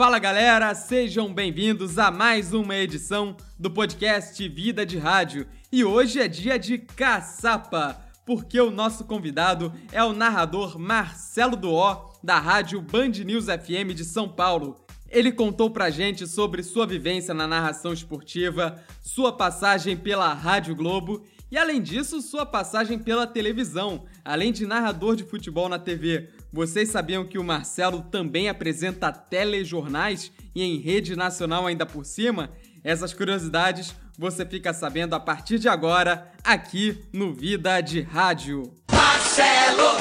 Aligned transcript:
Fala 0.00 0.18
galera, 0.18 0.74
sejam 0.74 1.30
bem-vindos 1.30 1.98
a 1.98 2.10
mais 2.10 2.54
uma 2.54 2.74
edição 2.74 3.36
do 3.58 3.70
podcast 3.70 4.48
Vida 4.48 4.86
de 4.86 4.96
Rádio. 4.96 5.46
E 5.70 5.84
hoje 5.84 6.18
é 6.18 6.26
dia 6.26 6.58
de 6.58 6.78
caçapa, 6.78 8.00
porque 8.24 8.58
o 8.58 8.70
nosso 8.70 9.04
convidado 9.04 9.70
é 9.92 10.02
o 10.02 10.14
narrador 10.14 10.78
Marcelo 10.78 11.54
Duó, 11.54 12.14
da 12.24 12.38
rádio 12.38 12.80
Band 12.80 13.10
News 13.10 13.44
FM 13.44 13.92
de 13.94 14.06
São 14.06 14.26
Paulo. 14.26 14.82
Ele 15.10 15.30
contou 15.30 15.68
pra 15.68 15.90
gente 15.90 16.26
sobre 16.26 16.62
sua 16.62 16.86
vivência 16.86 17.34
na 17.34 17.46
narração 17.46 17.92
esportiva, 17.92 18.82
sua 19.02 19.36
passagem 19.36 19.98
pela 19.98 20.32
Rádio 20.32 20.74
Globo 20.74 21.26
e, 21.50 21.58
além 21.58 21.82
disso, 21.82 22.22
sua 22.22 22.46
passagem 22.46 22.98
pela 22.98 23.26
televisão, 23.26 24.04
além 24.24 24.52
de 24.52 24.66
narrador 24.66 25.16
de 25.16 25.24
futebol 25.24 25.68
na 25.68 25.78
TV. 25.78 26.28
Vocês 26.52 26.90
sabiam 26.90 27.26
que 27.26 27.38
o 27.38 27.44
Marcelo 27.44 28.02
também 28.02 28.48
apresenta 28.48 29.12
telejornais 29.12 30.32
e 30.54 30.62
em 30.62 30.78
rede 30.78 31.16
nacional 31.16 31.66
ainda 31.66 31.84
por 31.84 32.04
cima? 32.04 32.50
Essas 32.84 33.12
curiosidades 33.12 33.94
você 34.16 34.44
fica 34.44 34.74
sabendo 34.74 35.14
a 35.14 35.20
partir 35.20 35.58
de 35.58 35.66
agora, 35.66 36.30
aqui 36.44 37.02
no 37.10 37.32
Vida 37.32 37.80
de 37.80 38.02
Rádio. 38.02 38.74
Marcelo 38.92 39.96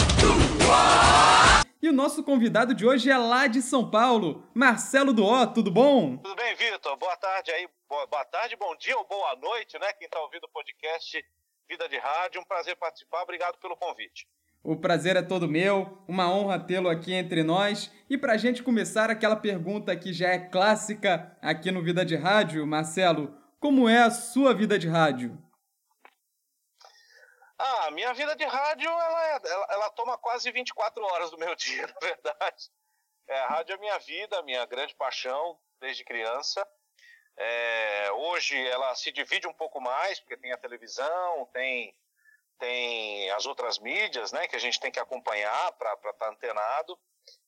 E 1.81 1.87
o 1.87 1.93
nosso 1.93 2.21
convidado 2.21 2.73
de 2.73 2.85
hoje 2.85 3.09
é 3.09 3.17
lá 3.17 3.47
de 3.47 3.61
São 3.61 3.89
Paulo, 3.89 4.43
Marcelo 4.53 5.13
Duó, 5.13 5.45
tudo 5.45 5.71
bom? 5.71 6.17
Tudo 6.17 6.35
bem, 6.35 6.53
Vitor? 6.55 6.97
Boa 6.97 7.15
tarde 7.15 7.49
aí, 7.51 7.65
boa, 7.89 8.23
tarde, 8.25 8.55
bom 8.55 8.75
dia 8.75 8.95
ou 8.95 9.03
boa 9.03 9.35
noite, 9.37 9.79
né? 9.79 9.91
Quem 9.93 10.05
está 10.05 10.19
ouvindo 10.19 10.43
o 10.43 10.49
podcast 10.49 11.25
Vida 11.67 11.89
de 11.89 11.97
Rádio, 11.97 12.39
um 12.39 12.43
prazer 12.43 12.75
participar, 12.75 13.23
obrigado 13.23 13.57
pelo 13.57 13.75
convite. 13.75 14.27
O 14.63 14.79
prazer 14.79 15.15
é 15.15 15.23
todo 15.23 15.47
meu, 15.47 15.97
uma 16.07 16.31
honra 16.31 16.59
tê-lo 16.59 16.87
aqui 16.87 17.13
entre 17.13 17.41
nós. 17.41 17.91
E 18.07 18.15
para 18.15 18.33
a 18.33 18.37
gente 18.37 18.61
começar 18.61 19.09
aquela 19.09 19.35
pergunta 19.35 19.95
que 19.97 20.13
já 20.13 20.29
é 20.29 20.37
clássica 20.37 21.35
aqui 21.41 21.71
no 21.71 21.81
Vida 21.81 22.05
de 22.05 22.15
Rádio, 22.15 22.65
Marcelo, 22.67 23.35
como 23.59 23.89
é 23.89 24.03
a 24.03 24.11
sua 24.11 24.53
vida 24.53 24.77
de 24.77 24.87
rádio? 24.87 25.35
Ah, 27.57 27.89
minha 27.91 28.13
vida 28.13 28.35
de 28.35 28.45
rádio, 28.45 28.89
ela, 28.89 29.27
é, 29.27 29.41
ela, 29.43 29.67
ela, 29.71 29.89
toma 29.91 30.17
quase 30.17 30.51
24 30.51 31.03
horas 31.03 31.31
do 31.31 31.39
meu 31.39 31.55
dia, 31.57 31.87
na 31.87 31.99
verdade. 31.99 32.69
É, 33.27 33.39
a 33.39 33.47
rádio 33.47 33.73
é 33.73 33.77
minha 33.79 33.97
vida, 33.97 34.43
minha 34.43 34.65
grande 34.65 34.95
paixão 34.95 35.57
desde 35.79 36.03
criança. 36.03 36.65
É, 37.41 38.11
hoje 38.11 38.57
ela 38.67 38.93
se 38.95 39.13
divide 39.13 39.47
um 39.47 39.53
pouco 39.53 39.79
mais, 39.79 40.19
porque 40.19 40.35
tem 40.35 40.51
a 40.51 40.57
televisão, 40.57 41.45
tem 41.53 41.95
tem 42.59 43.31
as 43.31 43.45
outras 43.45 43.79
mídias, 43.79 44.33
né, 44.33 44.45
que 44.45 44.55
a 44.57 44.59
gente 44.59 44.81
tem 44.81 44.91
que 44.91 44.99
acompanhar 44.99 45.71
para 45.73 45.93
estar 45.93 46.11
tá 46.11 46.29
antenado, 46.29 46.99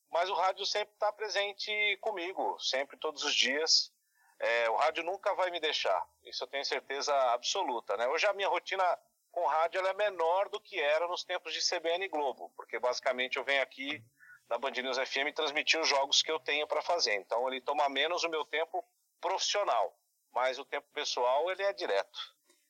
mas 0.09 0.30
o 0.30 0.34
rádio 0.34 0.66
sempre 0.66 0.94
está 0.94 1.12
presente 1.12 1.97
comigo, 2.00 2.58
sempre, 2.62 2.95
todos 2.95 3.25
os 3.25 3.36
dias. 3.36 3.92
É, 4.39 4.69
o 4.69 4.75
rádio 4.78 5.03
nunca 5.03 5.34
vai 5.36 5.52
me 5.52 5.59
deixar, 5.59 6.02
isso 6.23 6.45
eu 6.45 6.47
tenho 6.47 6.64
certeza 6.64 7.14
absoluta. 7.34 7.97
Né? 7.97 8.08
Hoje 8.08 8.25
a 8.25 8.31
minha 8.31 8.47
rotina 8.47 8.84
com 9.31 9.45
rádio 9.45 9.86
é 9.86 9.94
menor 9.94 10.47
do 10.47 10.62
que 10.62 10.80
era 10.80 11.06
nos 11.09 11.25
tempos 11.25 11.53
de 11.53 11.59
CBN 11.59 12.08
Globo, 12.08 12.50
porque 12.56 12.80
basicamente 12.80 13.36
eu 13.36 13.44
venho 13.44 13.62
aqui 13.62 14.02
na 14.50 14.58
Band 14.58 14.72
News 14.72 14.97
FM 14.97 15.36
transmitir 15.36 15.80
os 15.80 15.89
jogos 15.89 16.23
que 16.23 16.31
eu 16.31 16.39
tenho 16.39 16.66
para 16.66 16.81
fazer. 16.81 17.16
Então 17.16 17.47
ele 17.50 17.59
toma 17.59 17.89
menos 17.89 18.23
o 18.23 18.30
meu 18.30 18.45
tempo 18.45 18.84
profissional, 19.22 19.95
mas 20.33 20.59
o 20.59 20.66
tempo 20.66 20.88
pessoal 20.94 21.50
ele 21.52 21.61
é 21.64 21.73
direto. 21.73 22.19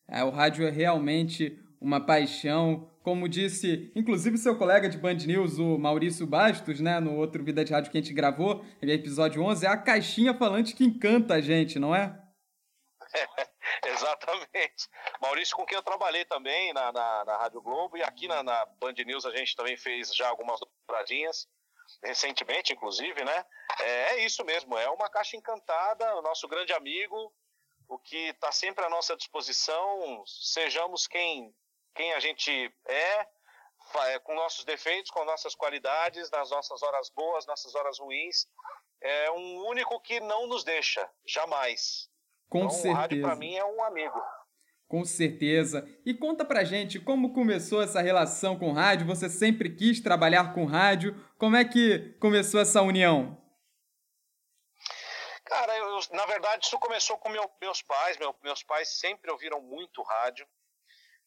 É, 0.07 0.23
o 0.23 0.29
rádio 0.29 0.67
é 0.67 0.69
realmente 0.69 1.57
uma 1.79 2.05
paixão. 2.05 2.87
Como 3.01 3.27
disse, 3.27 3.91
inclusive, 3.95 4.37
seu 4.37 4.55
colega 4.55 4.87
de 4.87 4.97
Band 4.97 5.15
News, 5.15 5.57
o 5.57 5.77
Maurício 5.79 6.27
Bastos, 6.27 6.79
né, 6.79 6.99
no 6.99 7.15
outro 7.15 7.43
Vida 7.43 7.65
de 7.65 7.73
Rádio 7.73 7.91
que 7.91 7.97
a 7.97 8.01
gente 8.01 8.13
gravou, 8.13 8.63
episódio 8.79 9.41
11, 9.41 9.65
é 9.65 9.69
a 9.69 9.77
caixinha 9.77 10.35
falante 10.35 10.75
que 10.75 10.83
encanta 10.83 11.35
a 11.35 11.41
gente, 11.41 11.79
não 11.79 11.95
é? 11.95 12.15
é 13.15 13.89
exatamente. 13.89 14.87
Maurício, 15.19 15.55
com 15.55 15.65
quem 15.65 15.75
eu 15.75 15.83
trabalhei 15.83 16.25
também 16.25 16.71
na, 16.73 16.91
na, 16.91 17.25
na 17.25 17.37
Rádio 17.37 17.61
Globo 17.61 17.97
e 17.97 18.03
aqui 18.03 18.27
na, 18.27 18.43
na, 18.43 18.65
Band 18.79 18.93
News 19.05 19.25
a 19.25 19.35
gente 19.35 19.55
também 19.55 19.75
fez 19.75 20.13
já 20.15 20.27
algumas 20.27 20.59
dobradinhas, 20.59 21.47
recentemente, 22.03 22.73
inclusive, 22.73 23.23
né? 23.23 23.45
É, 23.79 24.13
é 24.13 24.25
isso 24.25 24.43
mesmo, 24.43 24.77
é 24.77 24.89
uma 24.89 25.09
caixa 25.09 25.37
encantada, 25.37 26.15
o 26.17 26.21
nosso 26.21 26.47
grande 26.47 26.73
amigo, 26.73 27.33
o 27.87 27.97
que 27.99 28.29
está 28.29 28.51
sempre 28.51 28.85
à 28.85 28.89
nossa 28.89 29.15
disposição, 29.15 30.23
sejamos 30.25 31.07
quem 31.07 31.53
quem 31.93 32.13
a 32.13 32.19
gente 32.19 32.73
é, 32.87 33.27
é, 34.05 34.19
com 34.19 34.33
nossos 34.35 34.63
defeitos, 34.63 35.11
com 35.11 35.25
nossas 35.25 35.55
qualidades, 35.55 36.29
nas 36.31 36.49
nossas 36.49 36.81
horas 36.81 37.09
boas, 37.09 37.45
nossas 37.45 37.75
horas 37.75 37.99
ruins. 37.99 38.47
É 39.01 39.31
um 39.31 39.65
único 39.65 39.99
que 39.99 40.19
não 40.19 40.47
nos 40.47 40.63
deixa, 40.63 41.09
jamais. 41.25 42.09
Com 42.49 42.59
então, 42.59 42.69
certeza. 42.69 42.93
O 42.93 42.97
rádio 42.97 43.21
para 43.21 43.35
mim 43.35 43.55
é 43.55 43.65
um 43.65 43.83
amigo. 43.83 44.21
Com 44.91 45.05
certeza. 45.05 45.87
E 46.05 46.13
conta 46.13 46.43
pra 46.43 46.65
gente 46.65 46.99
como 46.99 47.33
começou 47.33 47.81
essa 47.81 48.01
relação 48.01 48.59
com 48.59 48.73
rádio. 48.73 49.07
Você 49.07 49.29
sempre 49.29 49.73
quis 49.73 50.01
trabalhar 50.01 50.53
com 50.53 50.65
rádio. 50.65 51.15
Como 51.37 51.55
é 51.55 51.63
que 51.63 52.13
começou 52.19 52.59
essa 52.59 52.81
união? 52.81 53.41
Cara, 55.45 55.77
eu, 55.77 55.97
na 56.11 56.25
verdade, 56.25 56.65
isso 56.65 56.77
começou 56.77 57.17
com 57.17 57.29
meu, 57.29 57.49
meus 57.61 57.81
pais. 57.81 58.17
Meu, 58.17 58.35
meus 58.43 58.63
pais 58.63 58.99
sempre 58.99 59.31
ouviram 59.31 59.61
muito 59.61 60.03
rádio. 60.03 60.45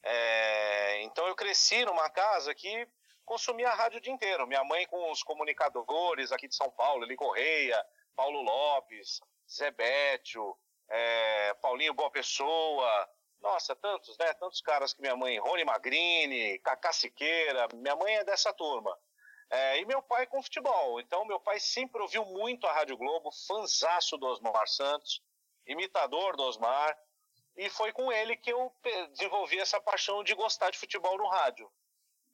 É, 0.05 1.03
então 1.05 1.27
eu 1.27 1.35
cresci 1.35 1.87
numa 1.87 2.11
casa 2.11 2.55
que 2.55 2.87
consumia 3.25 3.71
rádio 3.71 3.97
o 3.97 4.03
dia 4.03 4.13
inteiro. 4.13 4.47
Minha 4.47 4.63
mãe 4.65 4.87
com 4.89 5.11
os 5.11 5.23
comunicadores 5.23 6.33
aqui 6.33 6.49
de 6.49 6.55
São 6.55 6.71
Paulo, 6.71 7.03
Eli 7.03 7.17
Correia, 7.17 7.83
Paulo 8.15 8.43
Lopes, 8.43 9.21
Zé 9.51 9.71
Bétio, 9.71 10.55
é, 10.91 11.55
Paulinho 11.63 11.95
Boa 11.95 12.11
Pessoa, 12.11 13.09
nossa, 13.45 13.77
tantos, 13.77 14.17
né? 14.17 14.33
Tantos 14.35 14.63
caras 14.63 14.95
que 14.95 15.03
minha 15.03 15.15
mãe, 15.15 15.39
Rony 15.39 15.65
Magrini, 15.65 16.59
Cacá 16.61 16.93
Siqueira, 16.93 17.69
minha 17.75 17.95
mãe 17.95 18.17
é 18.17 18.25
dessa 18.25 18.53
turma. 18.55 18.99
É, 19.51 19.79
e 19.79 19.85
meu 19.85 20.03
pai 20.03 20.27
com 20.27 20.43
futebol. 20.43 20.99
Então, 20.99 21.27
meu 21.27 21.39
pai 21.39 21.61
sempre 21.61 22.01
ouviu 22.01 22.25
muito 22.25 22.67
a 22.67 22.73
Rádio 22.73 22.97
Globo, 22.97 23.31
fanzaço 23.47 24.17
do 24.17 24.27
Osmar 24.27 24.67
Santos, 24.67 25.23
imitador 25.67 26.37
do 26.37 26.43
Osmar. 26.43 26.99
E 27.55 27.69
foi 27.69 27.93
com 27.93 28.11
ele 28.11 28.35
que 28.35 28.51
eu 28.51 28.73
desenvolvi 29.11 29.61
essa 29.61 29.79
paixão 29.79 30.25
de 30.25 30.35
gostar 30.35 30.71
de 30.71 30.79
futebol 30.79 31.17
no 31.19 31.29
rádio. 31.29 31.71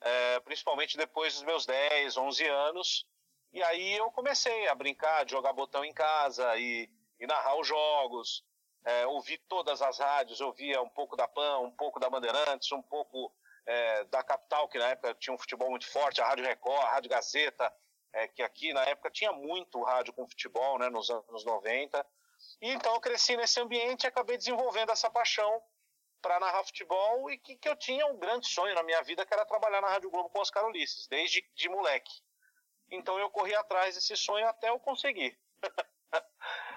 É, 0.01 0.41
principalmente 0.41 0.97
depois 0.97 1.35
dos 1.35 1.43
meus 1.43 1.67
10, 1.67 2.17
11 2.17 2.47
anos. 2.47 3.07
E 3.53 3.61
aí 3.65 3.97
eu 3.97 4.13
comecei 4.13 4.69
a 4.69 4.75
brincar, 4.77 5.25
de 5.25 5.33
jogar 5.33 5.53
botão 5.53 5.85
em 5.85 5.93
casa 5.93 6.57
e, 6.57 6.89
e 7.19 7.27
narrar 7.27 7.59
os 7.59 7.67
jogos. 7.67 8.45
É, 8.85 9.07
ouvi 9.07 9.37
todas 9.37 9.83
as 9.83 9.99
rádios, 9.99 10.41
ouvia 10.41 10.81
um 10.81 10.89
pouco 10.89 11.17
da 11.17 11.29
PAN, 11.29 11.59
um 11.59 11.71
pouco 11.71 12.01
da 12.01 12.09
Bandeirantes, 12.09 12.73
um 12.73 12.83
pouco 12.83 13.33
é, 13.67 14.05
da 14.05 14.23
Capital, 14.23 14.69
que 14.69 14.79
na 14.79 14.89
época 14.89 15.15
tinha 15.15 15.35
um 15.35 15.39
futebol 15.39 15.69
muito 15.71 15.87
forte, 15.89 16.21
a 16.21 16.27
Rádio 16.27 16.45
Record, 16.45 16.83
a 16.85 16.91
Rádio 16.91 17.11
Gazeta, 17.11 17.73
é, 18.13 18.27
que 18.29 18.43
aqui 18.43 18.73
na 18.73 18.83
época 18.85 19.11
tinha 19.11 19.33
muito 19.33 19.83
rádio 19.83 20.13
com 20.13 20.29
futebol, 20.29 20.79
né, 20.79 20.89
nos 20.89 21.11
anos 21.11 21.45
90. 21.45 22.05
E 22.61 22.71
então 22.71 22.95
eu 22.95 23.01
cresci 23.01 23.37
nesse 23.37 23.61
ambiente 23.61 24.05
e 24.05 24.07
acabei 24.07 24.37
desenvolvendo 24.37 24.91
essa 24.91 25.11
paixão 25.11 25.63
para 26.21 26.41
narrar 26.41 26.65
futebol 26.65 27.31
e 27.31 27.39
que, 27.39 27.57
que 27.57 27.69
eu 27.69 27.77
tinha 27.77 28.07
um 28.07 28.19
grande 28.19 28.49
sonho 28.49 28.75
na 28.75 28.83
minha 28.83 29.03
vida, 29.03 29.25
que 29.25 29.33
era 29.33 29.45
trabalhar 29.45 29.81
na 29.81 29.89
Rádio 29.89 30.11
Globo 30.11 30.29
com 30.31 30.41
Oscar 30.41 30.67
Ulisses, 30.67 31.07
desde 31.07 31.43
de 31.55 31.69
moleque. 31.69 32.13
Então 32.91 33.19
eu 33.19 33.31
corri 33.31 33.55
atrás 33.55 33.95
desse 33.95 34.17
sonho 34.17 34.47
até 34.49 34.71
eu 34.71 34.79
conseguir. 34.81 35.39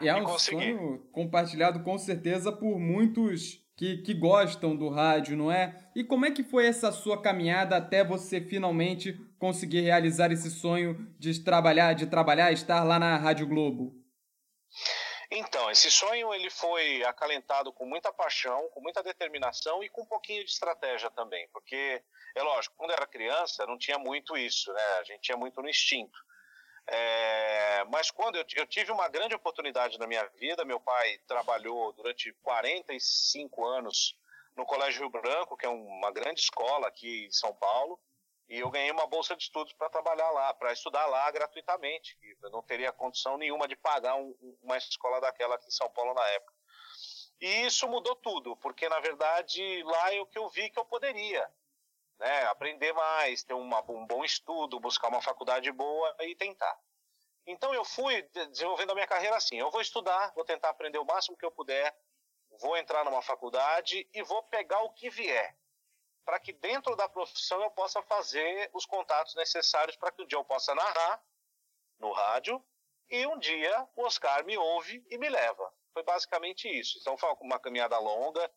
E 0.03 0.09
é 0.09 0.15
um 0.15 0.23
consegui. 0.23 0.73
sonho 0.73 0.99
compartilhado 1.11 1.83
com 1.83 1.97
certeza 1.97 2.51
por 2.51 2.79
muitos 2.79 3.63
que, 3.75 3.97
que 3.97 4.13
gostam 4.13 4.75
do 4.75 4.89
rádio, 4.89 5.35
não 5.35 5.51
é? 5.51 5.89
E 5.95 6.03
como 6.03 6.25
é 6.25 6.31
que 6.31 6.43
foi 6.43 6.65
essa 6.67 6.91
sua 6.91 7.21
caminhada 7.21 7.77
até 7.77 8.03
você 8.03 8.39
finalmente 8.39 9.13
conseguir 9.39 9.81
realizar 9.81 10.31
esse 10.31 10.49
sonho 10.51 10.95
de 11.19 11.43
trabalhar, 11.43 11.93
de 11.93 12.07
trabalhar, 12.07 12.51
estar 12.51 12.83
lá 12.83 12.99
na 12.99 13.17
Rádio 13.17 13.47
Globo? 13.47 13.93
Então, 15.31 15.71
esse 15.71 15.89
sonho 15.89 16.31
ele 16.33 16.49
foi 16.51 17.03
acalentado 17.05 17.73
com 17.73 17.85
muita 17.85 18.13
paixão, 18.13 18.69
com 18.69 18.79
muita 18.81 19.01
determinação 19.01 19.83
e 19.83 19.89
com 19.89 20.03
um 20.03 20.05
pouquinho 20.05 20.43
de 20.43 20.51
estratégia 20.51 21.09
também, 21.09 21.47
porque 21.51 22.03
é 22.35 22.43
lógico, 22.43 22.75
quando 22.77 22.91
era 22.91 23.07
criança 23.07 23.65
não 23.65 23.77
tinha 23.77 23.97
muito 23.97 24.37
isso, 24.37 24.71
né? 24.71 24.83
A 24.99 25.03
gente 25.03 25.21
tinha 25.21 25.37
muito 25.37 25.59
no 25.61 25.69
instinto. 25.69 26.17
É, 26.85 27.83
mas 27.85 28.11
quando 28.11 28.35
eu, 28.35 28.45
eu, 28.55 28.67
tive 28.67 28.91
uma 28.91 29.07
grande 29.07 29.33
oportunidade 29.33 29.97
na 29.97 30.05
minha 30.05 30.25
vida, 30.35 30.65
meu 30.65 30.79
pai 30.79 31.17
trabalhou 31.27 31.93
durante 31.93 32.33
45 32.43 33.65
anos 33.65 34.17
no 34.55 34.65
Colégio 34.65 35.01
Rio 35.01 35.09
Branco, 35.09 35.57
que 35.57 35.65
é 35.65 35.69
uma 35.69 36.11
grande 36.11 36.41
escola 36.41 36.87
aqui 36.87 37.25
em 37.25 37.31
São 37.31 37.53
Paulo, 37.55 37.99
e 38.49 38.59
eu 38.59 38.69
ganhei 38.69 38.91
uma 38.91 39.07
bolsa 39.07 39.35
de 39.35 39.43
estudos 39.43 39.73
para 39.73 39.89
trabalhar 39.89 40.29
lá, 40.31 40.53
para 40.53 40.73
estudar 40.73 41.05
lá 41.07 41.31
gratuitamente. 41.31 42.17
Eu 42.41 42.49
não 42.51 42.61
teria 42.61 42.91
condição 42.91 43.37
nenhuma 43.37 43.67
de 43.67 43.75
pagar 43.75 44.15
um, 44.15 44.35
uma 44.61 44.77
escola 44.77 45.21
daquela 45.21 45.55
aqui 45.55 45.67
em 45.67 45.71
São 45.71 45.89
Paulo 45.89 46.13
na 46.13 46.27
época. 46.27 46.53
E 47.39 47.65
isso 47.65 47.87
mudou 47.87 48.15
tudo, 48.17 48.55
porque 48.57 48.87
na 48.89 48.99
verdade 48.99 49.83
lá 49.83 50.13
é 50.13 50.21
o 50.21 50.25
que 50.25 50.37
eu 50.37 50.49
vi 50.49 50.69
que 50.69 50.77
eu 50.77 50.85
poderia. 50.85 51.49
Né? 52.19 52.43
Aprender 52.45 52.93
mais, 52.93 53.43
ter 53.43 53.53
uma, 53.53 53.79
um 53.91 54.05
bom 54.05 54.23
estudo, 54.23 54.79
buscar 54.79 55.09
uma 55.09 55.21
faculdade 55.21 55.71
boa 55.71 56.15
e 56.21 56.35
tentar. 56.35 56.77
Então 57.45 57.73
eu 57.73 57.83
fui 57.83 58.21
desenvolvendo 58.49 58.91
a 58.91 58.95
minha 58.95 59.07
carreira 59.07 59.35
assim. 59.35 59.57
Eu 59.57 59.69
vou 59.69 59.81
estudar, 59.81 60.31
vou 60.33 60.45
tentar 60.45 60.69
aprender 60.69 60.97
o 60.97 61.05
máximo 61.05 61.37
que 61.37 61.45
eu 61.45 61.51
puder, 61.51 61.93
vou 62.59 62.77
entrar 62.77 63.03
numa 63.03 63.21
faculdade 63.21 64.07
e 64.13 64.23
vou 64.23 64.43
pegar 64.43 64.81
o 64.83 64.91
que 64.91 65.09
vier, 65.09 65.57
para 66.23 66.39
que 66.39 66.53
dentro 66.53 66.95
da 66.95 67.09
profissão 67.09 67.61
eu 67.61 67.71
possa 67.71 68.01
fazer 68.03 68.69
os 68.73 68.85
contatos 68.85 69.35
necessários 69.35 69.97
para 69.97 70.11
que 70.11 70.21
um 70.21 70.25
dia 70.25 70.37
eu 70.37 70.45
possa 70.45 70.73
narrar 70.73 71.21
no 71.99 72.11
rádio 72.11 72.63
e 73.09 73.27
um 73.27 73.37
dia 73.37 73.87
o 73.95 74.03
Oscar 74.03 74.45
me 74.45 74.57
ouve 74.57 75.05
e 75.09 75.17
me 75.17 75.29
leva. 75.29 75.73
Foi 75.93 76.03
basicamente 76.03 76.67
isso. 76.67 76.97
Então 76.99 77.17
foi 77.17 77.29
uma 77.41 77.59
caminhada 77.59 77.99
longa 77.99 78.49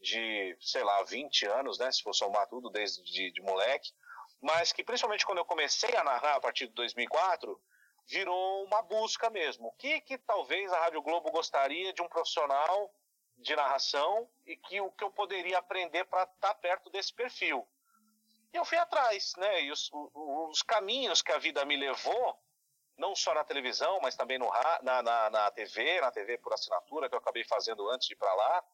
de, 0.00 0.56
sei 0.60 0.84
lá, 0.84 1.02
20 1.02 1.46
anos, 1.46 1.78
né, 1.78 1.90
se 1.90 2.02
for 2.02 2.14
somar 2.14 2.46
tudo 2.46 2.70
desde 2.70 3.02
de, 3.02 3.32
de 3.32 3.42
moleque, 3.42 3.92
mas 4.40 4.72
que 4.72 4.84
principalmente 4.84 5.26
quando 5.26 5.38
eu 5.38 5.44
comecei 5.44 5.94
a 5.96 6.04
narrar 6.04 6.36
a 6.36 6.40
partir 6.40 6.68
de 6.68 6.74
2004, 6.74 7.60
virou 8.06 8.64
uma 8.64 8.82
busca 8.82 9.28
mesmo. 9.28 9.68
O 9.68 9.72
que, 9.72 10.00
que 10.00 10.16
talvez 10.16 10.72
a 10.72 10.80
Rádio 10.80 11.02
Globo 11.02 11.30
gostaria 11.30 11.92
de 11.92 12.00
um 12.00 12.08
profissional 12.08 12.90
de 13.36 13.54
narração 13.54 14.28
e 14.46 14.56
que 14.56 14.80
o 14.80 14.90
que 14.90 15.04
eu 15.04 15.10
poderia 15.10 15.58
aprender 15.58 16.04
para 16.04 16.22
estar 16.24 16.48
tá 16.48 16.54
perto 16.54 16.90
desse 16.90 17.12
perfil. 17.12 17.66
E 18.52 18.56
eu 18.56 18.64
fui 18.64 18.78
atrás, 18.78 19.34
né? 19.36 19.62
E 19.62 19.70
os, 19.70 19.90
os, 19.92 20.62
caminhos 20.62 21.20
que 21.20 21.30
a 21.30 21.38
vida 21.38 21.64
me 21.64 21.76
levou, 21.76 22.38
não 22.96 23.14
só 23.14 23.34
na 23.34 23.44
televisão, 23.44 24.00
mas 24.00 24.16
também 24.16 24.38
no, 24.38 24.50
na, 24.82 25.02
na, 25.02 25.30
na 25.30 25.50
TV, 25.50 26.00
na 26.00 26.10
TV 26.10 26.38
por 26.38 26.52
assinatura, 26.52 27.08
que 27.08 27.14
eu 27.14 27.18
acabei 27.18 27.44
fazendo 27.44 27.88
antes 27.90 28.08
de 28.08 28.14
ir 28.14 28.16
para 28.16 28.34
lá, 28.34 28.64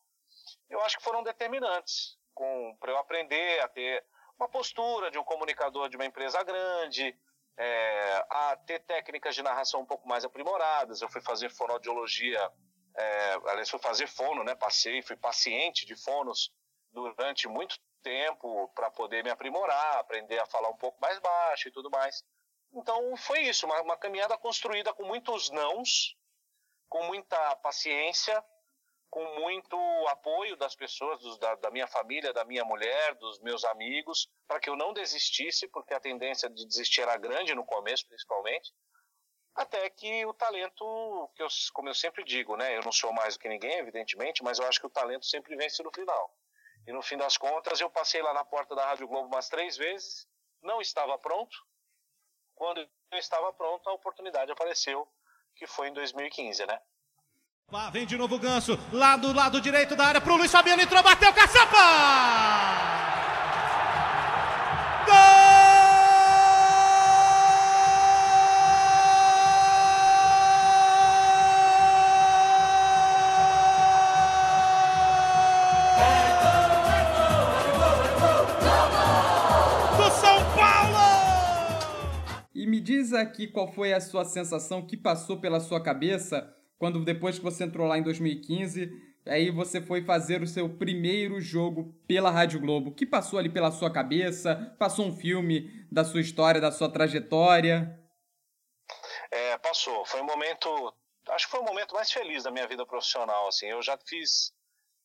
eu 0.70 0.80
acho 0.82 0.98
que 0.98 1.04
foram 1.04 1.22
determinantes 1.22 2.16
para 2.80 2.90
eu 2.90 2.98
aprender 2.98 3.60
a 3.60 3.68
ter 3.68 4.04
uma 4.36 4.48
postura 4.48 5.10
de 5.10 5.18
um 5.18 5.24
comunicador 5.24 5.88
de 5.88 5.96
uma 5.96 6.04
empresa 6.04 6.42
grande, 6.42 7.16
é, 7.56 8.26
a 8.28 8.56
ter 8.66 8.80
técnicas 8.80 9.34
de 9.34 9.42
narração 9.42 9.80
um 9.80 9.86
pouco 9.86 10.08
mais 10.08 10.24
aprimoradas. 10.24 11.00
Eu 11.00 11.08
fui 11.08 11.20
fazer 11.20 11.50
fonoaudiologia 11.50 12.50
é, 12.96 13.32
aliás, 13.46 13.68
fui 13.68 13.78
fazer 13.80 14.06
fono, 14.06 14.44
né? 14.44 14.54
Passei, 14.54 15.02
fui 15.02 15.16
paciente 15.16 15.84
de 15.84 15.96
fonos 15.96 16.52
durante 16.92 17.48
muito 17.48 17.76
tempo 18.02 18.68
para 18.74 18.90
poder 18.90 19.24
me 19.24 19.30
aprimorar, 19.30 19.98
aprender 19.98 20.38
a 20.38 20.46
falar 20.46 20.68
um 20.68 20.76
pouco 20.76 21.00
mais 21.00 21.18
baixo 21.18 21.68
e 21.68 21.72
tudo 21.72 21.90
mais. 21.90 22.22
Então 22.72 23.16
foi 23.16 23.40
isso, 23.40 23.66
uma, 23.66 23.80
uma 23.82 23.96
caminhada 23.96 24.36
construída 24.38 24.92
com 24.92 25.04
muitos 25.04 25.50
nãos, 25.50 26.16
com 26.88 27.02
muita 27.04 27.56
paciência, 27.56 28.44
com 29.14 29.24
muito 29.38 29.76
apoio 30.08 30.56
das 30.56 30.74
pessoas, 30.74 31.20
dos, 31.20 31.38
da, 31.38 31.54
da, 31.54 31.70
minha 31.70 31.86
família, 31.86 32.32
da 32.32 32.44
minha 32.44 32.64
mulher, 32.64 33.14
dos 33.14 33.38
meus 33.38 33.64
amigos, 33.66 34.28
para 34.44 34.58
que 34.58 34.68
eu 34.68 34.74
não 34.74 34.92
desistisse, 34.92 35.68
porque 35.68 35.94
a 35.94 36.00
tendência 36.00 36.50
de 36.50 36.66
desistir 36.66 37.02
era 37.02 37.16
grande 37.16 37.54
no 37.54 37.64
começo, 37.64 38.08
principalmente. 38.08 38.72
Até 39.54 39.88
que 39.88 40.26
o 40.26 40.34
talento, 40.34 41.30
que 41.36 41.44
eu, 41.44 41.46
como 41.74 41.88
eu 41.88 41.94
sempre 41.94 42.24
digo, 42.24 42.56
né? 42.56 42.76
Eu 42.76 42.82
não 42.82 42.90
sou 42.90 43.12
mais 43.12 43.34
do 43.34 43.40
que 43.40 43.48
ninguém, 43.48 43.78
evidentemente, 43.78 44.42
mas 44.42 44.58
eu 44.58 44.66
acho 44.66 44.80
que 44.80 44.86
o 44.88 44.90
talento 44.90 45.26
sempre 45.26 45.54
vence 45.54 45.80
no 45.84 45.94
final. 45.94 46.36
E 46.84 46.92
no 46.92 47.00
fim 47.00 47.16
das 47.16 47.36
contas, 47.36 47.80
eu 47.80 47.88
passei 47.88 48.20
lá 48.20 48.34
na 48.34 48.44
porta 48.44 48.74
da 48.74 48.84
Rádio 48.84 49.06
Globo 49.06 49.28
umas 49.28 49.48
três 49.48 49.76
vezes, 49.76 50.26
não 50.60 50.80
estava 50.80 51.16
pronto. 51.20 51.56
Quando 52.56 52.80
eu 52.80 53.18
estava 53.18 53.52
pronto, 53.52 53.88
a 53.88 53.92
oportunidade 53.92 54.50
apareceu, 54.50 55.06
que 55.54 55.68
foi 55.68 55.86
em 55.86 55.92
2015, 55.92 56.66
né? 56.66 56.82
Vem 57.92 58.06
de 58.06 58.16
novo 58.16 58.36
o 58.36 58.38
Ganso, 58.38 58.78
lá 58.92 59.16
do 59.16 59.32
lado 59.32 59.60
direito 59.60 59.96
da 59.96 60.06
área 60.06 60.20
pro 60.20 60.36
Luiz 60.36 60.50
Fabiano, 60.50 60.82
entrou, 60.82 61.02
bateu, 61.02 61.32
caçapa! 61.32 62.94
diz 82.84 83.14
aqui 83.14 83.46
qual 83.46 83.72
foi 83.72 83.94
a 83.94 84.00
sua 84.00 84.26
sensação 84.26 84.82
que 84.82 84.94
passou 84.94 85.38
pela 85.38 85.58
sua 85.58 85.82
cabeça 85.82 86.54
quando 86.78 87.04
depois 87.04 87.38
que 87.38 87.44
você 87.44 87.64
entrou 87.64 87.86
lá 87.86 87.98
em 87.98 88.02
2015, 88.02 88.90
aí 89.26 89.50
você 89.50 89.80
foi 89.80 90.04
fazer 90.04 90.42
o 90.42 90.46
seu 90.46 90.68
primeiro 90.68 91.40
jogo 91.40 91.94
pela 92.06 92.30
Rádio 92.30 92.60
Globo. 92.60 92.90
O 92.90 92.94
que 92.94 93.06
passou 93.06 93.38
ali 93.38 93.48
pela 93.48 93.70
sua 93.70 93.92
cabeça? 93.92 94.74
Passou 94.78 95.06
um 95.06 95.16
filme 95.16 95.86
da 95.90 96.04
sua 96.04 96.20
história, 96.20 96.60
da 96.60 96.70
sua 96.70 96.90
trajetória? 96.90 97.98
É, 99.30 99.58
passou. 99.58 100.04
Foi 100.04 100.20
um 100.20 100.26
momento, 100.26 100.94
acho 101.30 101.46
que 101.46 101.52
foi 101.52 101.60
o 101.60 101.64
momento 101.64 101.94
mais 101.94 102.10
feliz 102.12 102.42
da 102.42 102.50
minha 102.50 102.66
vida 102.66 102.84
profissional, 102.86 103.48
assim. 103.48 103.66
Eu 103.66 103.82
já 103.82 103.96
fiz 103.96 104.52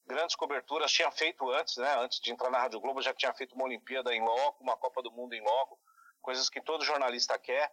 grandes 0.05 0.35
coberturas, 0.35 0.91
tinha 0.91 1.11
feito 1.11 1.49
antes, 1.51 1.77
né? 1.77 1.95
Antes 1.99 2.19
de 2.19 2.31
entrar 2.31 2.49
na 2.49 2.59
Rádio 2.59 2.79
Globo, 2.79 3.01
já 3.01 3.13
tinha 3.13 3.33
feito 3.33 3.53
uma 3.55 3.65
Olimpíada 3.65 4.13
em 4.13 4.21
loco, 4.21 4.63
uma 4.63 4.75
Copa 4.75 5.01
do 5.01 5.11
Mundo 5.11 5.33
em 5.33 5.41
loco 5.41 5.79
coisas 6.21 6.49
que 6.49 6.61
todo 6.61 6.85
jornalista 6.85 7.37
quer, 7.37 7.71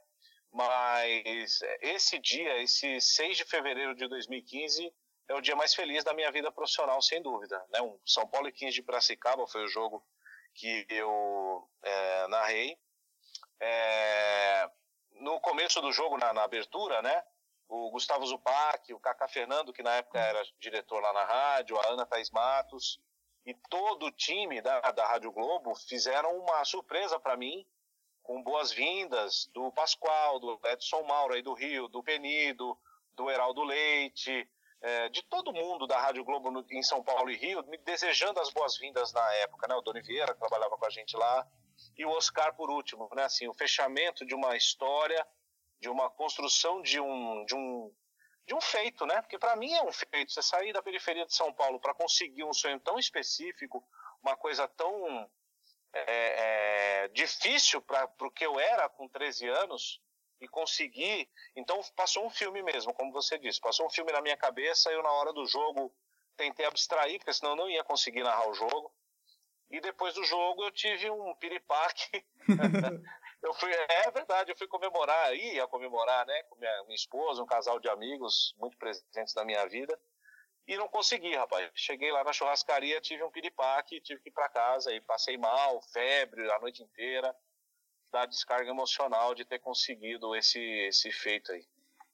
mas 0.56 1.60
esse 1.82 2.18
dia, 2.18 2.62
esse 2.62 2.98
6 2.98 3.36
de 3.36 3.44
fevereiro 3.44 3.94
de 3.94 4.08
2015, 4.08 4.90
é 5.28 5.34
o 5.34 5.40
dia 5.42 5.54
mais 5.54 5.74
feliz 5.74 6.02
da 6.02 6.14
minha 6.14 6.32
vida 6.32 6.50
profissional, 6.50 7.02
sem 7.02 7.20
dúvida. 7.20 7.62
Né? 7.68 7.82
Um 7.82 8.00
São 8.06 8.26
Paulo 8.26 8.48
e 8.48 8.52
15 8.52 8.72
de 8.72 8.82
Piracicaba 8.82 9.46
foi 9.46 9.64
o 9.64 9.68
jogo 9.68 10.02
que 10.54 10.86
eu 10.88 11.68
é, 11.82 12.28
narrei. 12.28 12.78
É, 13.60 14.70
no 15.20 15.38
começo 15.40 15.78
do 15.82 15.92
jogo, 15.92 16.16
na, 16.16 16.32
na, 16.32 16.44
abertura, 16.44 17.02
né? 17.02 17.22
O 17.68 17.90
Gustavo 17.90 18.24
Zupac, 18.24 18.94
o 18.94 19.00
Cacá 19.00 19.28
Fernando, 19.28 19.74
que 19.74 19.82
na 19.82 19.96
época 19.96 20.18
era 20.18 20.42
diretor 20.58 21.00
lá 21.00 21.12
na 21.12 21.24
rádio, 21.24 21.78
a 21.78 21.88
Ana 21.88 22.06
Thaís 22.06 22.30
Matos, 22.30 22.98
e 23.44 23.52
todo 23.68 24.06
o 24.06 24.12
time 24.12 24.62
da, 24.62 24.80
da 24.92 25.06
Rádio 25.06 25.32
Globo 25.32 25.74
fizeram 25.74 26.34
uma 26.38 26.64
surpresa 26.64 27.20
para 27.20 27.36
mim 27.36 27.66
com 28.26 28.42
boas-vindas 28.42 29.48
do 29.54 29.70
Pascoal, 29.70 30.40
do 30.40 30.60
Edson 30.64 31.04
Mauro 31.04 31.34
aí 31.34 31.42
do 31.42 31.54
Rio, 31.54 31.86
do 31.86 32.02
Penido, 32.02 32.76
do 33.14 33.30
Heraldo 33.30 33.62
Leite, 33.62 34.50
é, 34.80 35.08
de 35.08 35.22
todo 35.22 35.52
mundo 35.52 35.86
da 35.86 36.00
Rádio 36.00 36.24
Globo 36.24 36.50
no, 36.50 36.66
em 36.68 36.82
São 36.82 37.04
Paulo 37.04 37.30
e 37.30 37.36
Rio, 37.36 37.64
me 37.68 37.78
desejando 37.78 38.40
as 38.40 38.50
boas-vindas 38.50 39.12
na 39.12 39.32
época, 39.34 39.68
né? 39.68 39.76
O 39.76 39.80
Doni 39.80 40.02
Vieira, 40.02 40.34
que 40.34 40.40
trabalhava 40.40 40.76
com 40.76 40.84
a 40.84 40.90
gente 40.90 41.16
lá, 41.16 41.46
e 41.96 42.04
o 42.04 42.10
Oscar 42.10 42.52
por 42.56 42.68
último, 42.68 43.08
né? 43.14 43.22
Assim, 43.22 43.46
o 43.46 43.54
fechamento 43.54 44.26
de 44.26 44.34
uma 44.34 44.56
história, 44.56 45.24
de 45.80 45.88
uma 45.88 46.10
construção 46.10 46.82
de 46.82 46.98
um, 46.98 47.44
de 47.44 47.54
um, 47.54 47.94
de 48.44 48.54
um 48.56 48.60
feito, 48.60 49.06
né? 49.06 49.22
Porque 49.22 49.38
para 49.38 49.54
mim 49.54 49.72
é 49.72 49.82
um 49.84 49.92
feito. 49.92 50.32
Você 50.32 50.42
sair 50.42 50.72
da 50.72 50.82
periferia 50.82 51.24
de 51.24 51.34
São 51.34 51.52
Paulo 51.52 51.78
para 51.78 51.94
conseguir 51.94 52.42
um 52.42 52.52
sonho 52.52 52.80
tão 52.80 52.98
específico, 52.98 53.86
uma 54.20 54.36
coisa 54.36 54.66
tão 54.66 55.30
é, 56.06 57.04
é, 57.04 57.08
difícil 57.08 57.80
para 57.82 58.08
o 58.20 58.30
que 58.30 58.44
eu 58.44 58.58
era 58.58 58.88
com 58.88 59.08
13 59.08 59.48
anos 59.48 60.00
e 60.40 60.48
conseguir. 60.48 61.28
Então 61.54 61.80
passou 61.94 62.26
um 62.26 62.30
filme 62.30 62.62
mesmo, 62.62 62.92
como 62.94 63.12
você 63.12 63.38
disse, 63.38 63.60
passou 63.60 63.86
um 63.86 63.90
filme 63.90 64.12
na 64.12 64.20
minha 64.20 64.36
cabeça. 64.36 64.90
Eu 64.90 65.02
na 65.02 65.10
hora 65.10 65.32
do 65.32 65.46
jogo 65.46 65.92
tentei 66.36 66.66
abstrair, 66.66 67.18
porque 67.18 67.32
senão 67.32 67.52
eu 67.52 67.56
não 67.56 67.70
ia 67.70 67.84
conseguir 67.84 68.22
narrar 68.22 68.48
o 68.48 68.54
jogo. 68.54 68.92
E 69.70 69.80
depois 69.80 70.14
do 70.14 70.24
jogo 70.24 70.64
eu 70.64 70.70
tive 70.70 71.10
um 71.10 71.34
piripaque. 71.36 72.24
eu 73.42 73.54
fui, 73.54 73.72
é 73.72 74.10
verdade, 74.10 74.52
eu 74.52 74.56
fui 74.56 74.68
comemorar, 74.68 75.34
ia 75.34 75.66
comemorar, 75.66 76.24
né, 76.26 76.42
com 76.44 76.56
minha, 76.56 76.84
minha 76.84 76.94
esposa, 76.94 77.42
um 77.42 77.46
casal 77.46 77.80
de 77.80 77.88
amigos 77.88 78.54
muito 78.58 78.76
presentes 78.76 79.34
na 79.34 79.44
minha 79.44 79.66
vida. 79.66 79.98
E 80.66 80.76
não 80.76 80.88
consegui, 80.88 81.34
rapaz. 81.36 81.70
Cheguei 81.74 82.10
lá 82.10 82.24
na 82.24 82.32
churrascaria, 82.32 83.00
tive 83.00 83.22
um 83.22 83.30
piripaque, 83.30 84.00
tive 84.00 84.20
que 84.20 84.30
ir 84.30 84.32
para 84.32 84.48
casa 84.48 84.92
e 84.92 85.00
passei 85.00 85.38
mal, 85.38 85.80
febre 85.92 86.50
a 86.50 86.58
noite 86.58 86.82
inteira, 86.82 87.32
da 88.12 88.26
descarga 88.26 88.68
emocional 88.68 89.34
de 89.34 89.44
ter 89.44 89.60
conseguido 89.60 90.34
esse, 90.34 90.58
esse 90.58 91.12
feito 91.12 91.52
aí. 91.52 91.64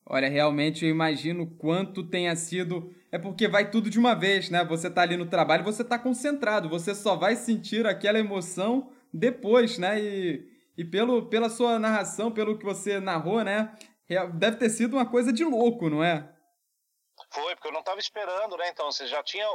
Olha, 0.04 0.28
realmente 0.28 0.84
eu 0.84 0.90
imagino 0.90 1.46
quanto 1.56 2.02
tenha 2.02 2.34
sido. 2.34 2.92
É 3.10 3.18
porque 3.18 3.46
vai 3.46 3.70
tudo 3.70 3.88
de 3.88 3.98
uma 3.98 4.14
vez, 4.14 4.50
né? 4.50 4.64
Você 4.64 4.90
tá 4.90 5.02
ali 5.02 5.16
no 5.16 5.30
trabalho, 5.30 5.64
você 5.64 5.84
tá 5.84 5.98
concentrado, 5.98 6.68
você 6.68 6.94
só 6.94 7.16
vai 7.16 7.36
sentir 7.36 7.86
aquela 7.86 8.18
emoção 8.18 8.92
depois, 9.12 9.78
né? 9.78 10.00
E, 10.00 10.48
e 10.76 10.84
pelo, 10.84 11.28
pela 11.28 11.48
sua 11.48 11.78
narração, 11.78 12.32
pelo 12.32 12.58
que 12.58 12.64
você 12.64 12.98
narrou, 12.98 13.42
né? 13.44 13.74
Deve 14.34 14.56
ter 14.56 14.70
sido 14.70 14.94
uma 14.94 15.06
coisa 15.06 15.32
de 15.32 15.44
louco, 15.44 15.88
não 15.88 16.02
é? 16.02 16.31
Foi, 17.32 17.54
porque 17.54 17.68
eu 17.68 17.72
não 17.72 17.80
estava 17.80 17.98
esperando, 17.98 18.56
né? 18.56 18.68
Então, 18.68 18.92
você 18.92 19.06
já 19.06 19.22
tinha 19.22 19.48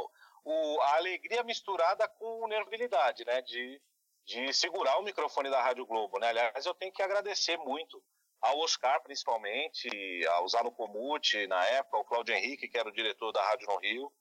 o, 0.44 0.82
a 0.82 0.96
alegria 0.96 1.44
misturada 1.44 2.08
com 2.08 2.48
nervilidade, 2.48 3.24
né? 3.24 3.42
De, 3.42 3.82
de 4.26 4.54
segurar 4.54 4.98
o 4.98 5.04
microfone 5.04 5.50
da 5.50 5.62
Rádio 5.62 5.86
Globo, 5.86 6.20
né? 6.20 6.30
Aliás, 6.30 6.66
eu 6.66 6.74
tenho 6.74 6.92
que 6.92 7.04
agradecer 7.04 7.56
muito 7.58 8.04
ao 8.42 8.58
Oscar, 8.60 9.02
principalmente, 9.04 9.90
ao 10.30 10.48
Zano 10.48 10.72
Comute, 10.72 11.46
na 11.48 11.64
época, 11.66 11.98
ao 11.98 12.06
Cláudio 12.06 12.36
Henrique, 12.36 12.68
que 12.68 12.78
era 12.78 12.90
o 12.90 12.94
diretor 12.94 13.32
da 13.32 13.44
Rádio 13.44 13.68
no 13.68 13.78
Rio, 13.78 14.12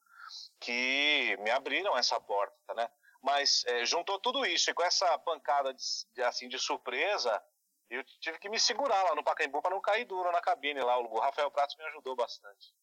que 0.61 1.37
me 1.41 1.51
abriram 1.51 1.97
essa 1.97 2.21
porta, 2.21 2.75
né? 2.75 2.91
Mas 3.23 3.65
é, 3.67 3.85
juntou 3.85 4.19
tudo 4.21 4.45
isso, 4.45 4.71
e 4.71 4.75
com 4.75 4.83
essa 4.83 5.19
pancada 5.19 5.73
de, 5.73 6.23
assim, 6.23 6.49
de 6.49 6.59
surpresa, 6.59 7.43
eu 7.89 8.05
tive 8.21 8.39
que 8.39 8.49
me 8.49 8.59
segurar 8.59 9.03
lá 9.03 9.15
no 9.15 9.25
Pacaembu 9.25 9.63
para 9.63 9.71
não 9.71 9.81
cair 9.81 10.05
duro 10.05 10.31
na 10.31 10.41
cabine 10.41 10.81
lá. 10.81 10.99
O 10.99 11.19
Rafael 11.19 11.51
Pratos 11.51 11.77
me 11.77 11.85
ajudou 11.87 12.15
bastante. 12.15 12.75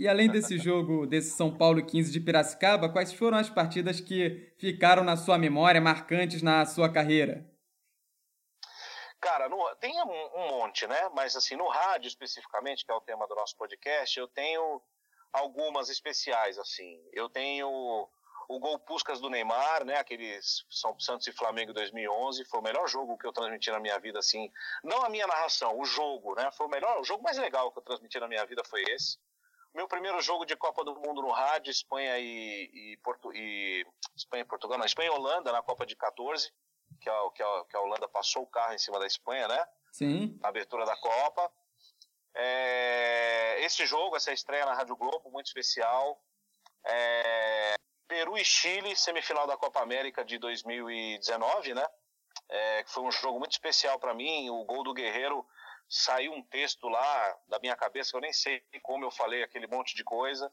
E 0.00 0.08
além 0.08 0.30
desse 0.30 0.56
jogo, 0.56 1.06
desse 1.06 1.36
São 1.36 1.54
Paulo 1.54 1.84
15 1.84 2.10
de 2.10 2.20
Piracicaba, 2.20 2.88
quais 2.88 3.12
foram 3.12 3.36
as 3.36 3.50
partidas 3.50 4.00
que 4.00 4.50
ficaram 4.58 5.04
na 5.04 5.14
sua 5.14 5.36
memória, 5.36 5.78
marcantes 5.78 6.40
na 6.40 6.64
sua 6.64 6.90
carreira? 6.90 7.46
Cara, 9.20 9.46
no, 9.50 9.58
tem 9.76 9.92
um, 10.02 10.40
um, 10.40 10.48
monte, 10.52 10.86
né? 10.86 11.10
Mas 11.14 11.36
assim, 11.36 11.54
no 11.54 11.68
rádio 11.68 12.08
especificamente, 12.08 12.82
que 12.82 12.90
é 12.90 12.94
o 12.94 13.00
tema 13.02 13.28
do 13.28 13.34
nosso 13.34 13.54
podcast, 13.58 14.18
eu 14.18 14.26
tenho 14.26 14.80
algumas 15.30 15.90
especiais, 15.90 16.58
assim. 16.58 16.98
Eu 17.12 17.28
tenho 17.28 17.68
o 18.48 18.58
gol 18.58 18.78
Puscas 18.78 19.20
do 19.20 19.28
Neymar, 19.28 19.84
né? 19.84 19.98
Aqueles 19.98 20.64
São 20.70 20.98
Santos 20.98 21.26
e 21.26 21.32
Flamengo 21.32 21.74
2011, 21.74 22.42
foi 22.46 22.60
o 22.60 22.62
melhor 22.62 22.88
jogo 22.88 23.18
que 23.18 23.26
eu 23.26 23.34
transmiti 23.34 23.70
na 23.70 23.78
minha 23.78 23.98
vida, 23.98 24.18
assim. 24.18 24.50
Não 24.82 25.04
a 25.04 25.10
minha 25.10 25.26
narração, 25.26 25.78
o 25.78 25.84
jogo, 25.84 26.34
né? 26.36 26.50
Foi 26.52 26.66
o 26.66 26.70
melhor, 26.70 27.02
o 27.02 27.04
jogo 27.04 27.22
mais 27.22 27.36
legal 27.36 27.70
que 27.70 27.78
eu 27.78 27.82
transmiti 27.82 28.18
na 28.18 28.26
minha 28.26 28.46
vida 28.46 28.64
foi 28.64 28.82
esse. 28.84 29.18
Meu 29.74 29.86
primeiro 29.86 30.20
jogo 30.20 30.44
de 30.44 30.56
Copa 30.56 30.84
do 30.84 30.94
Mundo 30.96 31.22
no 31.22 31.30
rádio, 31.30 31.70
Espanha 31.70 32.18
e, 32.18 32.70
e, 32.72 32.96
Porto, 33.02 33.32
e 33.32 33.86
Espanha 34.16 34.42
e 34.42 34.46
Portugal, 34.46 34.78
não, 34.78 34.84
Espanha 34.84 35.08
e 35.08 35.12
Holanda 35.12 35.52
na 35.52 35.62
Copa 35.62 35.86
de 35.86 35.94
14 35.94 36.52
que 37.00 37.08
a, 37.08 37.30
que, 37.34 37.42
a, 37.42 37.64
que 37.68 37.76
a 37.76 37.80
Holanda 37.80 38.08
passou 38.08 38.42
o 38.42 38.46
carro 38.46 38.74
em 38.74 38.78
cima 38.78 38.98
da 38.98 39.06
Espanha, 39.06 39.48
né? 39.48 39.66
Sim. 39.92 40.38
Na 40.40 40.48
abertura 40.48 40.84
da 40.84 40.96
Copa. 40.96 41.50
É, 42.34 43.64
esse 43.64 43.84
jogo, 43.86 44.16
essa 44.16 44.32
estreia 44.32 44.64
na 44.64 44.74
Rádio 44.74 44.96
Globo, 44.96 45.30
muito 45.30 45.46
especial. 45.46 46.22
É, 46.84 47.74
Peru 48.06 48.36
e 48.38 48.44
Chile, 48.44 48.96
semifinal 48.96 49.46
da 49.46 49.56
Copa 49.56 49.80
América 49.80 50.24
de 50.24 50.38
2019, 50.38 51.74
né? 51.74 51.86
É, 52.48 52.84
foi 52.86 53.02
um 53.04 53.10
jogo 53.10 53.38
muito 53.38 53.52
especial 53.52 53.98
para 53.98 54.14
mim. 54.14 54.50
O 54.50 54.64
gol 54.64 54.84
do 54.84 54.94
Guerreiro 54.94 55.46
saiu 55.90 56.32
um 56.32 56.42
texto 56.42 56.88
lá 56.88 57.38
da 57.48 57.58
minha 57.58 57.74
cabeça, 57.74 58.12
que 58.12 58.16
eu 58.16 58.20
nem 58.20 58.32
sei 58.32 58.62
como 58.80 59.04
eu 59.04 59.10
falei 59.10 59.42
aquele 59.42 59.66
monte 59.66 59.96
de 59.96 60.04
coisa. 60.04 60.50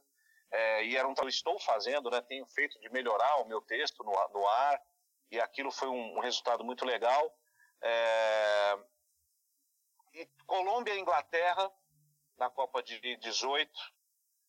É, 0.50 0.86
e 0.86 0.98
era 0.98 1.08
um 1.08 1.14
que 1.14 1.28
estou 1.28 1.60
fazendo, 1.60 2.10
né? 2.10 2.22
Tenho 2.22 2.46
feito 2.48 2.80
de 2.80 2.90
melhorar 2.90 3.42
o 3.42 3.48
meu 3.48 3.62
texto 3.62 4.04
no, 4.04 4.12
no 4.30 4.48
ar 4.48 4.82
e 5.30 5.40
aquilo 5.40 5.72
foi 5.72 5.90
um, 5.90 6.18
um 6.18 6.20
resultado 6.20 6.64
muito 6.64 6.86
legal. 6.86 7.38
É... 7.82 8.80
E 10.14 10.26
Colômbia 10.46 10.96
e 10.96 11.00
Inglaterra 11.00 11.72
na 12.38 12.50
Copa 12.50 12.82
de 12.82 13.18
18, 13.18 13.72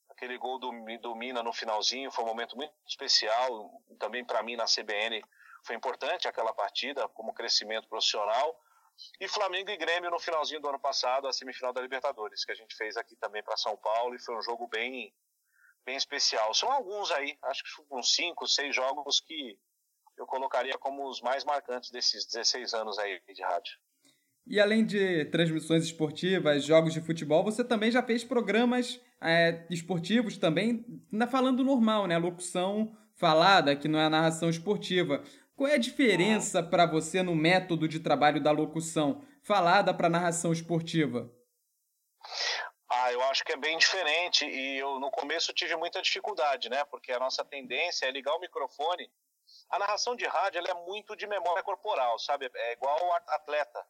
aquele 0.09 0.39
gol 0.39 0.59
do, 0.59 0.71
do 1.01 1.15
Mina 1.15 1.43
no 1.43 1.53
finalzinho 1.53 2.11
foi 2.11 2.25
um 2.25 2.29
momento 2.29 2.57
muito 2.57 2.73
especial, 2.87 3.83
também 3.99 4.25
para 4.25 4.43
mim 4.43 4.57
na 4.57 4.65
CBN 4.65 5.23
foi 5.65 5.75
importante 5.75 6.29
aquela 6.29 6.53
partida 6.55 7.09
como 7.09 7.35
crescimento 7.35 7.89
profissional. 7.89 8.59
E 9.21 9.29
Flamengo 9.29 9.71
e 9.71 9.77
Grêmio 9.77 10.11
no 10.11 10.19
finalzinho 10.19 10.61
do 10.61 10.69
ano 10.69 10.81
passado, 10.81 11.27
a 11.27 11.33
semifinal 11.33 11.73
da 11.73 11.81
Libertadores, 11.81 12.45
que 12.45 12.53
a 12.53 12.55
gente 12.55 12.75
fez 12.77 12.97
aqui 12.97 13.17
também 13.17 13.43
para 13.43 13.57
São 13.57 13.77
Paulo 13.77 14.15
e 14.15 14.23
foi 14.23 14.37
um 14.37 14.43
jogo 14.43 14.67
bem 14.69 15.13
bem 15.85 15.97
especial. 15.97 16.53
São 16.53 16.71
alguns 16.71 17.11
aí, 17.13 17.39
acho 17.45 17.63
que 17.65 17.71
uns 17.91 18.15
cinco, 18.15 18.47
seis 18.47 18.77
jogos 18.77 19.21
que 19.21 19.59
eu 20.19 20.27
colocaria 20.27 20.77
como 20.77 21.09
os 21.09 21.23
mais 21.23 21.45
marcantes 21.45 21.91
desses 21.91 22.27
16 22.27 22.75
anos 22.75 22.99
aí 22.99 23.21
de 23.35 23.43
rádio. 23.43 23.73
E 24.47 24.61
além 24.61 24.85
de 24.85 25.27
transmissões 25.27 25.85
esportivas, 25.85 26.65
jogos 26.65 26.93
de 26.93 27.01
futebol, 27.01 27.45
você 27.45 27.63
também 27.63 27.91
já 27.91 28.03
fez 28.03 28.25
programas 28.25 29.01
é, 29.21 29.67
esportivos 29.71 30.39
também, 30.39 30.85
falando 31.31 31.63
normal, 31.63 32.07
né? 32.07 32.17
Locução 32.19 32.97
falada, 33.15 33.77
que 33.77 33.89
não 33.89 33.99
é 33.99 34.05
a 34.05 34.11
narração 34.11 34.49
esportiva. 34.49 35.23
Qual 35.59 35.69
é 35.69 35.75
a 35.75 35.79
diferença 35.79 36.63
para 36.63 36.87
você 36.87 37.21
no 37.21 37.35
método 37.35 37.89
de 37.89 37.99
trabalho 37.99 38.41
da 38.41 38.53
locução 38.53 39.27
falada 39.43 39.93
para 39.93 40.09
narração 40.09 40.53
esportiva? 40.53 41.29
Ah, 42.89 43.13
eu 43.13 43.21
acho 43.25 43.45
que 43.45 43.53
é 43.53 43.57
bem 43.57 43.77
diferente 43.77 44.47
e 44.47 44.79
eu 44.79 45.01
no 45.01 45.11
começo 45.11 45.53
tive 45.53 45.75
muita 45.75 46.01
dificuldade, 46.01 46.71
né? 46.71 46.85
Porque 46.85 47.11
a 47.11 47.19
nossa 47.19 47.45
tendência 47.45 48.07
é 48.07 48.11
ligar 48.13 48.35
o 48.37 48.41
microfone 48.41 49.11
a 49.71 49.79
narração 49.79 50.15
de 50.15 50.27
rádio 50.27 50.61
é 50.65 50.75
muito 50.87 51.17
de 51.17 51.27
memória 51.27 51.63
corporal, 51.63 52.19
sabe? 52.19 52.51
É 52.55 52.73
igual 52.73 53.13
atleta. 53.27 53.85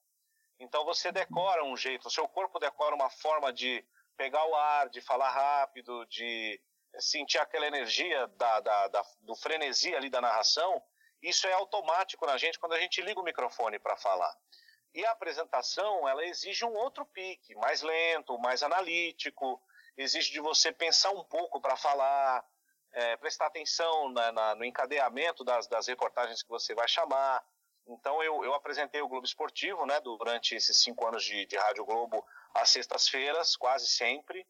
Então 0.58 0.84
você 0.84 1.12
decora 1.12 1.64
um 1.64 1.76
jeito, 1.76 2.08
o 2.08 2.10
seu 2.10 2.26
corpo 2.28 2.58
decora 2.58 2.94
uma 2.94 3.10
forma 3.10 3.52
de 3.52 3.84
pegar 4.16 4.44
o 4.46 4.54
ar, 4.54 4.88
de 4.88 5.00
falar 5.00 5.30
rápido, 5.30 6.04
de 6.06 6.60
sentir 6.98 7.38
aquela 7.38 7.66
energia 7.66 8.26
da, 8.28 8.60
da, 8.60 8.88
da, 8.88 9.02
do 9.20 9.36
frenesi 9.36 9.94
ali 9.94 10.10
da 10.10 10.20
narração. 10.20 10.82
Isso 11.22 11.46
é 11.46 11.52
automático 11.52 12.24
na 12.26 12.36
gente 12.36 12.58
quando 12.58 12.74
a 12.74 12.80
gente 12.80 13.02
liga 13.02 13.20
o 13.20 13.24
microfone 13.24 13.78
para 13.78 13.96
falar. 13.96 14.34
E 14.94 15.04
a 15.04 15.10
apresentação, 15.10 16.08
ela 16.08 16.24
exige 16.24 16.64
um 16.64 16.74
outro 16.74 17.04
pique, 17.06 17.54
mais 17.56 17.82
lento, 17.82 18.38
mais 18.38 18.62
analítico, 18.62 19.60
exige 19.96 20.32
de 20.32 20.40
você 20.40 20.72
pensar 20.72 21.10
um 21.10 21.24
pouco 21.24 21.60
para 21.60 21.76
falar, 21.76 22.44
é, 22.92 23.16
prestar 23.16 23.46
atenção 23.46 24.10
na, 24.10 24.32
na, 24.32 24.54
no 24.54 24.64
encadeamento 24.64 25.44
das, 25.44 25.66
das 25.66 25.88
reportagens 25.88 26.42
que 26.42 26.48
você 26.48 26.74
vai 26.74 26.88
chamar. 26.88 27.44
Então 27.86 28.22
eu, 28.22 28.44
eu 28.44 28.54
apresentei 28.54 29.00
o 29.00 29.08
Globo 29.08 29.26
Esportivo, 29.26 29.84
né, 29.86 30.00
durante 30.00 30.54
esses 30.54 30.82
cinco 30.82 31.06
anos 31.06 31.24
de, 31.24 31.46
de 31.46 31.56
Rádio 31.56 31.84
Globo, 31.84 32.24
às 32.54 32.70
sextas-feiras, 32.70 33.56
quase 33.56 33.86
sempre. 33.86 34.46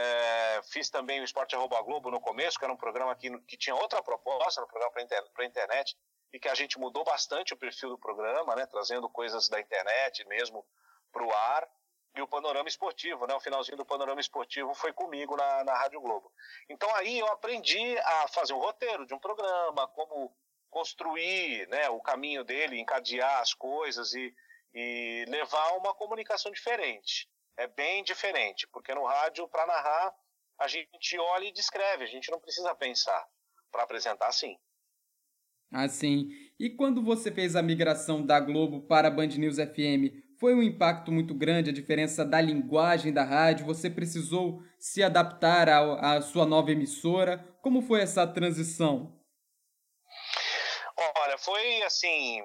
É, 0.00 0.60
fiz 0.70 0.88
também 0.88 1.20
o 1.20 1.24
Esporte 1.24 1.56
Arroba 1.56 1.82
Globo 1.82 2.08
no 2.08 2.20
começo, 2.20 2.56
que 2.56 2.64
era 2.64 2.72
um 2.72 2.76
programa 2.76 3.16
que, 3.16 3.36
que 3.40 3.56
tinha 3.56 3.74
outra 3.74 4.00
proposta, 4.00 4.62
um 4.62 4.66
programa 4.66 4.92
para 4.92 5.02
inter, 5.02 5.24
a 5.36 5.44
internet, 5.44 5.96
e 6.32 6.38
que 6.38 6.48
a 6.48 6.54
gente 6.54 6.78
mudou 6.78 7.02
bastante 7.02 7.52
o 7.52 7.56
perfil 7.56 7.88
do 7.88 7.98
programa, 7.98 8.54
né, 8.54 8.64
trazendo 8.66 9.08
coisas 9.08 9.48
da 9.48 9.58
internet 9.58 10.24
mesmo 10.28 10.64
para 11.10 11.24
o 11.24 11.32
ar 11.32 11.68
e 12.14 12.22
o 12.22 12.28
panorama 12.28 12.68
esportivo, 12.68 13.26
né? 13.26 13.34
O 13.34 13.40
finalzinho 13.40 13.76
do 13.76 13.84
panorama 13.84 14.20
esportivo 14.20 14.72
foi 14.74 14.92
comigo 14.92 15.36
na, 15.36 15.64
na 15.64 15.74
Rádio 15.74 16.00
Globo. 16.00 16.32
Então 16.68 16.92
aí 16.96 17.18
eu 17.18 17.26
aprendi 17.28 17.98
a 17.98 18.28
fazer 18.28 18.52
um 18.52 18.58
roteiro 18.58 19.06
de 19.06 19.14
um 19.14 19.18
programa, 19.18 19.88
como 19.88 20.32
construir 20.70 21.66
né, 21.68 21.88
o 21.88 22.00
caminho 22.00 22.44
dele, 22.44 22.78
encadear 22.78 23.40
as 23.40 23.54
coisas 23.54 24.14
e, 24.14 24.34
e 24.74 25.24
levar 25.28 25.76
uma 25.76 25.94
comunicação 25.94 26.52
diferente. 26.52 27.28
É 27.58 27.66
bem 27.66 28.04
diferente, 28.04 28.68
porque 28.68 28.94
no 28.94 29.04
rádio, 29.04 29.48
para 29.48 29.66
narrar, 29.66 30.14
a 30.60 30.68
gente 30.68 31.18
olha 31.18 31.46
e 31.46 31.52
descreve, 31.52 32.04
a 32.04 32.06
gente 32.06 32.30
não 32.30 32.38
precisa 32.38 32.72
pensar 32.72 33.28
para 33.72 33.82
apresentar 33.82 34.28
assim. 34.28 34.56
Assim. 35.72 36.28
E 36.58 36.70
quando 36.70 37.02
você 37.02 37.32
fez 37.32 37.56
a 37.56 37.62
migração 37.62 38.24
da 38.24 38.38
Globo 38.38 38.86
para 38.86 39.08
a 39.08 39.10
Band 39.10 39.26
News 39.26 39.56
FM, 39.56 40.24
foi 40.38 40.54
um 40.54 40.62
impacto 40.62 41.10
muito 41.10 41.34
grande 41.34 41.70
a 41.70 41.72
diferença 41.72 42.24
da 42.24 42.40
linguagem 42.40 43.12
da 43.12 43.24
rádio? 43.24 43.66
Você 43.66 43.90
precisou 43.90 44.62
se 44.78 45.02
adaptar 45.02 45.68
à, 45.68 46.22
sua 46.22 46.46
nova 46.46 46.70
emissora? 46.70 47.38
Como 47.60 47.82
foi 47.82 48.00
essa 48.02 48.24
transição? 48.24 49.20
Olha, 50.96 51.36
foi 51.38 51.82
assim, 51.82 52.40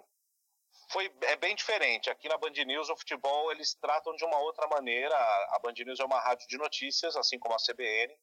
foi 0.94 1.12
é 1.24 1.36
bem 1.36 1.56
diferente. 1.56 2.10
Aqui 2.10 2.30
na 2.30 2.38
Band 2.38 2.52
News 2.52 2.88
o 2.88 2.96
futebol 2.96 3.52
eles 3.52 3.74
tratam 3.74 4.16
de 4.16 4.24
uma 4.24 4.38
outra 4.38 4.68
maneira. 4.68 5.16
A 5.16 5.60
Band 5.60 5.74
News 5.74 6.00
é 6.00 6.06
uma 6.06 6.20
rádio 6.20 6.48
de 6.48 6.58
notícias, 6.58 7.18
assim 7.18 7.40
como 7.40 7.56
a 7.56 7.58
CBN. 7.58 8.16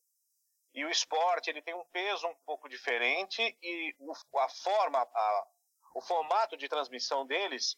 E 0.72 0.84
o 0.84 0.88
esporte 0.88 1.50
ele 1.50 1.60
tem 1.60 1.74
um 1.74 1.84
peso 1.86 2.28
um 2.28 2.34
pouco 2.46 2.68
diferente 2.68 3.42
e 3.60 3.94
a 4.36 4.48
forma, 4.48 5.00
a, 5.00 5.46
o 5.96 6.00
formato 6.00 6.56
de 6.56 6.68
transmissão 6.68 7.26
deles 7.26 7.76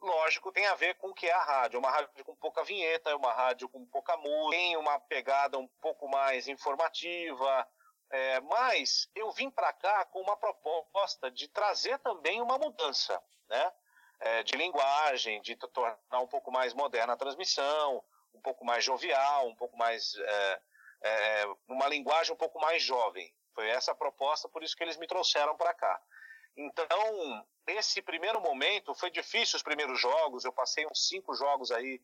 lógico, 0.00 0.50
tem 0.50 0.66
a 0.66 0.74
ver 0.74 0.96
com 0.96 1.10
o 1.10 1.14
que 1.14 1.28
é 1.28 1.32
a 1.32 1.44
rádio. 1.44 1.76
É 1.76 1.78
uma 1.78 1.90
rádio 1.90 2.24
com 2.24 2.34
pouca 2.34 2.64
vinheta, 2.64 3.10
é 3.10 3.14
uma 3.14 3.32
rádio 3.32 3.68
com 3.68 3.86
pouca 3.86 4.16
música, 4.16 4.50
tem 4.50 4.76
uma 4.76 4.98
pegada 4.98 5.58
um 5.58 5.68
pouco 5.80 6.08
mais 6.08 6.48
informativa. 6.48 7.68
É, 8.10 8.40
mas 8.40 9.08
eu 9.14 9.30
vim 9.32 9.50
para 9.50 9.72
cá 9.72 10.04
com 10.06 10.20
uma 10.20 10.36
proposta 10.36 11.30
de 11.30 11.48
trazer 11.48 11.98
também 12.00 12.42
uma 12.42 12.58
mudança, 12.58 13.22
né? 13.48 13.72
É, 14.24 14.42
de 14.44 14.56
linguagem, 14.56 15.42
de 15.42 15.56
tornar 15.56 16.20
um 16.20 16.28
pouco 16.28 16.52
mais 16.52 16.72
moderna 16.72 17.14
a 17.14 17.16
transmissão, 17.16 18.02
um 18.32 18.40
pouco 18.40 18.64
mais 18.64 18.84
jovial, 18.84 19.48
um 19.48 19.54
pouco 19.56 19.76
mais. 19.76 20.14
É, 20.14 20.60
é, 21.04 21.44
uma 21.66 21.88
linguagem 21.88 22.32
um 22.32 22.36
pouco 22.36 22.60
mais 22.60 22.82
jovem. 22.82 23.34
Foi 23.52 23.68
essa 23.68 23.90
a 23.90 23.96
proposta, 23.96 24.48
por 24.48 24.62
isso 24.62 24.76
que 24.76 24.84
eles 24.84 24.96
me 24.96 25.08
trouxeram 25.08 25.56
para 25.56 25.74
cá. 25.74 26.00
Então, 26.56 27.44
esse 27.66 28.00
primeiro 28.00 28.40
momento 28.40 28.94
foi 28.94 29.10
difícil 29.10 29.56
os 29.56 29.62
primeiros 29.62 30.00
jogos. 30.00 30.44
Eu 30.44 30.52
passei 30.52 30.86
uns 30.86 31.08
cinco 31.08 31.34
jogos 31.34 31.70
aí, 31.70 32.00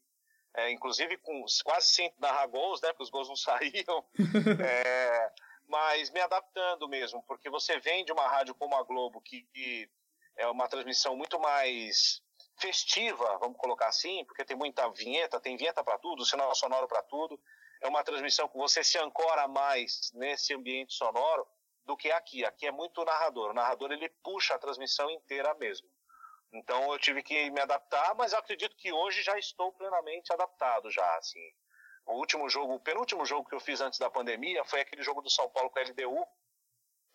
é, 0.56 0.70
inclusive 0.70 1.16
com 1.18 1.44
quase 1.64 1.88
sem 1.88 2.12
narrar 2.18 2.46
gols, 2.46 2.80
né? 2.80 2.88
Porque 2.88 3.04
os 3.04 3.10
gols 3.10 3.28
não 3.28 3.36
saíam. 3.36 4.04
é, 4.66 5.32
mas 5.68 6.10
me 6.10 6.20
adaptando 6.20 6.88
mesmo, 6.88 7.22
porque 7.24 7.50
você 7.50 7.78
vem 7.78 8.04
de 8.04 8.10
uma 8.10 8.26
rádio 8.26 8.54
como 8.54 8.74
a 8.74 8.82
Globo, 8.82 9.20
que, 9.20 9.42
que 9.52 9.88
é 10.38 10.46
uma 10.46 10.68
transmissão 10.68 11.16
muito 11.16 11.38
mais 11.38 12.22
festiva, 12.56 13.38
vamos 13.38 13.58
colocar 13.58 13.88
assim, 13.88 14.24
porque 14.24 14.44
tem 14.44 14.56
muita 14.56 14.88
vinheta, 14.90 15.40
tem 15.40 15.56
vinheta 15.56 15.82
para 15.84 15.98
tudo, 15.98 16.24
sinal 16.24 16.54
sonoro 16.54 16.88
para 16.88 17.02
tudo. 17.02 17.38
É 17.82 17.88
uma 17.88 18.02
transmissão 18.02 18.48
que 18.48 18.56
você 18.56 18.82
se 18.82 18.98
ancora 18.98 19.46
mais 19.46 20.10
nesse 20.14 20.54
ambiente 20.54 20.94
sonoro 20.94 21.46
do 21.84 21.96
que 21.96 22.10
aqui. 22.10 22.44
Aqui 22.44 22.66
é 22.66 22.72
muito 22.72 23.04
narrador. 23.04 23.50
O 23.50 23.54
narrador 23.54 23.92
ele 23.92 24.08
puxa 24.22 24.54
a 24.54 24.58
transmissão 24.58 25.10
inteira 25.10 25.54
mesmo. 25.54 25.88
Então 26.52 26.92
eu 26.92 26.98
tive 26.98 27.22
que 27.22 27.50
me 27.50 27.60
adaptar, 27.60 28.14
mas 28.16 28.32
eu 28.32 28.38
acredito 28.38 28.76
que 28.76 28.92
hoje 28.92 29.22
já 29.22 29.38
estou 29.38 29.72
plenamente 29.72 30.32
adaptado 30.32 30.90
já, 30.90 31.16
assim. 31.16 31.52
O 32.06 32.14
último 32.14 32.48
jogo, 32.48 32.74
o 32.74 32.80
penúltimo 32.80 33.24
jogo 33.26 33.48
que 33.48 33.54
eu 33.54 33.60
fiz 33.60 33.80
antes 33.80 33.98
da 33.98 34.10
pandemia 34.10 34.64
foi 34.64 34.80
aquele 34.80 35.02
jogo 35.02 35.20
do 35.20 35.30
São 35.30 35.48
Paulo 35.50 35.70
com 35.70 35.78
a 35.78 35.82
LDU 35.82 36.26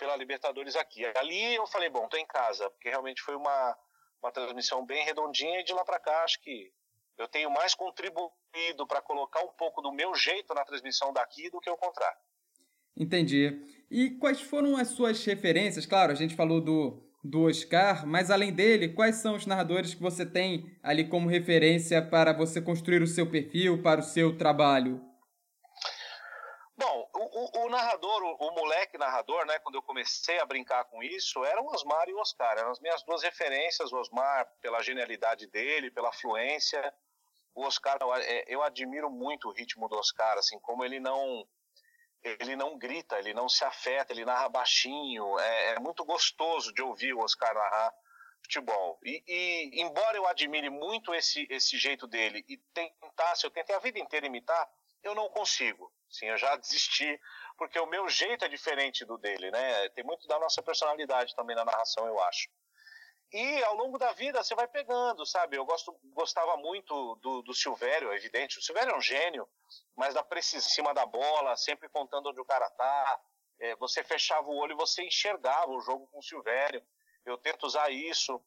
pela 0.03 0.17
Libertadores 0.17 0.75
aqui. 0.75 1.05
Ali 1.15 1.55
eu 1.55 1.65
falei, 1.65 1.89
bom, 1.89 2.09
tô 2.09 2.17
em 2.17 2.25
casa, 2.25 2.69
porque 2.71 2.89
realmente 2.89 3.21
foi 3.21 3.37
uma, 3.37 3.77
uma 4.21 4.33
transmissão 4.33 4.85
bem 4.85 5.05
redondinha 5.05 5.61
e 5.61 5.63
de 5.63 5.71
lá 5.71 5.85
para 5.85 5.97
cá 5.97 6.25
acho 6.25 6.41
que 6.41 6.69
eu 7.17 7.25
tenho 7.29 7.49
mais 7.49 7.73
contribuído 7.73 8.85
para 8.85 9.01
colocar 9.01 9.41
um 9.45 9.53
pouco 9.53 9.81
do 9.81 9.93
meu 9.93 10.13
jeito 10.13 10.53
na 10.53 10.65
transmissão 10.65 11.13
daqui 11.13 11.49
do 11.49 11.61
que 11.61 11.69
o 11.69 11.77
contrário. 11.77 12.17
Entendi. 12.97 13.65
E 13.89 14.09
quais 14.09 14.41
foram 14.41 14.75
as 14.75 14.89
suas 14.89 15.23
referências? 15.23 15.85
Claro, 15.85 16.11
a 16.11 16.15
gente 16.15 16.35
falou 16.35 16.59
do, 16.59 17.01
do 17.23 17.45
Oscar, 17.45 18.05
mas 18.05 18.29
além 18.29 18.51
dele, 18.51 18.89
quais 18.89 19.15
são 19.15 19.35
os 19.35 19.45
narradores 19.45 19.93
que 19.93 20.01
você 20.01 20.25
tem 20.25 20.69
ali 20.83 21.07
como 21.07 21.29
referência 21.29 22.01
para 22.01 22.33
você 22.33 22.61
construir 22.61 23.01
o 23.01 23.07
seu 23.07 23.31
perfil, 23.31 23.81
para 23.81 24.01
o 24.01 24.03
seu 24.03 24.37
trabalho? 24.37 25.01
Narrador, 27.73 28.21
o, 28.21 28.35
o, 28.35 28.51
moleque 28.51 28.97
narrador, 28.97 29.45
né, 29.47 29.57
quando 29.59 29.75
eu 29.75 29.81
comecei 29.81 30.39
a 30.39 30.45
brincar 30.45 30.85
com 30.85 31.01
isso, 31.01 31.43
eram 31.43 31.65
Osmar 31.65 32.07
e 32.07 32.13
Oscar, 32.13 32.57
eram 32.57 32.69
as 32.69 32.79
minhas 32.79 33.01
duas 33.03 33.23
referências, 33.23 33.91
o 33.91 33.97
Osmar 33.97 34.47
pela 34.61 34.83
genialidade 34.83 35.47
dele, 35.47 35.89
pela 35.89 36.13
fluência, 36.13 36.93
o 37.55 37.65
Oscar, 37.65 37.97
é, 38.21 38.45
eu 38.47 38.61
admiro 38.61 39.09
muito 39.09 39.47
o 39.47 39.51
ritmo 39.51 39.89
do 39.89 39.97
Oscar, 39.97 40.37
assim, 40.37 40.59
como 40.59 40.83
ele 40.85 40.99
não 40.99 41.47
ele 42.23 42.55
não 42.55 42.77
grita, 42.77 43.19
ele 43.19 43.33
não 43.33 43.49
se 43.49 43.65
afeta, 43.65 44.13
ele 44.13 44.23
narra 44.23 44.47
baixinho. 44.47 45.37
É, 45.39 45.71
é 45.71 45.79
muito 45.79 46.05
gostoso 46.05 46.73
de 46.73 46.81
ouvir 46.81 47.13
o 47.13 47.19
Oscar 47.19 47.53
narrar 47.53 47.93
futebol. 48.41 48.97
E, 49.03 49.21
e, 49.27 49.81
embora 49.81 50.15
eu 50.15 50.25
admire 50.25 50.69
muito 50.69 51.13
esse, 51.13 51.45
esse 51.49 51.77
jeito 51.77 52.07
dele 52.07 52.45
e 52.47 52.57
tentasse, 52.73 53.45
eu 53.45 53.51
tentei 53.51 53.75
a 53.75 53.79
vida 53.79 53.99
inteira 53.99 54.25
imitar, 54.25 54.69
eu 55.03 55.13
não 55.13 55.29
consigo. 55.29 55.91
Sim, 56.09 56.27
eu 56.27 56.37
já 56.37 56.55
desisti, 56.55 57.19
porque 57.57 57.79
o 57.79 57.87
meu 57.87 58.07
jeito 58.07 58.45
é 58.45 58.47
diferente 58.47 59.03
do 59.03 59.17
dele, 59.17 59.49
né? 59.49 59.89
Tem 59.89 60.03
muito 60.03 60.27
da 60.27 60.39
nossa 60.39 60.61
personalidade 60.61 61.35
também 61.35 61.55
na 61.55 61.65
narração, 61.65 62.05
eu 62.05 62.19
acho. 62.21 62.49
E 63.31 63.63
ao 63.63 63.75
longo 63.75 63.97
da 63.97 64.11
vida 64.11 64.43
você 64.43 64.53
vai 64.53 64.67
pegando, 64.67 65.25
sabe? 65.25 65.57
Eu 65.57 65.65
gosto, 65.65 65.97
gostava 66.13 66.55
muito 66.55 67.15
do, 67.15 67.41
do 67.41 67.53
Silvério, 67.53 68.11
é 68.11 68.15
evidente. 68.15 68.59
O 68.59 68.61
Silvério 68.61 68.93
é 68.93 68.95
um 68.95 69.01
gênio, 69.01 69.49
mas 69.95 70.13
da 70.13 70.23
precisão 70.23 70.69
cima 70.69 70.93
da 70.93 71.03
bola, 71.03 71.57
sempre 71.57 71.89
contando 71.89 72.29
onde 72.29 72.39
o 72.39 72.45
cara 72.45 72.69
tá. 72.69 73.19
É, 73.59 73.75
você 73.77 74.03
fechava 74.03 74.47
o 74.47 74.55
olho 74.55 74.73
e 74.73 74.75
você 74.75 75.03
enxergava 75.03 75.71
o 75.71 75.81
jogo 75.81 76.07
com 76.11 76.19
o 76.19 76.23
Silvério. 76.23 76.85
Eu 77.25 77.35
tento 77.35 77.65
usar 77.65 77.89
isso. 77.89 78.39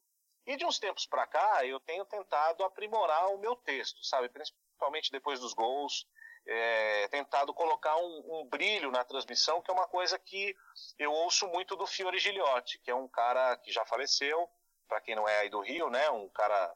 E 0.47 0.57
de 0.57 0.65
uns 0.65 0.79
tempos 0.79 1.05
para 1.05 1.27
cá, 1.27 1.67
eu 1.67 1.81
tenho 1.81 2.05
tentado 2.05 2.63
aprimorar 2.63 3.27
o 3.35 3.39
meu 3.39 3.57
texto, 3.57 4.05
sabe? 4.05 4.29
Principalmente 4.29 5.11
depois 5.11 5.41
dos 5.41 5.53
gols. 5.53 6.07
É, 6.49 7.09
tentado 7.09 7.53
colocar 7.53 7.97
um, 7.97 8.41
um, 8.41 8.47
brilho 8.47 8.93
na 8.93 9.05
transmissão, 9.05 9.61
que 9.61 9.71
é 9.71 9.75
uma 9.75 9.89
coisa 9.89 10.17
que 10.17 10.55
eu 10.97 11.13
ouço 11.13 11.49
muito 11.49 11.75
do 11.75 11.87
Fiore 11.87 12.21
Giliotti, 12.21 12.79
que 12.79 12.91
é 12.91 12.95
um 12.95 13.09
cara 13.09 13.57
que 13.57 13.73
já 13.73 13.85
faleceu, 13.85 14.49
para 14.87 15.01
quem 15.01 15.17
não 15.17 15.29
é 15.29 15.41
aí 15.41 15.51
do 15.51 15.61
Rio, 15.61 15.91
né, 15.91 16.09
um 16.11 16.29
cara, 16.29 16.73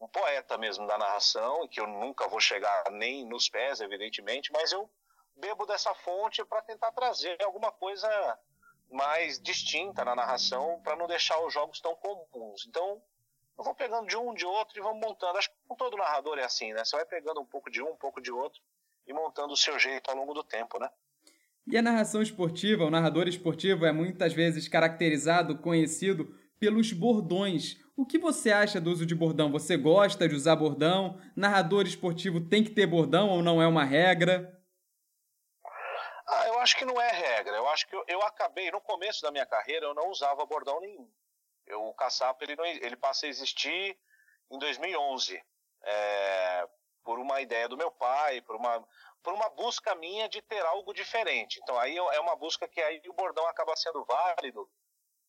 um 0.00 0.06
poeta 0.06 0.56
mesmo 0.56 0.86
da 0.86 0.96
narração, 0.96 1.64
e 1.64 1.68
que 1.68 1.80
eu 1.80 1.86
nunca 1.88 2.28
vou 2.28 2.38
chegar 2.38 2.90
nem 2.92 3.26
nos 3.26 3.48
pés, 3.48 3.80
evidentemente, 3.80 4.52
mas 4.52 4.70
eu 4.70 4.88
bebo 5.34 5.66
dessa 5.66 5.92
fonte 5.94 6.44
para 6.44 6.62
tentar 6.62 6.92
trazer 6.92 7.42
alguma 7.42 7.72
coisa 7.72 8.38
mais 8.90 9.40
distinta 9.40 10.04
na 10.04 10.14
narração, 10.14 10.80
para 10.82 10.96
não 10.96 11.06
deixar 11.06 11.38
os 11.40 11.52
jogos 11.52 11.80
tão 11.80 11.94
comuns. 11.96 12.66
Então, 12.66 13.02
eu 13.58 13.64
vou 13.64 13.74
pegando 13.74 14.06
de 14.06 14.16
um, 14.16 14.32
de 14.32 14.46
outro 14.46 14.78
e 14.78 14.82
vamos 14.82 15.04
montando. 15.04 15.38
Acho 15.38 15.50
que 15.50 15.56
com 15.66 15.74
todo 15.74 15.96
narrador 15.96 16.38
é 16.38 16.44
assim, 16.44 16.72
né? 16.72 16.84
Você 16.84 16.96
vai 16.96 17.04
pegando 17.04 17.40
um 17.40 17.46
pouco 17.46 17.70
de 17.70 17.82
um, 17.82 17.90
um 17.90 17.96
pouco 17.96 18.20
de 18.20 18.30
outro 18.30 18.62
e 19.08 19.12
montando 19.12 19.54
o 19.54 19.56
seu 19.56 19.78
jeito 19.78 20.10
ao 20.10 20.16
longo 20.16 20.34
do 20.34 20.44
tempo, 20.44 20.78
né? 20.78 20.88
E 21.66 21.76
a 21.76 21.82
narração 21.82 22.22
esportiva, 22.22 22.84
o 22.84 22.90
narrador 22.90 23.26
esportivo 23.26 23.84
é 23.84 23.92
muitas 23.92 24.32
vezes 24.32 24.68
caracterizado, 24.68 25.58
conhecido 25.58 26.34
pelos 26.58 26.92
bordões. 26.92 27.76
O 27.96 28.06
que 28.06 28.18
você 28.18 28.50
acha 28.50 28.80
do 28.80 28.90
uso 28.90 29.04
de 29.04 29.14
bordão? 29.14 29.50
Você 29.52 29.76
gosta 29.76 30.28
de 30.28 30.34
usar 30.34 30.56
bordão? 30.56 31.20
Narrador 31.34 31.86
esportivo 31.86 32.40
tem 32.40 32.62
que 32.62 32.70
ter 32.70 32.86
bordão 32.86 33.28
ou 33.28 33.42
não 33.42 33.60
é 33.60 33.66
uma 33.66 33.84
regra? 33.84 34.56
Ah, 36.26 36.46
eu 36.48 36.58
acho 36.60 36.76
que 36.76 36.84
não 36.84 37.00
é 37.00 37.10
regra. 37.10 37.56
Eu 37.56 37.68
acho 37.68 37.86
que 37.86 37.96
eu, 37.96 38.04
eu 38.06 38.22
acabei, 38.22 38.70
no 38.70 38.80
começo 38.80 39.22
da 39.22 39.30
minha 39.30 39.46
carreira, 39.46 39.86
eu 39.86 39.94
não 39.94 40.10
usava 40.10 40.46
bordão 40.46 40.80
nenhum. 40.80 41.10
Eu, 41.66 41.82
o 41.86 41.94
caçapa 41.94 42.44
ele, 42.44 42.56
não, 42.56 42.64
ele 42.64 42.96
passa 42.96 43.26
a 43.26 43.28
existir 43.28 43.98
em 44.50 44.58
2011. 44.58 45.42
É, 45.82 46.68
por 47.08 47.18
uma 47.18 47.40
ideia 47.40 47.66
do 47.66 47.76
meu 47.78 47.90
pai, 47.90 48.42
por 48.42 48.54
uma, 48.54 48.86
por 49.22 49.32
uma 49.32 49.48
busca 49.48 49.94
minha 49.94 50.28
de 50.28 50.42
ter 50.42 50.60
algo 50.66 50.92
diferente. 50.92 51.58
Então 51.62 51.80
aí 51.80 51.96
é 51.96 52.20
uma 52.20 52.36
busca 52.36 52.68
que 52.68 52.82
aí 52.82 53.00
o 53.08 53.14
bordão 53.14 53.46
acaba 53.46 53.74
sendo 53.76 54.04
válido 54.04 54.68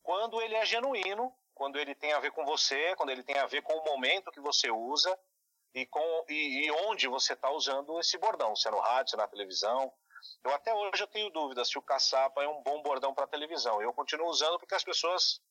quando 0.04 0.42
ele 0.42 0.56
é 0.56 0.66
genuíno, 0.66 1.34
quando 1.56 1.80
ele 1.80 1.96
tem 1.96 2.12
a 2.12 2.20
ver 2.20 2.34
com 2.34 2.44
você, 2.44 2.94
quando 2.98 3.12
ele 3.12 3.24
tem 3.24 3.38
a 3.38 3.46
ver 3.46 3.62
com 3.62 3.78
o 3.78 3.86
momento 3.86 4.30
que 4.30 4.42
você 4.42 4.70
usa 4.70 5.18
e, 5.74 5.86
com, 5.86 6.26
e, 6.28 6.66
e 6.66 6.72
onde 6.90 7.08
você 7.08 7.32
está 7.32 7.50
usando 7.50 7.98
esse 7.98 8.18
bordão, 8.18 8.54
se 8.58 8.68
é 8.68 8.72
no 8.72 8.80
rádio, 8.80 9.12
se 9.12 9.16
é 9.16 9.18
na 9.18 9.28
televisão. 9.30 9.90
Eu 10.44 10.54
até 10.54 10.74
hoje 10.74 11.02
eu 11.02 11.08
tenho 11.08 11.30
dúvida 11.30 11.64
se 11.64 11.78
o 11.78 11.82
caçapa 11.82 12.44
é 12.44 12.48
um 12.50 12.62
bom 12.62 12.82
bordão 12.82 13.14
para 13.14 13.26
televisão. 13.26 13.82
Eu 13.82 13.94
continuo 13.94 14.28
usando 14.28 14.60
porque 14.60 14.76
as 14.76 14.84
pessoas 14.84 15.42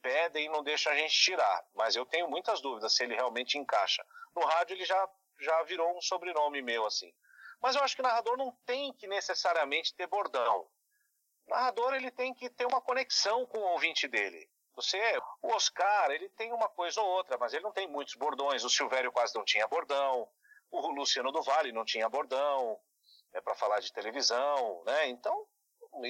pedem 0.00 0.46
e 0.46 0.48
não 0.48 0.62
deixam 0.62 0.90
a 0.90 0.96
gente 0.96 1.14
tirar, 1.14 1.62
mas 1.74 1.94
eu 1.94 2.06
tenho 2.06 2.26
muitas 2.26 2.62
dúvidas 2.62 2.94
se 2.94 3.04
ele 3.04 3.14
realmente 3.14 3.58
encaixa. 3.58 4.02
No 4.34 4.46
rádio 4.46 4.74
ele 4.74 4.84
já, 4.86 5.08
já 5.38 5.62
virou 5.64 5.96
um 5.96 6.00
sobrenome 6.00 6.62
meu 6.62 6.86
assim. 6.86 7.12
Mas 7.60 7.76
eu 7.76 7.82
acho 7.82 7.94
que 7.96 8.02
o 8.02 8.04
narrador 8.04 8.36
não 8.36 8.52
tem 8.66 8.92
que 8.92 9.06
necessariamente 9.06 9.94
ter 9.94 10.06
bordão. 10.06 10.68
O 11.46 11.50
narrador 11.50 11.94
ele 11.94 12.10
tem 12.10 12.34
que 12.34 12.48
ter 12.50 12.66
uma 12.66 12.80
conexão 12.80 13.46
com 13.46 13.58
o 13.58 13.72
ouvinte 13.72 14.08
dele. 14.08 14.48
Você, 14.76 14.98
o 15.40 15.54
Oscar, 15.54 16.10
ele 16.10 16.28
tem 16.30 16.52
uma 16.52 16.68
coisa 16.68 17.00
ou 17.00 17.08
outra, 17.08 17.38
mas 17.38 17.54
ele 17.54 17.62
não 17.62 17.72
tem 17.72 17.86
muitos 17.86 18.14
bordões. 18.14 18.64
O 18.64 18.70
Silvério 18.70 19.12
quase 19.12 19.34
não 19.34 19.44
tinha 19.44 19.68
bordão. 19.68 20.28
O 20.70 20.88
Luciano 20.88 21.30
do 21.30 21.42
Vale 21.42 21.70
não 21.72 21.84
tinha 21.84 22.08
bordão. 22.08 22.78
É 23.32 23.40
para 23.40 23.54
falar 23.54 23.80
de 23.80 23.92
televisão, 23.92 24.82
né? 24.84 25.08
Então, 25.08 25.46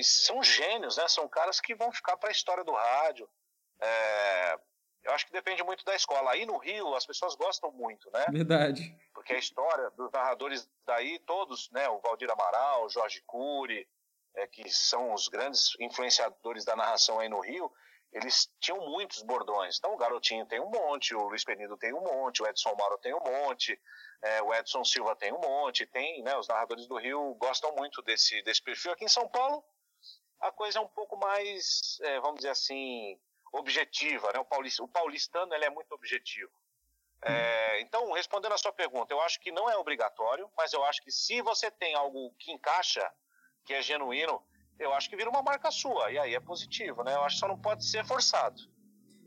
são 0.03 0.43
gênios, 0.43 0.97
né? 0.97 1.07
São 1.09 1.29
caras 1.29 1.61
que 1.61 1.75
vão 1.75 1.93
ficar 1.93 2.17
para 2.17 2.31
a 2.31 2.33
história 2.33 2.65
do 2.65 2.73
rádio. 2.73 3.29
É, 3.81 4.59
eu 5.05 5.13
acho 5.13 5.27
que 5.27 5.33
depende 5.33 5.63
muito 5.63 5.85
da 5.85 5.95
escola. 5.95 6.33
Aí 6.33 6.47
no 6.47 6.57
Rio 6.59 6.95
as 6.95 7.07
pessoas 7.07 7.35
gostam 7.35 7.71
muito, 7.73 8.11
né? 8.11 8.25
Verdade. 8.31 8.97
Porque 9.13 9.35
a 9.35 9.39
história 9.39 9.91
dos 9.91 10.11
narradores 10.11 10.69
daí, 10.87 11.19
todos, 11.21 11.71
né? 11.71 11.89
O 11.89 12.01
Valdir 12.01 12.31
Amaral, 12.31 12.85
o 12.85 12.89
Jorge 12.89 13.23
Cury, 13.27 13.87
é, 14.37 14.47
que 14.47 14.69
são 14.71 15.13
os 15.13 15.29
grandes 15.29 15.73
influenciadores 15.79 16.65
da 16.65 16.75
narração 16.75 17.21
aí 17.21 17.29
no 17.29 17.41
Rio, 17.41 17.71
eles 18.13 18.49
tinham 18.61 18.81
muitos 18.89 19.23
bordões. 19.23 19.77
Então 19.77 19.93
o 19.93 19.97
Garotinho 19.97 20.47
tem 20.47 20.61
um 20.61 20.71
monte, 20.71 21.15
o 21.15 21.29
Luiz 21.29 21.45
Penido 21.45 21.77
tem 21.77 21.93
um 21.93 22.01
monte, 22.01 22.43
o 22.43 22.47
Edson 22.47 22.75
Mauro 22.79 22.97
tem 22.99 23.13
um 23.13 23.21
monte, 23.21 23.79
é, 24.23 24.41
o 24.43 24.55
Edson 24.55 24.85
Silva 24.85 25.17
tem 25.17 25.33
um 25.33 25.41
monte, 25.41 25.85
tem, 25.87 26.23
né, 26.23 26.37
os 26.37 26.49
narradores 26.49 26.87
do 26.87 26.97
Rio 26.97 27.35
gostam 27.35 27.75
muito 27.75 28.01
desse, 28.03 28.41
desse 28.43 28.63
perfil. 28.63 28.93
Aqui 28.93 29.05
em 29.05 29.09
São 29.09 29.29
Paulo, 29.29 29.65
a 30.41 30.53
coisa 30.53 30.79
é 30.79 30.83
um 30.83 30.89
pouco 30.89 31.17
mais, 31.17 31.99
é, 32.03 32.21
vamos 32.21 32.37
dizer 32.37 32.51
assim, 32.51 33.19
objetiva, 33.59 34.33
né? 34.33 34.39
O, 34.39 34.45
paulista, 34.45 34.83
o 34.83 34.89
paulistano 34.89 35.55
ele 35.55 35.65
é 35.65 35.71
muito 35.71 35.93
objetivo. 35.95 36.51
É, 37.23 37.81
então, 37.81 38.13
respondendo 38.13 38.53
a 38.53 38.59
sua 38.59 38.73
pergunta, 38.73 39.15
eu 39.15 39.21
acho 39.23 39.41
que 39.41 39.51
não 39.51 39.71
é 39.71 39.77
obrigatório, 39.77 40.49
mas 40.57 40.73
eu 40.73 40.85
acho 40.85 41.03
que 41.03 41.11
se 41.11 41.41
você 41.41 41.71
tem 41.71 41.95
algo 41.95 42.35
que 42.39 42.53
encaixa 42.53 43.11
que 43.65 43.73
é 43.73 43.81
genuíno, 43.81 44.43
eu 44.79 44.93
acho 44.93 45.09
que 45.09 45.17
vira 45.17 45.31
uma 45.31 45.43
marca 45.43 45.71
sua. 45.71 46.11
E 46.11 46.19
aí 46.19 46.35
é 46.35 46.41
positivo, 46.41 47.03
né? 47.03 47.15
Eu 47.15 47.23
acho 47.23 47.37
que 47.37 47.41
só 47.41 47.49
não 47.49 47.59
pode 47.59 47.87
ser 47.87 48.05
forçado. 48.05 48.61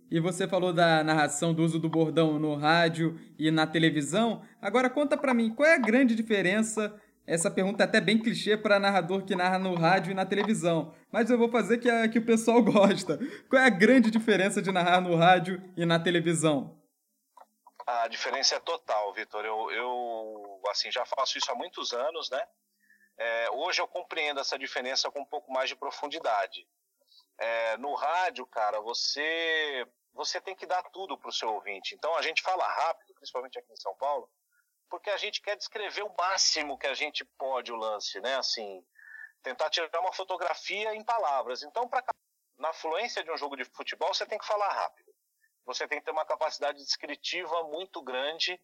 E 0.10 0.20
você 0.20 0.48
falou 0.48 0.72
da 0.72 1.04
narração 1.04 1.54
do 1.54 1.64
uso 1.64 1.80
do 1.80 1.90
bordão 1.90 2.40
no 2.40 2.56
rádio 2.56 3.20
e 3.38 3.50
na 3.50 3.66
televisão. 3.66 4.42
Agora 4.62 4.90
conta 4.90 5.18
para 5.18 5.34
mim, 5.34 5.54
qual 5.54 5.68
é 5.68 5.74
a 5.74 5.80
grande 5.80 6.16
diferença? 6.16 6.96
Essa 7.28 7.52
pergunta 7.52 7.84
é 7.84 7.86
até 7.86 8.00
bem 8.00 8.18
clichê 8.18 8.56
para 8.56 8.80
narrador 8.80 9.26
que 9.26 9.36
narra 9.36 9.60
no 9.60 9.76
rádio 9.76 10.12
e 10.12 10.16
na 10.16 10.26
televisão, 10.26 10.96
mas 11.12 11.30
eu 11.30 11.38
vou 11.38 11.52
fazer 11.52 11.78
que, 11.78 11.90
a, 11.90 12.08
que 12.08 12.20
o 12.20 12.26
pessoal 12.26 12.64
gosta. 12.64 13.20
Qual 13.50 13.62
é 13.62 13.66
a 13.66 13.70
grande 13.70 14.10
diferença 14.10 14.62
de 14.62 14.72
narrar 14.72 15.02
no 15.02 15.14
rádio 15.14 15.62
e 15.76 15.86
na 15.86 16.00
televisão? 16.00 16.82
A 17.86 18.08
diferença 18.08 18.56
é 18.56 18.60
total, 18.60 19.14
Vitor. 19.14 19.44
Eu, 19.44 19.70
eu 19.72 20.62
assim 20.70 20.90
já 20.90 21.06
faço 21.06 21.38
isso 21.38 21.52
há 21.52 21.56
muitos 21.56 21.92
anos, 21.92 22.30
né? 22.30 22.42
É, 23.18 23.50
hoje 23.52 23.82
eu 23.82 23.88
compreendo 23.88 24.40
essa 24.40 24.58
diferença 24.58 25.12
com 25.12 25.20
um 25.20 25.26
pouco 25.26 25.52
mais 25.52 25.68
de 25.68 25.76
profundidade. 25.76 26.66
É, 27.38 27.78
no 27.78 27.94
rádio, 27.94 28.46
cara, 28.46 28.80
você 28.80 29.86
você 30.14 30.40
tem 30.42 30.56
que 30.56 30.66
dar 30.66 30.82
tudo 30.92 31.18
para 31.18 31.30
o 31.30 31.34
seu 31.34 31.50
ouvinte. 31.50 31.94
Então 31.94 32.16
a 32.16 32.22
gente 32.22 32.42
fala 32.42 32.66
rápido, 32.66 33.14
principalmente 33.16 33.60
aqui 33.60 33.72
em 33.72 33.78
São 33.78 33.96
Paulo, 33.96 34.30
porque 34.90 35.10
a 35.10 35.18
gente 35.18 35.42
quer 35.42 35.56
descrever 35.56 36.04
o 36.04 36.16
máximo 36.18 36.78
que 36.78 36.88
a 36.88 36.94
gente 36.94 37.24
pode 37.38 37.72
o 37.72 37.76
lance, 37.76 38.20
né? 38.22 38.36
Assim, 38.36 38.86
tentar 39.44 39.70
tirar 39.70 40.00
uma 40.00 40.14
fotografia 40.14 40.94
em 40.96 41.04
palavras. 41.04 41.64
Então, 41.64 41.88
para 41.88 42.04
na 42.58 42.74
fluência 42.74 43.24
de 43.24 43.32
um 43.32 43.38
jogo 43.38 43.56
de 43.56 43.66
futebol, 43.66 44.14
você 44.14 44.26
tem 44.26 44.38
que 44.38 44.46
falar 44.46 44.70
rápido. 44.74 45.14
você 45.66 45.88
tem 45.88 46.00
que 46.00 46.06
ter 46.06 46.12
uma 46.12 46.26
capacidade 46.26 46.78
descritiva 46.80 47.64
muito 47.66 48.02
grande 48.02 48.60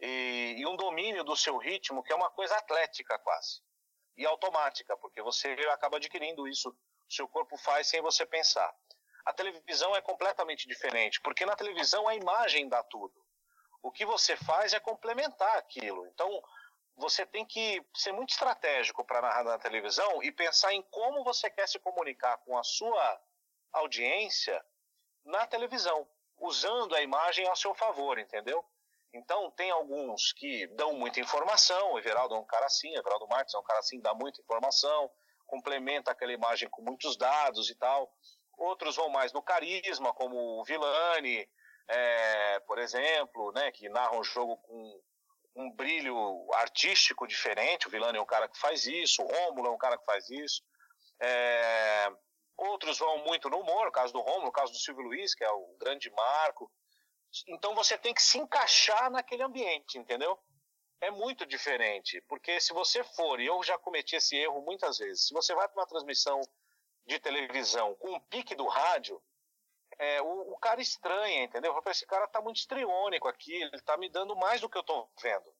e, 0.00 0.56
e 0.58 0.66
um 0.66 0.76
domínio 0.76 1.24
do 1.24 1.36
seu 1.36 1.56
ritmo, 1.56 2.02
que 2.02 2.12
é 2.12 2.16
uma 2.16 2.30
coisa 2.30 2.56
atlética 2.56 3.18
quase, 3.20 3.62
e 4.16 4.26
automática, 4.26 4.96
porque 4.96 5.22
você 5.22 5.52
acaba 5.70 5.98
adquirindo 5.98 6.48
isso, 6.48 6.76
seu 7.08 7.28
corpo 7.28 7.56
faz 7.56 7.86
sem 7.86 8.02
você 8.02 8.26
pensar. 8.26 8.74
A 9.24 9.32
televisão 9.32 9.94
é 9.94 10.02
completamente 10.02 10.66
diferente, 10.66 11.20
porque 11.20 11.46
na 11.46 11.54
televisão 11.54 12.08
a 12.08 12.14
imagem 12.16 12.68
dá 12.68 12.82
tudo. 12.82 13.21
O 13.82 13.90
que 13.90 14.06
você 14.06 14.36
faz 14.36 14.72
é 14.72 14.80
complementar 14.80 15.58
aquilo. 15.58 16.06
Então, 16.06 16.42
você 16.96 17.26
tem 17.26 17.44
que 17.44 17.84
ser 17.94 18.12
muito 18.12 18.30
estratégico 18.30 19.04
para 19.04 19.20
narrar 19.20 19.44
na 19.44 19.58
televisão 19.58 20.22
e 20.22 20.30
pensar 20.30 20.72
em 20.72 20.82
como 20.82 21.24
você 21.24 21.50
quer 21.50 21.68
se 21.68 21.78
comunicar 21.78 22.38
com 22.38 22.56
a 22.56 22.62
sua 22.62 23.20
audiência 23.72 24.64
na 25.24 25.46
televisão, 25.46 26.06
usando 26.38 26.94
a 26.94 27.02
imagem 27.02 27.48
a 27.48 27.56
seu 27.56 27.74
favor, 27.74 28.18
entendeu? 28.18 28.64
Então, 29.14 29.50
tem 29.50 29.70
alguns 29.70 30.32
que 30.32 30.66
dão 30.68 30.94
muita 30.94 31.20
informação, 31.20 31.92
o 31.92 31.98
Everaldo 31.98 32.34
é 32.34 32.38
um 32.38 32.44
cara 32.44 32.66
assim, 32.66 32.90
o 32.96 32.98
Everaldo 32.98 33.28
Marques 33.28 33.54
é 33.54 33.58
um 33.58 33.62
cara 33.62 33.78
assim, 33.78 34.00
dá 34.00 34.14
muita 34.14 34.40
informação, 34.40 35.10
complementa 35.46 36.10
aquela 36.10 36.32
imagem 36.32 36.68
com 36.70 36.82
muitos 36.82 37.16
dados 37.16 37.68
e 37.68 37.74
tal. 37.74 38.10
Outros 38.56 38.96
vão 38.96 39.10
mais 39.10 39.32
no 39.32 39.42
carisma, 39.42 40.14
como 40.14 40.60
o 40.60 40.64
Villani, 40.64 41.48
é, 41.88 42.60
por 42.60 42.78
exemplo, 42.78 43.52
né, 43.52 43.70
que 43.72 43.88
narra 43.88 44.16
um 44.16 44.24
jogo 44.24 44.56
com 44.58 45.00
um 45.54 45.70
brilho 45.70 46.48
artístico 46.54 47.26
diferente. 47.26 47.86
O 47.86 47.90
Villani 47.90 48.18
é 48.18 48.22
um 48.22 48.26
cara 48.26 48.48
que 48.48 48.58
faz 48.58 48.86
isso, 48.86 49.22
o 49.22 49.26
Rômulo 49.26 49.68
é 49.68 49.70
um 49.70 49.78
cara 49.78 49.98
que 49.98 50.04
faz 50.04 50.30
isso. 50.30 50.62
É, 51.20 52.10
outros 52.56 52.98
vão 52.98 53.18
muito 53.24 53.48
no 53.50 53.60
humor, 53.60 53.86
no 53.86 53.92
caso 53.92 54.12
do 54.12 54.20
Rômulo, 54.20 54.46
no 54.46 54.52
caso 54.52 54.72
do 54.72 54.78
Silvio 54.78 55.04
Luiz, 55.04 55.34
que 55.34 55.44
é 55.44 55.50
o 55.50 55.76
grande 55.78 56.10
marco. 56.10 56.70
Então 57.48 57.74
você 57.74 57.96
tem 57.96 58.12
que 58.12 58.22
se 58.22 58.38
encaixar 58.38 59.10
naquele 59.10 59.42
ambiente, 59.42 59.98
entendeu? 59.98 60.38
É 61.00 61.10
muito 61.10 61.44
diferente, 61.44 62.20
porque 62.28 62.60
se 62.60 62.72
você 62.72 63.02
for, 63.02 63.40
e 63.40 63.46
eu 63.46 63.60
já 63.62 63.76
cometi 63.76 64.14
esse 64.14 64.36
erro 64.36 64.62
muitas 64.62 64.98
vezes, 64.98 65.26
se 65.26 65.34
você 65.34 65.52
vai 65.54 65.68
para 65.68 65.80
uma 65.80 65.86
transmissão 65.86 66.40
de 67.06 67.18
televisão 67.18 67.94
com 67.96 68.14
o 68.14 68.20
pique 68.20 68.54
do 68.54 68.68
rádio, 68.68 69.20
é, 70.02 70.20
o, 70.20 70.52
o, 70.52 70.58
cara 70.58 70.80
estranha, 70.80 71.44
entendeu? 71.44 71.80
Esse 71.86 72.04
cara 72.04 72.26
tá 72.26 72.40
muito 72.40 72.56
estriônico 72.56 73.28
aqui, 73.28 73.54
ele 73.54 73.80
tá 73.82 73.96
me 73.96 74.08
dando 74.08 74.34
mais 74.34 74.60
do 74.60 74.68
que 74.68 74.76
eu 74.76 74.82
tô 74.82 75.08
vendo. 75.22 75.54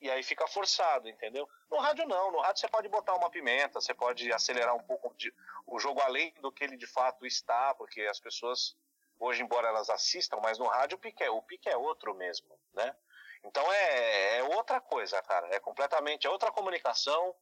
E 0.00 0.10
aí 0.10 0.24
fica 0.24 0.44
forçado, 0.48 1.08
entendeu? 1.08 1.48
No 1.70 1.78
rádio 1.78 2.04
não, 2.08 2.32
no 2.32 2.40
rádio 2.40 2.62
você 2.62 2.68
pode 2.68 2.88
botar 2.88 3.14
uma 3.14 3.30
pimenta, 3.30 3.80
você 3.80 3.94
pode 3.94 4.32
acelerar 4.32 4.74
um 4.74 4.82
pouco 4.82 5.14
de, 5.16 5.32
o 5.68 5.78
jogo 5.78 6.00
além 6.00 6.34
do 6.40 6.50
que 6.50 6.64
ele 6.64 6.76
de 6.76 6.86
fato 6.86 7.24
está, 7.24 7.72
porque 7.76 8.00
as 8.02 8.18
pessoas 8.18 8.76
hoje, 9.20 9.40
embora 9.40 9.68
elas 9.68 9.88
assistam, 9.88 10.40
mas 10.42 10.58
no 10.58 10.66
rádio 10.66 10.96
o 10.96 11.00
pique 11.00 11.22
é, 11.22 11.30
o 11.30 11.40
pique 11.40 11.68
é 11.68 11.76
outro 11.76 12.12
mesmo, 12.14 12.58
né? 12.74 12.96
Então 13.44 13.72
é, 13.72 14.38
é 14.38 14.42
outra 14.42 14.80
coisa, 14.80 15.22
cara. 15.22 15.46
É 15.54 15.60
completamente 15.60 16.26
é 16.26 16.30
outra 16.30 16.50
comunicação. 16.50 17.36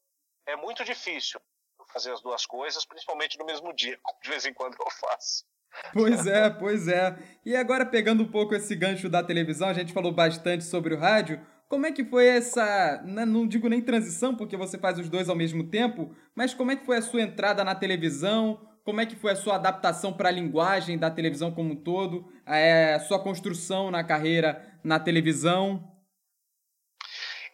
É 0.45 0.57
muito 0.57 0.85
difícil 0.85 1.41
fazer 1.87 2.13
as 2.13 2.21
duas 2.21 2.45
coisas, 2.45 2.85
principalmente 2.85 3.39
no 3.39 3.47
mesmo 3.47 3.73
dia, 3.73 3.99
de 4.23 4.29
vez 4.29 4.45
em 4.45 4.53
quando 4.53 4.77
eu 4.79 4.91
faço. 4.91 5.47
Pois 5.93 6.27
é, 6.27 6.51
pois 6.51 6.89
é. 6.89 7.17
E 7.45 7.57
agora 7.57 7.87
pegando 7.87 8.23
um 8.23 8.31
pouco 8.31 8.55
esse 8.55 8.75
gancho 8.75 9.09
da 9.09 9.23
televisão, 9.23 9.69
a 9.69 9.73
gente 9.73 9.93
falou 9.93 10.13
bastante 10.13 10.65
sobre 10.65 10.95
o 10.95 10.99
rádio. 10.99 11.41
Como 11.69 11.87
é 11.87 11.93
que 11.93 12.05
foi 12.05 12.27
essa, 12.27 13.03
né, 13.05 13.25
não 13.25 13.47
digo 13.47 13.69
nem 13.69 13.81
transição, 13.83 14.35
porque 14.35 14.57
você 14.57 14.79
faz 14.79 14.99
os 14.99 15.09
dois 15.09 15.29
ao 15.29 15.37
mesmo 15.37 15.69
tempo, 15.69 16.15
mas 16.35 16.55
como 16.55 16.71
é 16.71 16.77
que 16.77 16.87
foi 16.87 16.97
a 16.97 17.03
sua 17.03 17.21
entrada 17.21 17.63
na 17.63 17.75
televisão? 17.75 18.67
Como 18.85 19.03
é 19.03 19.07
que 19.07 19.17
foi 19.17 19.33
a 19.33 19.37
sua 19.37 19.57
adaptação 19.57 20.15
para 20.15 20.31
a 20.31 20.33
linguagem 20.33 20.99
da 20.99 21.11
televisão 21.11 21.53
como 21.53 21.73
um 21.73 21.77
todo? 21.77 22.33
É, 22.47 22.95
a 22.95 23.01
sua 23.01 23.23
construção 23.23 23.91
na 23.91 24.03
carreira 24.03 24.81
na 24.83 24.99
televisão? 24.99 25.95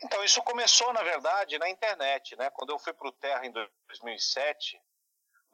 Então, 0.05 0.23
isso 0.23 0.41
começou, 0.43 0.93
na 0.93 1.03
verdade, 1.03 1.59
na 1.59 1.69
internet. 1.69 2.37
Né? 2.37 2.51
Quando 2.51 2.71
eu 2.71 2.79
fui 2.79 2.93
para 2.93 3.09
o 3.09 3.13
Terra 3.13 3.45
em 3.47 3.51
2007, 3.51 4.79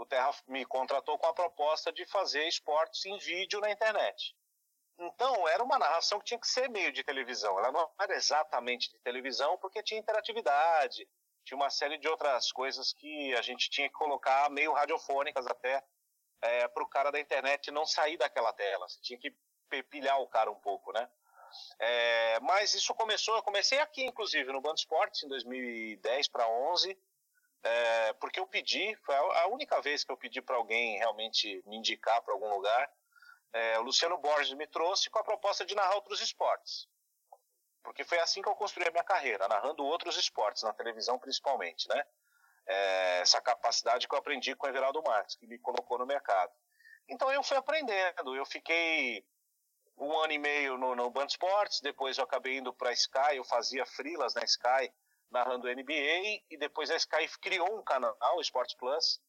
o 0.00 0.06
Terra 0.06 0.34
me 0.48 0.64
contratou 0.64 1.18
com 1.18 1.26
a 1.26 1.34
proposta 1.34 1.92
de 1.92 2.06
fazer 2.06 2.48
esportes 2.48 3.04
em 3.04 3.18
vídeo 3.18 3.60
na 3.60 3.70
internet. 3.70 4.34
Então, 4.98 5.46
era 5.46 5.62
uma 5.62 5.78
narração 5.78 6.18
que 6.18 6.24
tinha 6.24 6.40
que 6.40 6.48
ser 6.48 6.70
meio 6.70 6.90
de 6.90 7.04
televisão. 7.04 7.58
Ela 7.58 7.70
não 7.70 7.90
era 8.00 8.14
exatamente 8.14 8.90
de 8.90 8.98
televisão, 9.00 9.58
porque 9.58 9.82
tinha 9.82 10.00
interatividade, 10.00 11.06
tinha 11.44 11.56
uma 11.56 11.68
série 11.68 11.98
de 11.98 12.08
outras 12.08 12.50
coisas 12.50 12.94
que 12.94 13.34
a 13.34 13.42
gente 13.42 13.68
tinha 13.68 13.88
que 13.88 13.94
colocar 13.94 14.48
meio 14.50 14.72
radiofônicas 14.72 15.46
até 15.46 15.84
é, 16.40 16.66
para 16.68 16.82
o 16.82 16.88
cara 16.88 17.10
da 17.10 17.20
internet 17.20 17.70
não 17.70 17.84
sair 17.84 18.16
daquela 18.16 18.54
tela. 18.54 18.88
Você 18.88 19.00
tinha 19.02 19.18
que 19.18 19.34
pilhar 19.90 20.18
o 20.18 20.28
cara 20.28 20.50
um 20.50 20.60
pouco, 20.60 20.92
né? 20.92 21.10
É, 21.78 22.40
mas 22.40 22.72
isso 22.72 22.94
começou, 22.94 23.36
eu 23.36 23.42
comecei 23.42 23.78
aqui, 23.80 24.04
inclusive, 24.04 24.50
no 24.50 24.62
Band 24.62 24.74
Esportes, 24.74 25.22
em 25.24 25.28
2010 25.28 26.28
para 26.28 26.48
11, 26.48 26.98
é, 27.62 28.12
porque 28.14 28.40
eu 28.40 28.46
pedi, 28.46 28.96
foi 29.04 29.14
a 29.14 29.46
única 29.48 29.80
vez 29.82 30.02
que 30.02 30.10
eu 30.10 30.16
pedi 30.16 30.40
para 30.40 30.56
alguém 30.56 30.98
realmente 30.98 31.62
me 31.66 31.76
indicar 31.76 32.22
para 32.22 32.32
algum 32.32 32.48
lugar, 32.48 32.90
é, 33.52 33.78
o 33.78 33.82
Luciano 33.82 34.16
Borges 34.18 34.54
me 34.54 34.66
trouxe 34.66 35.10
com 35.10 35.18
a 35.18 35.24
proposta 35.24 35.64
de 35.64 35.74
narrar 35.74 35.94
outros 35.94 36.20
esportes. 36.20 36.88
Porque 37.82 38.04
foi 38.04 38.18
assim 38.18 38.42
que 38.42 38.48
eu 38.48 38.54
construí 38.54 38.86
a 38.86 38.90
minha 38.90 39.04
carreira, 39.04 39.48
narrando 39.48 39.84
outros 39.84 40.16
esportes, 40.16 40.62
na 40.62 40.72
televisão 40.72 41.18
principalmente, 41.18 41.88
né? 41.88 42.04
É, 42.66 43.20
essa 43.20 43.40
capacidade 43.40 44.06
que 44.06 44.14
eu 44.14 44.18
aprendi 44.18 44.54
com 44.54 44.66
o 44.66 44.70
Everaldo 44.70 45.02
Marques, 45.02 45.34
que 45.34 45.46
me 45.46 45.58
colocou 45.58 45.98
no 45.98 46.06
mercado. 46.06 46.52
Então 47.08 47.32
eu 47.32 47.42
fui 47.42 47.56
aprendendo, 47.56 48.36
eu 48.36 48.46
fiquei 48.46 49.24
um 49.98 50.16
ano 50.18 50.32
e 50.32 50.38
meio 50.38 50.78
no, 50.78 50.94
no 50.94 51.10
Band 51.10 51.26
Esportes, 51.26 51.80
depois 51.80 52.16
eu 52.16 52.24
acabei 52.24 52.58
indo 52.58 52.72
para 52.72 52.90
a 52.90 52.92
Sky, 52.92 53.36
eu 53.36 53.44
fazia 53.44 53.84
frilas 53.84 54.34
na 54.34 54.44
Sky, 54.44 54.92
narrando 55.30 55.68
NBA, 55.68 56.42
e 56.50 56.56
depois 56.58 56.90
a 56.90 56.96
Sky 56.96 57.28
criou 57.40 57.78
um 57.78 57.82
canal, 57.82 58.16
o 58.36 58.40
Sports 58.40 58.74
Plus, 58.74 59.20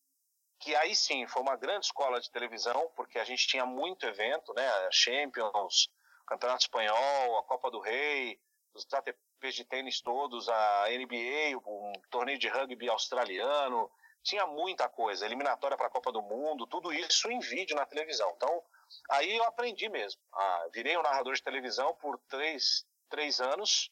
que 0.59 0.75
aí 0.75 0.95
sim 0.95 1.27
foi 1.27 1.41
uma 1.41 1.55
grande 1.55 1.85
escola 1.87 2.19
de 2.19 2.31
televisão, 2.31 2.91
porque 2.95 3.17
a 3.17 3.23
gente 3.23 3.47
tinha 3.47 3.65
muito 3.65 4.05
evento, 4.05 4.53
né? 4.53 4.63
Champions, 4.91 5.89
Campeonato 6.27 6.63
Espanhol, 6.63 7.39
a 7.39 7.43
Copa 7.43 7.71
do 7.71 7.79
Rei, 7.79 8.39
os 8.73 8.85
ATPs 8.93 9.55
de 9.55 9.65
tênis 9.65 10.01
todos, 10.01 10.47
a 10.47 10.85
NBA, 10.89 11.57
um 11.65 11.93
torneio 12.09 12.37
de 12.37 12.47
rugby 12.47 12.89
australiano, 12.89 13.91
tinha 14.23 14.45
muita 14.45 14.87
coisa, 14.87 15.25
eliminatória 15.25 15.75
para 15.75 15.87
a 15.87 15.91
Copa 15.91 16.11
do 16.11 16.21
Mundo, 16.21 16.67
tudo 16.67 16.93
isso 16.93 17.29
em 17.31 17.39
vídeo 17.39 17.75
na 17.75 17.85
televisão. 17.85 18.31
Então, 18.35 18.63
aí 19.09 19.35
eu 19.35 19.43
aprendi 19.45 19.89
mesmo. 19.89 20.21
Ah, 20.33 20.67
virei 20.71 20.95
um 20.95 21.01
narrador 21.01 21.33
de 21.33 21.41
televisão 21.41 21.95
por 21.95 22.19
três, 22.29 22.85
três 23.09 23.41
anos, 23.41 23.91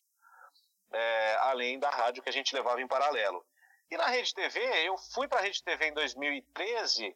é, 0.91 1.35
além 1.41 1.79
da 1.79 1.89
rádio 1.89 2.23
que 2.23 2.29
a 2.29 2.33
gente 2.33 2.55
levava 2.55 2.81
em 2.81 2.87
paralelo. 2.87 3.45
E 3.91 3.97
na 3.97 4.07
Rede 4.07 4.33
TV, 4.33 4.59
eu 4.85 4.97
fui 4.97 5.27
para 5.27 5.39
a 5.39 5.41
Rede 5.41 5.63
TV 5.63 5.87
em 5.87 5.93
2013 5.93 7.15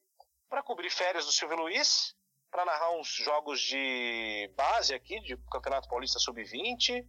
para 0.49 0.63
cobrir 0.63 0.89
férias 0.89 1.25
do 1.25 1.31
Silvio 1.31 1.57
Luiz, 1.57 2.15
para 2.49 2.65
narrar 2.65 2.91
uns 2.91 3.07
jogos 3.07 3.59
de 3.61 4.51
base 4.55 4.93
aqui, 4.93 5.19
de 5.21 5.37
Campeonato 5.51 5.87
Paulista 5.87 6.19
Sub-20. 6.19 7.07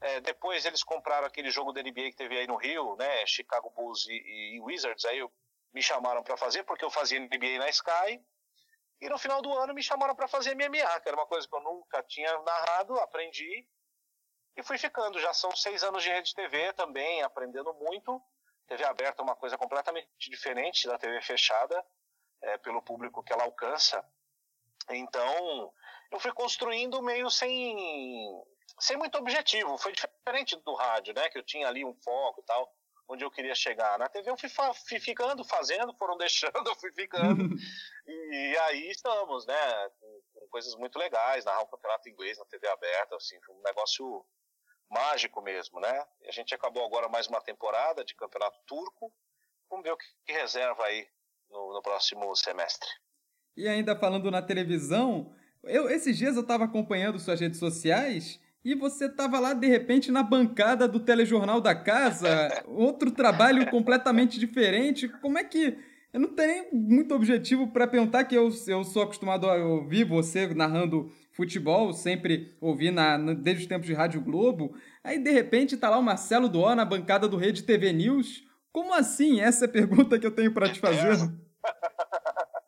É, 0.00 0.20
depois 0.20 0.64
eles 0.66 0.82
compraram 0.82 1.26
aquele 1.26 1.50
jogo 1.50 1.72
da 1.72 1.82
NBA 1.82 2.10
que 2.10 2.16
teve 2.16 2.38
aí 2.38 2.46
no 2.46 2.56
Rio, 2.56 2.94
né? 2.96 3.26
Chicago 3.26 3.70
Bulls 3.70 4.06
e, 4.06 4.56
e 4.56 4.60
Wizards. 4.60 5.04
Aí 5.06 5.18
eu, 5.18 5.32
me 5.72 5.82
chamaram 5.82 6.22
para 6.22 6.36
fazer, 6.36 6.62
porque 6.64 6.84
eu 6.84 6.90
fazia 6.90 7.18
NBA 7.18 7.58
na 7.58 7.68
Sky. 7.70 8.20
E 9.00 9.08
no 9.08 9.18
final 9.18 9.42
do 9.42 9.52
ano 9.52 9.74
me 9.74 9.82
chamaram 9.82 10.14
para 10.14 10.28
fazer 10.28 10.54
MMA, 10.54 11.00
que 11.00 11.08
era 11.08 11.16
uma 11.16 11.26
coisa 11.26 11.48
que 11.48 11.54
eu 11.54 11.60
nunca 11.60 12.02
tinha 12.02 12.38
narrado, 12.42 12.94
aprendi 13.00 13.66
e 14.56 14.62
fui 14.62 14.78
ficando. 14.78 15.20
Já 15.20 15.32
são 15.32 15.54
seis 15.54 15.82
anos 15.82 16.02
de 16.02 16.10
rede 16.10 16.34
TV 16.34 16.72
também, 16.74 17.22
aprendendo 17.22 17.72
muito. 17.74 18.22
TV 18.66 18.84
aberta 18.84 19.20
é 19.20 19.24
uma 19.24 19.36
coisa 19.36 19.58
completamente 19.58 20.08
diferente 20.30 20.86
da 20.86 20.98
TV 20.98 21.20
fechada, 21.20 21.84
é, 22.42 22.58
pelo 22.58 22.82
público 22.82 23.22
que 23.22 23.32
ela 23.32 23.44
alcança. 23.44 24.04
Então, 24.90 25.72
eu 26.10 26.20
fui 26.20 26.32
construindo 26.32 27.02
meio 27.02 27.30
sem, 27.30 27.76
sem 28.78 28.96
muito 28.96 29.18
objetivo. 29.18 29.76
Foi 29.78 29.92
diferente 29.92 30.56
do 30.56 30.74
rádio, 30.74 31.14
né? 31.14 31.28
Que 31.28 31.38
eu 31.38 31.44
tinha 31.44 31.68
ali 31.68 31.84
um 31.84 31.94
foco 32.02 32.40
e 32.40 32.44
tal, 32.44 32.72
onde 33.08 33.24
eu 33.24 33.30
queria 33.30 33.54
chegar. 33.54 33.98
Na 33.98 34.08
TV 34.08 34.30
eu 34.30 34.36
fui, 34.36 34.48
fui 34.48 35.00
ficando, 35.00 35.44
fazendo, 35.44 35.94
foram 35.96 36.16
deixando, 36.18 36.66
eu 36.66 36.74
fui 36.76 36.92
ficando. 36.92 37.44
e, 38.06 38.56
aí 38.62 38.90
estamos, 38.90 39.46
né? 39.46 39.90
Com, 40.00 40.22
com, 40.32 40.48
coisas 40.48 40.74
muito 40.76 40.98
legais, 40.98 41.44
narrar 41.44 41.62
um 41.62 41.66
campeonato 41.66 42.08
inglês 42.08 42.38
na 42.38 42.44
TV 42.44 42.68
aberta, 42.68 43.16
assim, 43.16 43.40
foi 43.42 43.54
um 43.54 43.62
negócio 43.62 44.24
mágico 44.90 45.42
mesmo, 45.42 45.80
né? 45.80 46.04
A 46.26 46.32
gente 46.32 46.54
acabou 46.54 46.84
agora 46.84 47.08
mais 47.08 47.26
uma 47.26 47.40
temporada 47.40 48.04
de 48.04 48.14
campeonato 48.14 48.58
turco. 48.66 49.12
Vamos 49.68 49.84
ver 49.84 49.92
o 49.92 49.96
que 49.96 50.32
reserva 50.32 50.84
aí 50.84 51.06
no, 51.50 51.72
no 51.72 51.82
próximo 51.82 52.34
semestre. 52.36 52.88
E 53.56 53.68
ainda 53.68 53.96
falando 53.96 54.30
na 54.30 54.42
televisão, 54.42 55.34
eu 55.62 55.88
esses 55.88 56.16
dias 56.16 56.36
eu 56.36 56.42
estava 56.42 56.64
acompanhando 56.64 57.18
suas 57.18 57.40
redes 57.40 57.58
sociais 57.58 58.40
e 58.64 58.74
você 58.74 59.06
estava 59.06 59.38
lá 59.38 59.52
de 59.52 59.66
repente 59.66 60.10
na 60.10 60.22
bancada 60.22 60.88
do 60.88 60.98
telejornal 60.98 61.60
da 61.60 61.74
casa, 61.74 62.28
outro 62.66 63.10
trabalho 63.10 63.70
completamente 63.70 64.38
diferente. 64.40 65.08
Como 65.08 65.38
é 65.38 65.44
que 65.44 65.78
Eu 66.12 66.20
não 66.20 66.34
tenho 66.34 66.72
muito 66.72 67.14
objetivo 67.14 67.68
para 67.68 67.86
perguntar 67.86 68.24
que 68.24 68.34
eu, 68.34 68.48
eu 68.68 68.84
sou 68.84 69.02
acostumado 69.02 69.48
a 69.48 69.56
ouvir 69.56 70.04
você 70.04 70.46
narrando 70.54 71.12
futebol, 71.34 71.92
sempre 71.92 72.56
ouvi 72.60 72.90
na, 72.90 73.16
desde 73.34 73.64
os 73.64 73.68
tempos 73.68 73.86
de 73.86 73.92
Rádio 73.92 74.20
Globo. 74.20 74.76
Aí, 75.02 75.18
de 75.18 75.30
repente, 75.30 75.76
tá 75.76 75.90
lá 75.90 75.98
o 75.98 76.02
Marcelo 76.02 76.48
Doó 76.48 76.74
na 76.74 76.84
bancada 76.84 77.28
do 77.28 77.36
Rede 77.36 77.64
TV 77.64 77.92
News. 77.92 78.44
Como 78.72 78.94
assim? 78.94 79.40
Essa 79.40 79.66
é 79.66 79.68
a 79.68 79.72
pergunta 79.72 80.18
que 80.18 80.26
eu 80.26 80.34
tenho 80.34 80.54
para 80.54 80.72
te 80.72 80.80
fazer. 80.80 81.16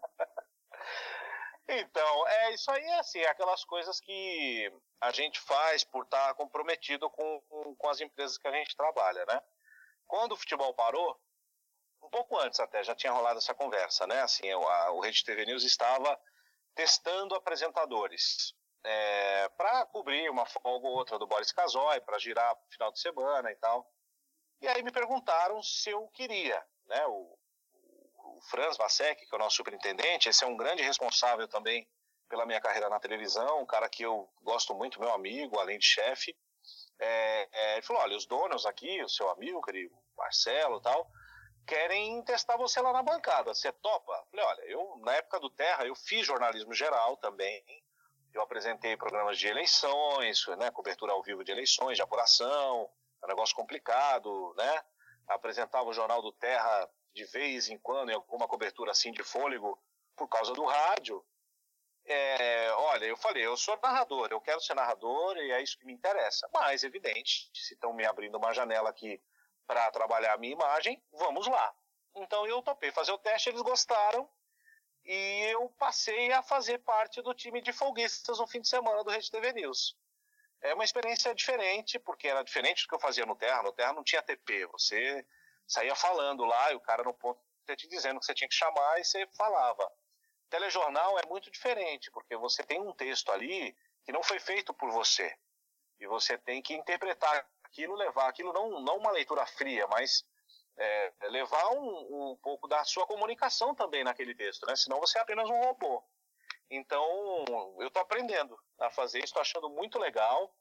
Então, 1.68 2.28
é 2.28 2.54
isso 2.54 2.70
aí, 2.70 2.84
é 2.84 2.98
assim, 3.00 3.20
aquelas 3.22 3.64
coisas 3.64 4.00
que 4.00 4.72
a 5.00 5.10
gente 5.10 5.40
faz 5.40 5.82
por 5.82 6.04
estar 6.04 6.32
comprometido 6.34 7.10
com, 7.10 7.40
com, 7.48 7.74
com 7.74 7.88
as 7.88 8.00
empresas 8.00 8.38
que 8.38 8.46
a 8.46 8.52
gente 8.52 8.76
trabalha, 8.76 9.26
né? 9.26 9.42
Quando 10.06 10.32
o 10.32 10.36
futebol 10.36 10.72
parou, 10.74 11.20
um 12.02 12.08
pouco 12.08 12.38
antes 12.38 12.60
até 12.60 12.84
já 12.84 12.94
tinha 12.94 13.12
rolado 13.12 13.38
essa 13.38 13.52
conversa, 13.52 14.06
né? 14.06 14.22
Assim, 14.22 14.48
a, 14.48 14.90
o 14.92 15.00
Rede 15.00 15.24
TV 15.24 15.44
News 15.44 15.64
estava 15.64 16.18
testando 16.74 17.34
apresentadores 17.34 18.54
é, 18.86 19.48
para 19.50 19.84
cobrir 19.86 20.30
uma 20.30 20.46
folga 20.46 20.86
ou 20.86 20.94
outra 20.94 21.18
do 21.18 21.26
Boris 21.26 21.50
Casoy, 21.50 22.00
para 22.00 22.18
girar 22.18 22.56
final 22.70 22.92
de 22.92 23.00
semana 23.00 23.50
e 23.50 23.56
tal. 23.56 23.90
E 24.60 24.68
aí 24.68 24.82
me 24.82 24.92
perguntaram 24.92 25.60
se 25.62 25.90
eu 25.90 26.06
queria, 26.08 26.64
né? 26.86 27.04
O, 27.06 27.36
o 28.14 28.40
Franz 28.42 28.76
Vasek, 28.76 29.26
que 29.26 29.34
é 29.34 29.36
o 29.36 29.40
nosso 29.40 29.56
superintendente, 29.56 30.28
esse 30.28 30.44
é 30.44 30.46
um 30.46 30.56
grande 30.56 30.82
responsável 30.82 31.48
também 31.48 31.86
pela 32.28 32.46
minha 32.46 32.60
carreira 32.60 32.88
na 32.88 33.00
televisão, 33.00 33.60
um 33.60 33.66
cara 33.66 33.88
que 33.88 34.04
eu 34.04 34.28
gosto 34.42 34.74
muito, 34.74 35.00
meu 35.00 35.12
amigo, 35.12 35.58
além 35.58 35.78
de 35.78 35.86
chefe. 35.86 36.36
É, 36.98 37.48
é, 37.52 37.72
ele 37.74 37.82
falou: 37.82 38.02
olha, 38.02 38.16
os 38.16 38.24
donos 38.24 38.64
aqui, 38.66 39.02
o 39.02 39.08
seu 39.08 39.28
amigo, 39.30 39.60
querido 39.62 39.94
Marcelo 40.16 40.80
tal, 40.80 41.10
querem 41.66 42.22
testar 42.22 42.56
você 42.56 42.80
lá 42.80 42.92
na 42.92 43.02
bancada. 43.02 43.52
Você 43.52 43.72
topa? 43.72 44.26
Falei, 44.30 44.46
olha, 44.46 44.62
eu, 44.62 44.96
na 45.04 45.14
época 45.14 45.40
do 45.40 45.50
Terra, 45.50 45.84
eu 45.84 45.94
fiz 45.94 46.24
jornalismo 46.24 46.72
geral 46.72 47.16
também. 47.16 47.64
Eu 48.36 48.42
apresentei 48.42 48.98
programas 48.98 49.38
de 49.38 49.48
eleições, 49.48 50.46
né, 50.58 50.70
cobertura 50.70 51.10
ao 51.12 51.22
vivo 51.22 51.42
de 51.42 51.50
eleições, 51.50 51.96
de 51.96 52.02
apuração, 52.02 52.86
um 53.24 53.26
negócio 53.26 53.56
complicado, 53.56 54.54
né? 54.58 54.84
Apresentava 55.26 55.88
o 55.88 55.92
Jornal 55.94 56.20
do 56.20 56.30
Terra 56.32 56.86
de 57.14 57.24
vez 57.24 57.70
em 57.70 57.78
quando, 57.78 58.10
em 58.10 58.14
alguma 58.14 58.46
cobertura 58.46 58.90
assim 58.90 59.10
de 59.10 59.22
fôlego, 59.22 59.82
por 60.14 60.28
causa 60.28 60.52
do 60.52 60.66
rádio. 60.66 61.24
É, 62.04 62.70
olha, 62.72 63.06
eu 63.06 63.16
falei, 63.16 63.44
eu 63.44 63.56
sou 63.56 63.74
narrador, 63.82 64.28
eu 64.30 64.40
quero 64.40 64.60
ser 64.60 64.74
narrador 64.74 65.38
e 65.38 65.50
é 65.52 65.62
isso 65.62 65.78
que 65.78 65.86
me 65.86 65.94
interessa. 65.94 66.46
Mas, 66.52 66.84
evidente, 66.84 67.50
se 67.54 67.72
estão 67.72 67.94
me 67.94 68.04
abrindo 68.04 68.36
uma 68.36 68.52
janela 68.52 68.90
aqui 68.90 69.18
para 69.66 69.90
trabalhar 69.90 70.34
a 70.34 70.38
minha 70.38 70.52
imagem, 70.52 71.02
vamos 71.10 71.46
lá. 71.46 71.74
Então 72.14 72.46
eu 72.46 72.60
topei 72.60 72.92
fazer 72.92 73.12
o 73.12 73.18
teste, 73.18 73.48
eles 73.48 73.62
gostaram 73.62 74.28
e 75.06 75.52
eu 75.52 75.68
passei 75.78 76.32
a 76.32 76.42
fazer 76.42 76.78
parte 76.78 77.22
do 77.22 77.32
time 77.32 77.60
de 77.62 77.72
folguistas 77.72 78.38
no 78.38 78.46
fim 78.46 78.60
de 78.60 78.68
semana 78.68 79.04
do 79.04 79.10
Rede 79.10 79.30
TV 79.30 79.52
News. 79.52 79.96
É 80.60 80.74
uma 80.74 80.84
experiência 80.84 81.34
diferente, 81.34 81.98
porque 81.98 82.26
era 82.26 82.42
diferente 82.42 82.82
do 82.82 82.88
que 82.88 82.94
eu 82.94 83.00
fazia 83.00 83.24
no 83.24 83.36
Terra. 83.36 83.62
No 83.62 83.72
Terra 83.72 83.92
não 83.92 84.02
tinha 84.02 84.22
TP, 84.22 84.66
você 84.66 85.24
saía 85.66 85.94
falando 85.94 86.44
lá 86.44 86.72
e 86.72 86.74
o 86.74 86.80
cara 86.80 87.04
no 87.04 87.14
ponto 87.14 87.40
te 87.76 87.88
dizendo 87.88 88.20
que 88.20 88.26
você 88.26 88.34
tinha 88.34 88.48
que 88.48 88.54
chamar 88.54 89.00
e 89.00 89.04
você 89.04 89.26
falava. 89.36 89.90
Telejornal 90.48 91.18
é 91.18 91.26
muito 91.26 91.50
diferente, 91.50 92.10
porque 92.10 92.36
você 92.36 92.62
tem 92.62 92.80
um 92.80 92.92
texto 92.92 93.32
ali 93.32 93.76
que 94.04 94.12
não 94.12 94.22
foi 94.22 94.38
feito 94.38 94.72
por 94.72 94.90
você. 94.92 95.36
E 95.98 96.06
você 96.06 96.38
tem 96.38 96.62
que 96.62 96.74
interpretar 96.74 97.48
aquilo, 97.64 97.94
levar 97.94 98.28
aquilo 98.28 98.52
não, 98.52 98.80
não 98.80 98.98
uma 98.98 99.10
leitura 99.10 99.44
fria, 99.46 99.86
mas 99.88 100.24
é, 100.78 101.12
levar 101.28 101.70
um, 101.72 102.30
um, 102.30 102.36
pouco 102.36 102.68
da 102.68 102.84
sua 102.84 103.06
comunicação 103.06 103.74
também 103.74 104.04
naquele 104.04 104.34
texto, 104.34 104.66
né? 104.66 104.76
Senão 104.76 105.00
você 105.00 105.18
é 105.18 105.22
apenas 105.22 105.48
um 105.48 105.60
robô. 105.60 106.04
Então, 106.70 107.44
eu 107.78 107.88
estou 107.88 108.02
aprendendo 108.02 108.58
a 108.80 108.90
fazer 108.90 109.18
isso, 109.18 109.26
estou 109.26 109.42
achando 109.42 109.70
muito 109.70 109.98
legal. 109.98 110.54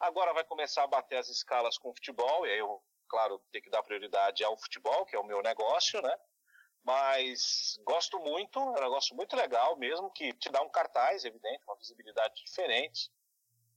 Agora 0.00 0.32
vai 0.32 0.44
começar 0.44 0.84
a 0.84 0.86
bater 0.86 1.18
as 1.18 1.28
escalas 1.28 1.76
com 1.76 1.90
o 1.90 1.94
futebol, 1.94 2.46
e 2.46 2.50
aí 2.50 2.58
eu, 2.58 2.80
claro, 3.08 3.42
tenho 3.50 3.64
que 3.64 3.70
dar 3.70 3.82
prioridade 3.82 4.44
ao 4.44 4.56
futebol, 4.56 5.04
que 5.04 5.16
é 5.16 5.18
o 5.18 5.24
meu 5.24 5.42
negócio, 5.42 6.00
né? 6.00 6.16
Mas 6.84 7.78
gosto 7.84 8.18
muito, 8.20 8.58
é 8.58 8.62
um 8.62 8.72
negócio 8.72 9.14
muito 9.14 9.36
legal 9.36 9.76
mesmo, 9.76 10.10
que 10.10 10.32
te 10.34 10.48
dá 10.50 10.62
um 10.62 10.70
cartaz, 10.70 11.24
evidente, 11.24 11.62
uma 11.66 11.76
visibilidade 11.76 12.42
diferente. 12.42 13.10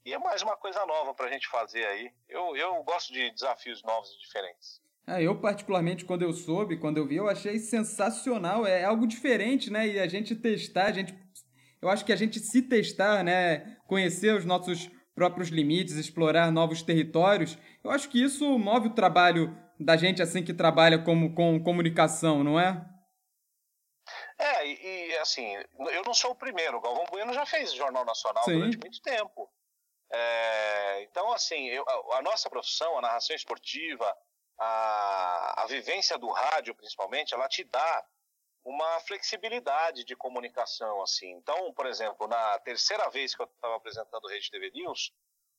E 0.06 0.14
é 0.14 0.18
mais 0.18 0.42
uma 0.42 0.56
coisa 0.56 0.86
nova 0.86 1.14
para 1.14 1.26
a 1.28 1.32
gente 1.32 1.48
fazer 1.48 1.86
aí. 1.86 2.14
Eu, 2.30 2.56
eu 2.56 2.84
gosto 2.84 3.12
de 3.12 3.30
desafios 3.32 3.84
novos 3.84 4.12
e 4.14 4.20
diferentes. 4.20 4.82
É, 5.08 5.22
eu, 5.22 5.40
particularmente, 5.40 6.06
quando 6.06 6.22
eu 6.22 6.32
soube, 6.32 6.78
quando 6.78 6.98
eu 6.98 7.08
vi, 7.08 7.16
eu 7.16 7.28
achei 7.28 7.60
sensacional. 7.60 8.66
É 8.66 8.84
algo 8.84 9.08
diferente, 9.08 9.72
né? 9.72 9.88
E 9.88 10.00
a 10.00 10.08
gente 10.08 10.36
testar, 10.36 10.86
a 10.86 10.92
gente. 10.92 11.14
Eu 11.82 11.90
acho 11.90 12.06
que 12.06 12.14
a 12.14 12.16
gente 12.16 12.40
se 12.40 12.62
testar, 12.62 13.24
né? 13.24 13.78
Conhecer 13.88 14.36
os 14.36 14.46
nossos 14.46 14.90
próprios 15.16 15.50
limites, 15.50 15.96
explorar 15.96 16.52
novos 16.52 16.82
territórios, 16.82 17.58
eu 17.84 17.92
acho 17.92 18.10
que 18.10 18.24
isso 18.24 18.58
move 18.58 18.88
o 18.88 18.96
trabalho 18.96 19.56
da 19.80 19.98
gente 19.98 20.22
assim 20.22 20.44
que 20.44 20.54
trabalha 20.54 21.04
como, 21.04 21.34
com 21.36 21.62
comunicação, 21.62 22.44
não 22.44 22.60
é? 22.60 22.86
É, 24.38 24.68
e, 24.68 25.10
e 25.10 25.18
assim, 25.18 25.56
eu 25.92 26.04
não 26.04 26.14
sou 26.14 26.32
o 26.32 26.36
primeiro. 26.36 26.78
O 26.78 26.82
Galvão 26.82 27.06
Bueno 27.12 27.34
já 27.34 27.46
fez 27.46 27.74
Jornal 27.74 28.06
Nacional 28.06 28.44
Sim. 28.44 28.54
durante 28.54 28.78
muito 28.78 29.02
tempo. 29.02 29.52
É, 30.12 31.04
então, 31.04 31.32
assim, 31.32 31.68
eu, 31.68 31.86
a, 31.88 32.18
a, 32.18 32.22
nossa 32.22 32.50
profissão, 32.50 32.98
a 32.98 33.02
narração 33.02 33.36
esportiva, 33.36 34.18
a, 34.58 35.64
a 35.64 35.66
vivência 35.68 36.18
do 36.18 36.30
rádio, 36.30 36.76
principalmente, 36.76 37.34
ela 37.34 37.48
te 37.48 37.64
dá 37.64 38.06
uma 38.64 39.00
flexibilidade 39.02 40.04
de 40.04 40.16
comunicação, 40.16 41.02
assim. 41.02 41.32
Então, 41.32 41.74
por 41.74 41.86
exemplo, 41.86 42.28
na 42.28 42.60
terceira 42.60 43.10
vez 43.10 43.36
que 43.36 43.42
eu 43.42 43.46
estava 43.46 43.76
apresentando 43.76 44.24
o 44.26 44.30
Rede 44.30 44.52
TV 44.52 44.72
News, 44.72 45.12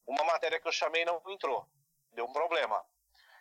uma 0.07 0.25
matéria 0.25 0.61
que 0.61 0.69
eu 0.69 0.73
chamei 0.73 1.05
não 1.05 1.21
entrou, 1.29 1.67
deu 2.13 2.27
um 2.27 2.33
problema. 2.33 2.85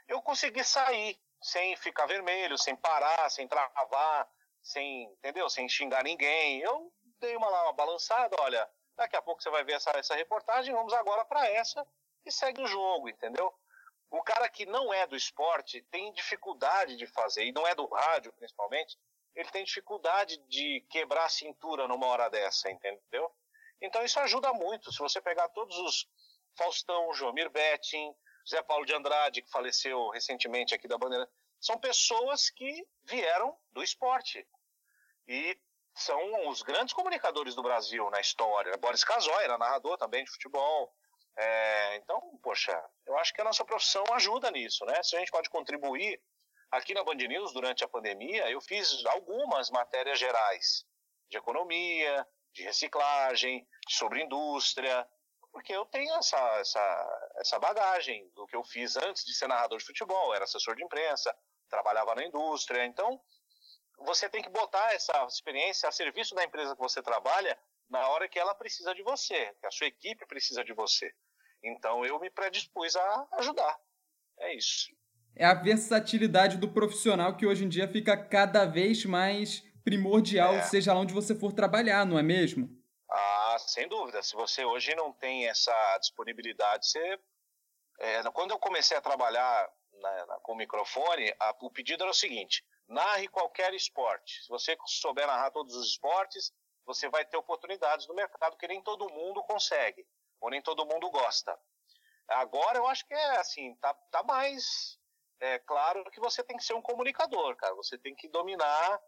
Eu 0.08 0.22
consegui 0.22 0.64
sair 0.64 1.20
sem 1.42 1.76
ficar 1.76 2.06
vermelho, 2.06 2.58
sem 2.58 2.76
parar, 2.76 3.30
sem 3.30 3.48
travar, 3.48 4.28
sem, 4.62 5.04
entendeu? 5.14 5.50
Sem 5.50 5.70
xingar 5.70 6.04
ninguém. 6.04 6.60
Eu 6.60 6.92
dei 7.20 7.36
uma, 7.36 7.48
uma 7.48 7.74
balançada, 7.74 8.36
olha, 8.40 8.68
Daqui 8.96 9.16
a 9.16 9.22
pouco 9.22 9.42
você 9.42 9.50
vai 9.50 9.64
ver 9.64 9.74
essa, 9.74 9.90
essa 9.96 10.16
reportagem, 10.16 10.74
vamos 10.76 10.94
agora 10.94 11.26
para 11.26 11.48
essa 11.50 11.86
e 12.24 12.32
segue 12.32 12.62
o 12.62 12.68
jogo, 12.68 13.10
entendeu? 13.10 13.52
O 14.12 14.22
cara 14.22 14.48
que 14.50 14.66
não 14.66 14.94
é 14.94 15.08
do 15.08 15.16
esporte 15.16 15.82
tem 15.90 16.12
dificuldade 16.12 16.98
de 16.98 17.08
fazer, 17.08 17.46
e 17.46 17.54
não 17.54 17.66
é 17.66 17.74
do 17.74 17.88
rádio 17.88 18.34
principalmente, 18.34 18.98
ele 19.34 19.50
tem 19.50 19.64
dificuldade 19.64 20.38
de 20.50 20.86
quebrar 20.90 21.26
a 21.26 21.30
cintura 21.30 21.88
numa 21.88 22.06
hora 22.08 22.30
dessa, 22.30 22.70
entendeu? 22.70 23.34
Então 23.82 24.04
isso 24.04 24.20
ajuda 24.20 24.52
muito. 24.54 24.92
Se 24.92 25.00
você 25.00 25.22
pegar 25.22 25.48
todos 25.50 25.78
os 25.78 26.08
Faustão, 26.58 27.14
Jomir 27.14 27.50
Betting, 27.50 28.14
Zé 28.48 28.62
Paulo 28.62 28.86
de 28.86 28.94
Andrade, 28.94 29.42
que 29.42 29.50
faleceu 29.50 30.10
recentemente 30.10 30.76
aqui 30.76 30.88
da 30.88 30.98
Bandeira, 30.98 31.30
são 31.60 31.80
pessoas 31.80 32.50
que 32.50 32.86
vieram 33.04 33.58
do 33.72 33.82
esporte. 33.82 34.46
E 35.28 35.58
são 35.96 36.50
os 36.50 36.62
grandes 36.62 36.94
comunicadores 36.94 37.56
do 37.56 37.64
Brasil 37.64 38.10
na 38.10 38.20
história. 38.20 38.76
Boris 38.78 39.04
Casoy 39.04 39.44
era 39.44 39.58
narrador 39.58 39.98
também 39.98 40.24
de 40.24 40.32
futebol. 40.32 40.94
É, 41.38 41.96
então, 41.96 42.20
poxa, 42.44 42.78
eu 43.06 43.18
acho 43.18 43.34
que 43.34 43.42
a 43.42 43.44
nossa 43.44 43.64
profissão 43.64 44.04
ajuda 44.14 44.52
nisso, 44.52 44.86
né? 44.86 45.02
Se 45.04 45.16
a 45.16 45.20
gente 45.20 45.32
pode 45.32 45.50
contribuir, 45.50 46.22
aqui 46.72 46.94
na 46.94 47.04
Band 47.04 47.16
News, 47.16 47.54
durante 47.54 47.84
a 47.84 47.88
pandemia, 47.88 48.50
eu 48.50 48.62
fiz 48.62 49.06
algumas 49.08 49.70
matérias 49.70 50.20
gerais 50.20 50.86
de 51.30 51.38
economia, 51.38 52.28
de 52.54 52.64
reciclagem, 52.64 53.66
sobre 53.88 54.24
indústria, 54.24 55.08
porque 55.52 55.74
eu 55.74 55.86
tenho 55.86 56.14
essa, 56.16 56.40
essa, 56.60 57.32
essa 57.38 57.60
bagagem 57.60 58.30
do 58.36 58.46
que 58.46 58.56
eu 58.56 58.64
fiz 58.64 58.96
antes 58.98 59.26
de 59.26 59.34
ser 59.34 59.48
narrador 59.48 59.78
de 59.78 59.86
futebol, 59.86 60.34
era 60.34 60.46
assessor 60.46 60.76
de 60.76 60.84
imprensa, 60.84 61.36
trabalhava 61.70 62.16
na 62.16 62.26
indústria, 62.26 62.86
então 62.86 63.22
você 64.00 64.30
tem 64.30 64.42
que 64.42 64.50
botar 64.50 64.94
essa 64.94 65.26
experiência 65.26 65.88
a 65.88 65.92
serviço 65.92 66.34
da 66.36 66.44
empresa 66.44 66.76
que 66.76 66.82
você 66.82 67.02
trabalha 67.02 67.58
na 67.92 68.08
hora 68.08 68.28
que 68.28 68.40
ela 68.40 68.56
precisa 68.56 68.96
de 68.96 69.04
você, 69.04 69.54
que 69.60 69.68
a 69.68 69.72
sua 69.72 69.88
equipe 69.88 70.26
precisa 70.26 70.64
de 70.64 70.74
você. 70.74 71.14
Então 71.64 72.06
eu 72.06 72.20
me 72.20 72.30
predispus 72.30 72.96
a 72.96 73.28
ajudar. 73.34 73.78
É 74.40 74.56
isso. 74.56 74.90
É 75.36 75.46
a 75.46 75.54
versatilidade 75.54 76.58
do 76.58 76.72
profissional 76.72 77.36
que 77.36 77.46
hoje 77.46 77.66
em 77.66 77.70
dia 77.70 77.88
fica 77.88 78.18
cada 78.18 78.66
vez 78.66 79.06
mais 79.06 79.62
primordial, 79.84 80.56
é. 80.56 80.62
seja 80.64 80.94
lá 80.94 81.00
onde 81.00 81.14
você 81.14 81.36
for 81.36 81.54
trabalhar, 81.54 82.06
não 82.06 82.18
é 82.18 82.24
mesmo? 82.24 82.70
Ah, 83.10 83.58
sem 83.60 83.88
dúvida. 83.88 84.24
Se 84.24 84.34
você 84.36 84.64
hoje 84.64 84.96
não 84.96 85.12
tem 85.12 85.48
essa 85.48 85.98
disponibilidade, 86.00 86.88
você. 86.88 87.20
É, 88.00 88.24
quando 88.32 88.52
eu 88.52 88.60
comecei 88.60 88.96
a 88.96 89.02
trabalhar 89.02 89.70
na, 89.94 90.26
na, 90.26 90.36
com 90.40 90.54
o 90.54 90.58
microfone, 90.58 91.34
a, 91.40 91.56
o 91.62 91.70
pedido 91.70 92.04
era 92.04 92.12
o 92.12 92.16
seguinte: 92.16 92.64
narre 92.88 93.28
qualquer 93.28 93.74
esporte. 93.74 94.42
Se 94.44 94.50
você 94.50 94.78
souber 94.86 95.28
narrar 95.28 95.52
todos 95.52 95.76
os 95.76 95.90
esportes, 95.90 96.54
você 96.86 97.10
vai 97.10 97.26
ter 97.26 97.38
oportunidades 97.38 98.08
no 98.08 98.16
mercado 98.16 98.58
que 98.58 98.68
nem 98.68 98.82
todo 98.82 99.12
mundo 99.12 99.44
consegue, 99.44 100.06
ou 100.40 100.50
nem 100.50 100.62
todo 100.62 100.86
mundo 100.86 101.10
gosta. 101.10 101.58
Agora 102.28 102.78
eu 102.78 102.88
acho 102.88 103.06
que 103.06 103.14
é 103.14 103.40
assim, 103.40 103.76
tá, 103.76 103.94
tá 104.12 104.24
mais 104.24 105.00
é, 105.40 105.60
claro 105.60 106.04
que 106.12 106.20
você 106.20 106.44
tem 106.44 106.56
que 106.56 106.64
ser 106.64 106.74
um 106.74 106.82
comunicador, 106.82 107.56
cara. 107.56 107.74
Você 107.76 107.98
tem 107.98 108.16
que 108.16 108.30
dominar 108.30 109.02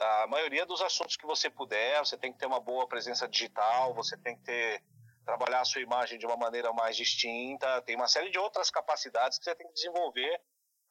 a 0.00 0.26
maioria 0.26 0.64
dos 0.64 0.80
assuntos 0.80 1.16
que 1.16 1.26
você 1.26 1.50
puder, 1.50 1.98
você 1.98 2.16
tem 2.16 2.32
que 2.32 2.38
ter 2.38 2.46
uma 2.46 2.60
boa 2.60 2.86
presença 2.86 3.28
digital, 3.28 3.92
você 3.92 4.16
tem 4.16 4.36
que 4.36 4.44
ter 4.44 4.82
trabalhar 5.24 5.60
a 5.60 5.64
sua 5.64 5.80
imagem 5.80 6.18
de 6.18 6.26
uma 6.26 6.36
maneira 6.36 6.72
mais 6.72 6.96
distinta, 6.96 7.80
tem 7.82 7.94
uma 7.94 8.08
série 8.08 8.30
de 8.30 8.38
outras 8.38 8.70
capacidades 8.70 9.38
que 9.38 9.44
você 9.44 9.54
tem 9.54 9.66
que 9.68 9.74
desenvolver 9.74 10.40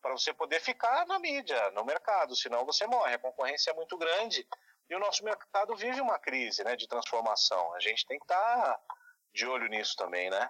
para 0.01 0.11
você 0.11 0.33
poder 0.33 0.59
ficar 0.59 1.05
na 1.05 1.19
mídia, 1.19 1.71
no 1.71 1.85
mercado, 1.85 2.35
senão 2.35 2.65
você 2.65 2.87
morre. 2.87 3.15
A 3.15 3.19
concorrência 3.19 3.71
é 3.71 3.73
muito 3.73 3.97
grande 3.97 4.47
e 4.91 4.95
o 4.95 4.99
nosso 4.99 5.23
mercado 5.23 5.73
vive 5.77 6.01
uma 6.01 6.19
crise 6.19 6.65
né, 6.65 6.75
de 6.75 6.85
transformação. 6.85 7.73
A 7.73 7.79
gente 7.79 8.05
tem 8.05 8.19
que 8.19 8.25
estar 8.25 8.35
tá 8.35 8.79
de 9.33 9.47
olho 9.47 9.69
nisso 9.69 9.95
também, 9.95 10.29
né? 10.29 10.49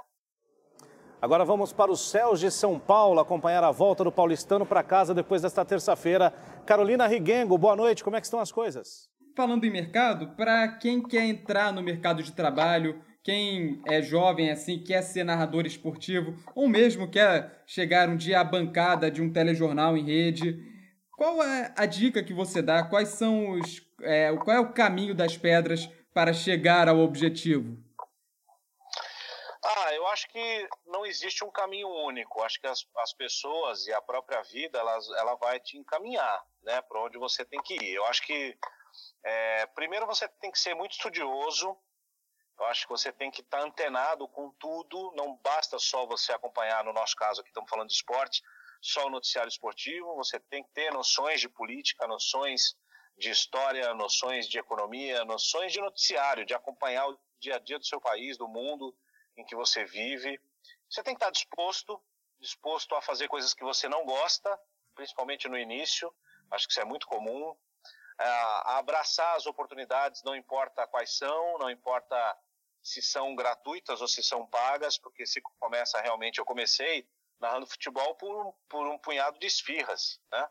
Agora 1.22 1.46
vamos 1.46 1.72
para 1.72 1.92
os 1.92 2.10
céus 2.10 2.40
de 2.40 2.50
São 2.50 2.80
Paulo 2.80 3.20
acompanhar 3.20 3.64
a 3.64 3.70
volta 3.70 4.04
do 4.04 4.12
paulistano 4.12 4.66
para 4.66 4.82
casa 4.82 5.14
depois 5.14 5.44
desta 5.44 5.64
terça-feira. 5.64 6.34
Carolina 6.66 7.06
Riguengo, 7.06 7.56
boa 7.56 7.76
noite, 7.76 8.04
como 8.04 8.16
é 8.16 8.20
que 8.20 8.26
estão 8.26 8.40
as 8.40 8.52
coisas? 8.52 9.08
Falando 9.38 9.64
em 9.64 9.70
mercado, 9.70 10.36
para 10.36 10.68
quem 10.80 11.04
quer 11.04 11.26
entrar 11.26 11.72
no 11.72 11.84
mercado 11.84 12.24
de 12.24 12.32
trabalho, 12.32 13.00
quem 13.24 13.80
é 13.88 14.02
jovem 14.02 14.50
assim, 14.50 14.84
quer 14.84 15.04
ser 15.04 15.24
narrador 15.24 15.68
esportivo, 15.68 16.34
ou 16.56 16.68
mesmo 16.68 17.12
quer 17.12 17.62
chegar 17.68 18.10
um 18.10 18.18
dia 18.18 18.40
à 18.40 18.44
bancada 18.44 19.12
de 19.12 19.22
um 19.22 19.32
telejornal 19.32 19.96
em 19.96 20.04
rede, 20.04 20.71
qual 21.22 21.44
é 21.44 21.72
a 21.78 21.86
dica 21.86 22.24
que 22.24 22.34
você 22.34 22.64
dá? 22.64 22.84
Quais 22.84 23.10
são 23.10 23.52
os. 23.52 23.80
É, 24.02 24.36
qual 24.38 24.58
é 24.58 24.60
o 24.60 24.74
caminho 24.74 25.14
das 25.14 25.38
pedras 25.38 25.86
para 26.12 26.34
chegar 26.34 26.90
ao 26.90 26.98
objetivo? 26.98 27.78
Ah, 29.64 29.94
eu 29.94 30.08
acho 30.08 30.28
que 30.30 30.70
não 30.88 31.06
existe 31.06 31.46
um 31.46 31.52
caminho 31.52 31.88
único. 31.88 32.42
Acho 32.42 32.60
que 32.60 32.66
as, 32.66 32.84
as 32.98 33.14
pessoas 33.14 33.86
e 33.86 33.94
a 33.94 34.02
própria 34.02 34.42
vida, 34.42 34.80
elas, 34.80 35.08
ela 35.12 35.36
vai 35.36 35.60
te 35.60 35.78
encaminhar, 35.78 36.44
né, 36.64 36.82
para 36.82 37.04
onde 37.04 37.20
você 37.20 37.46
tem 37.46 37.62
que 37.62 37.76
ir. 37.76 37.94
Eu 37.94 38.06
acho 38.08 38.24
que 38.24 38.58
é, 39.24 39.68
primeiro 39.76 40.08
você 40.08 40.28
tem 40.28 40.50
que 40.50 40.58
ser 40.58 40.74
muito 40.74 40.94
estudioso. 40.94 41.78
Eu 42.58 42.66
acho 42.66 42.88
que 42.88 42.90
você 42.90 43.12
tem 43.12 43.30
que 43.30 43.42
estar 43.42 43.60
tá 43.60 43.64
antenado 43.64 44.28
com 44.28 44.50
tudo. 44.60 45.14
Não 45.16 45.40
basta 45.44 45.78
só 45.78 46.04
você 46.08 46.32
acompanhar, 46.32 46.84
no 46.84 46.92
nosso 46.94 47.16
caso 47.16 47.42
aqui 47.42 47.52
estamos 47.52 47.70
falando 47.70 47.90
de 47.90 47.94
esporte, 47.94 48.42
só 48.82 49.06
o 49.06 49.10
noticiário 49.10 49.50
esportivo. 49.50 50.15
Você 50.15 50.39
tem 50.39 50.63
que 50.63 50.72
ter 50.74 50.91
noções 50.91 51.39
de 51.39 51.48
política, 51.48 52.08
noções 52.08 52.76
de 53.17 53.30
história, 53.30 53.94
noções 53.94 54.48
de 54.48 54.58
economia, 54.58 55.24
noções 55.24 55.72
de 55.72 55.80
noticiário, 55.80 56.46
de 56.46 56.54
acompanhar 56.54 57.08
o 57.08 57.20
dia 57.39 57.56
a 57.56 57.60
dia 57.60 57.78
do 57.78 57.86
seu 57.86 58.02
país, 58.02 58.38
do 58.38 58.48
mundo 58.48 58.96
em 59.38 59.46
que 59.46 59.56
você 59.56 59.86
vive. 59.86 60.39
Você 60.89 61.04
tem 61.04 61.13
que 61.13 61.24
estar 61.24 61.32
disposto, 61.32 62.02
disposto 62.39 62.96
a 62.96 63.02
fazer 63.02 63.28
coisas 63.28 63.54
que 63.54 63.63
você 63.63 63.88
não 63.88 64.04
gosta, 64.06 64.60
principalmente 64.96 65.48
no 65.48 65.58
início. 65.58 66.13
Acho 66.50 66.67
que 66.67 66.74
isso 66.74 66.82
é 66.82 66.86
muito 66.86 67.06
comum. 67.06 67.56
A 68.17 68.78
abraçar 68.78 69.36
as 69.36 69.46
oportunidades, 69.46 70.22
não 70.24 70.36
importa 70.36 70.86
quais 70.88 71.17
são, 71.17 71.58
não 71.60 71.70
importa 71.70 72.15
se 72.84 73.02
são 73.02 73.36
gratuitas 73.36 74.02
ou 74.02 74.08
se 74.08 74.24
são 74.24 74.46
pagas, 74.48 74.98
porque 74.98 75.26
se 75.26 75.41
começa 75.60 76.02
realmente, 76.02 76.39
eu 76.39 76.46
comecei 76.46 77.08
narrando 77.42 77.68
futebol 77.68 78.16
por, 78.16 78.54
por 78.70 78.88
um 78.88 78.98
punhado 78.98 79.40
de 79.40 79.48
esfirras, 79.48 80.20
né? 80.32 80.50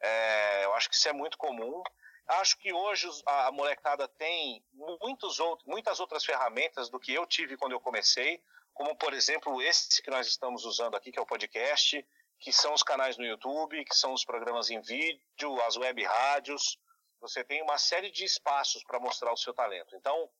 É, 0.00 0.64
eu 0.64 0.74
acho 0.74 0.88
que 0.88 0.94
isso 0.94 1.08
é 1.08 1.12
muito 1.12 1.36
comum. 1.36 1.82
Acho 2.28 2.58
que 2.58 2.72
hoje 2.72 3.08
a 3.26 3.50
molecada 3.50 4.06
tem 4.06 4.62
muitos 4.72 5.40
outros, 5.40 5.66
muitas 5.66 5.98
outras 5.98 6.24
ferramentas 6.24 6.90
do 6.90 7.00
que 7.00 7.12
eu 7.14 7.26
tive 7.26 7.56
quando 7.56 7.72
eu 7.72 7.80
comecei, 7.80 8.42
como 8.74 8.94
por 8.96 9.14
exemplo 9.14 9.62
esse 9.62 10.02
que 10.02 10.10
nós 10.10 10.26
estamos 10.26 10.64
usando 10.64 10.94
aqui, 10.94 11.10
que 11.10 11.18
é 11.18 11.22
o 11.22 11.26
podcast, 11.26 12.06
que 12.38 12.52
são 12.52 12.74
os 12.74 12.82
canais 12.82 13.16
no 13.16 13.24
YouTube, 13.24 13.84
que 13.84 13.96
são 13.96 14.12
os 14.12 14.24
programas 14.24 14.70
em 14.70 14.80
vídeo, 14.80 15.60
as 15.66 15.76
web 15.76 16.04
rádios. 16.04 16.78
Você 17.20 17.42
tem 17.42 17.62
uma 17.62 17.78
série 17.78 18.10
de 18.10 18.24
espaços 18.24 18.84
para 18.84 19.00
mostrar 19.00 19.32
o 19.32 19.36
seu 19.36 19.54
talento. 19.54 19.96
Então, 19.96 20.30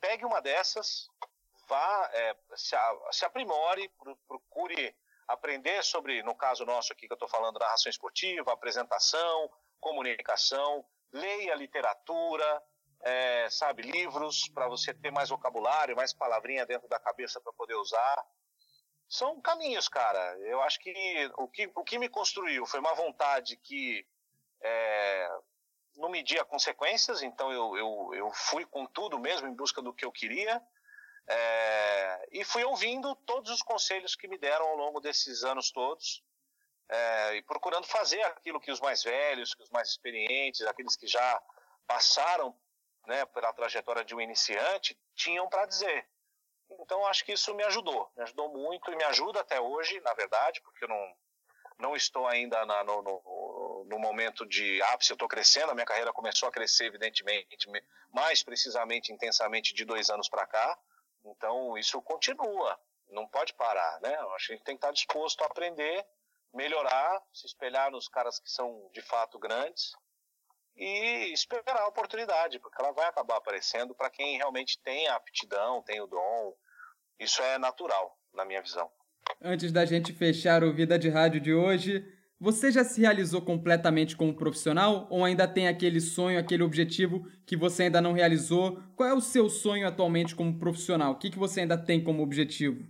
pegue 0.00 0.26
uma 0.26 0.42
dessas, 0.42 1.06
vá, 1.68 2.10
é, 2.12 2.36
se, 2.56 2.76
se 3.12 3.24
aprimore, 3.24 3.88
procure 4.26 4.94
aprender 5.28 5.82
sobre, 5.82 6.22
no 6.22 6.34
caso 6.34 6.64
nosso 6.64 6.92
aqui 6.92 7.06
que 7.06 7.12
eu 7.12 7.16
estou 7.16 7.28
falando, 7.28 7.58
narração 7.58 7.90
esportiva, 7.90 8.52
apresentação, 8.52 9.50
comunicação, 9.80 10.84
leia 11.12 11.54
literatura, 11.54 12.62
é, 13.02 13.50
sabe, 13.50 13.82
livros 13.82 14.48
para 14.48 14.68
você 14.68 14.94
ter 14.94 15.10
mais 15.10 15.28
vocabulário, 15.28 15.96
mais 15.96 16.12
palavrinha 16.12 16.64
dentro 16.64 16.88
da 16.88 16.98
cabeça 16.98 17.40
para 17.40 17.52
poder 17.52 17.74
usar. 17.74 18.24
São 19.08 19.40
caminhos, 19.40 19.88
cara. 19.88 20.38
Eu 20.40 20.62
acho 20.62 20.78
que 20.78 21.30
o 21.36 21.48
que, 21.48 21.70
o 21.74 21.84
que 21.84 21.98
me 21.98 22.08
construiu 22.08 22.64
foi 22.64 22.80
uma 22.80 22.94
vontade 22.94 23.56
que 23.56 24.06
é, 24.62 25.28
não 25.96 26.08
media 26.08 26.44
consequências, 26.44 27.22
então 27.22 27.52
eu, 27.52 27.76
eu, 27.76 28.14
eu 28.14 28.30
fui 28.32 28.64
com 28.64 28.86
tudo 28.86 29.18
mesmo 29.18 29.48
em 29.48 29.54
busca 29.54 29.82
do 29.82 29.92
que 29.92 30.04
eu 30.04 30.12
queria. 30.12 30.62
É, 31.26 32.28
e 32.32 32.44
fui 32.44 32.64
ouvindo 32.64 33.14
todos 33.26 33.50
os 33.50 33.62
conselhos 33.62 34.16
que 34.16 34.28
me 34.28 34.38
deram 34.38 34.66
ao 34.66 34.76
longo 34.76 35.00
desses 35.00 35.44
anos 35.44 35.70
todos 35.70 36.22
é, 36.88 37.36
e 37.36 37.42
procurando 37.42 37.86
fazer 37.86 38.22
aquilo 38.24 38.60
que 38.60 38.70
os 38.70 38.80
mais 38.80 39.02
velhos, 39.02 39.54
que 39.54 39.62
os 39.62 39.70
mais 39.70 39.88
experientes, 39.88 40.62
aqueles 40.62 40.96
que 40.96 41.06
já 41.06 41.42
passaram 41.86 42.54
né, 43.06 43.24
pela 43.26 43.52
trajetória 43.52 44.04
de 44.04 44.14
um 44.14 44.20
iniciante, 44.20 44.98
tinham 45.14 45.48
para 45.48 45.66
dizer. 45.66 46.06
Então, 46.80 47.06
acho 47.06 47.24
que 47.24 47.32
isso 47.32 47.54
me 47.54 47.64
ajudou, 47.64 48.10
me 48.16 48.22
ajudou 48.22 48.48
muito 48.48 48.90
e 48.90 48.96
me 48.96 49.04
ajuda 49.04 49.40
até 49.40 49.60
hoje, 49.60 50.00
na 50.00 50.14
verdade, 50.14 50.60
porque 50.62 50.84
eu 50.84 50.88
não, 50.88 51.16
não 51.78 51.96
estou 51.96 52.26
ainda 52.26 52.64
na, 52.64 52.84
no, 52.84 53.02
no, 53.02 53.86
no, 53.88 53.98
momento 53.98 54.46
de 54.46 54.80
ápice, 54.82 55.12
eu 55.12 55.14
estou 55.14 55.28
crescendo, 55.28 55.70
a 55.70 55.74
minha 55.74 55.86
carreira 55.86 56.12
começou 56.12 56.48
a 56.48 56.52
crescer, 56.52 56.86
evidentemente, 56.86 57.68
mais 58.10 58.42
precisamente, 58.42 59.12
intensamente, 59.12 59.74
de 59.74 59.84
dois 59.84 60.08
anos 60.08 60.28
para 60.28 60.46
cá. 60.46 60.78
Então, 61.24 61.76
isso 61.78 62.00
continua, 62.02 62.78
não 63.10 63.26
pode 63.26 63.54
parar, 63.54 64.00
né? 64.00 64.14
A 64.14 64.36
gente 64.38 64.62
tem 64.62 64.76
que 64.76 64.84
estar 64.84 64.92
disposto 64.92 65.42
a 65.42 65.46
aprender 65.46 66.04
melhorar, 66.54 67.22
se 67.32 67.46
espelhar 67.46 67.90
nos 67.90 68.08
caras 68.08 68.38
que 68.38 68.50
são 68.50 68.90
de 68.92 69.00
fato 69.02 69.38
grandes 69.38 69.92
e 70.76 71.32
esperar 71.32 71.80
a 71.80 71.88
oportunidade, 71.88 72.58
porque 72.58 72.80
ela 72.80 72.92
vai 72.92 73.06
acabar 73.06 73.36
aparecendo 73.36 73.94
para 73.94 74.10
quem 74.10 74.36
realmente 74.36 74.78
tem 74.82 75.08
a 75.08 75.16
aptidão, 75.16 75.82
tem 75.82 76.00
o 76.00 76.06
dom. 76.06 76.54
Isso 77.18 77.42
é 77.42 77.58
natural, 77.58 78.18
na 78.32 78.44
minha 78.44 78.62
visão. 78.62 78.90
Antes 79.40 79.72
da 79.72 79.84
gente 79.84 80.12
fechar 80.12 80.62
o 80.62 80.72
Vida 80.72 80.98
de 80.98 81.08
Rádio 81.08 81.40
de 81.40 81.54
hoje, 81.54 82.04
você 82.42 82.72
já 82.72 82.82
se 82.82 83.00
realizou 83.00 83.40
completamente 83.40 84.16
como 84.16 84.34
profissional 84.34 85.06
ou 85.08 85.24
ainda 85.24 85.46
tem 85.46 85.68
aquele 85.68 86.00
sonho, 86.00 86.40
aquele 86.40 86.64
objetivo 86.64 87.24
que 87.46 87.56
você 87.56 87.84
ainda 87.84 88.00
não 88.00 88.12
realizou? 88.12 88.82
Qual 88.96 89.08
é 89.08 89.14
o 89.14 89.20
seu 89.20 89.48
sonho 89.48 89.86
atualmente 89.86 90.34
como 90.34 90.58
profissional? 90.58 91.12
O 91.12 91.18
que, 91.18 91.30
que 91.30 91.38
você 91.38 91.60
ainda 91.60 91.78
tem 91.78 92.02
como 92.02 92.20
objetivo? 92.20 92.84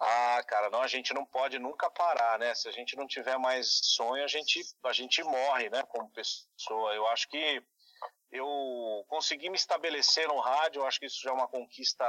Ah, 0.00 0.42
cara, 0.48 0.68
não, 0.68 0.82
a 0.82 0.88
gente 0.88 1.14
não 1.14 1.24
pode 1.24 1.60
nunca 1.60 1.88
parar, 1.92 2.40
né? 2.40 2.52
Se 2.56 2.68
a 2.68 2.72
gente 2.72 2.96
não 2.96 3.06
tiver 3.06 3.38
mais 3.38 3.68
sonho, 3.84 4.24
a 4.24 4.26
gente, 4.26 4.62
a 4.84 4.92
gente 4.92 5.22
morre, 5.22 5.70
né, 5.70 5.84
como 5.84 6.10
pessoa. 6.10 6.92
Eu 6.96 7.06
acho 7.06 7.28
que 7.28 7.62
eu 8.32 9.04
consegui 9.06 9.48
me 9.48 9.56
estabelecer 9.56 10.26
no 10.26 10.40
rádio, 10.40 10.80
eu 10.80 10.86
acho 10.86 10.98
que 10.98 11.06
isso 11.06 11.22
já 11.22 11.30
é 11.30 11.34
uma 11.34 11.46
conquista 11.46 12.04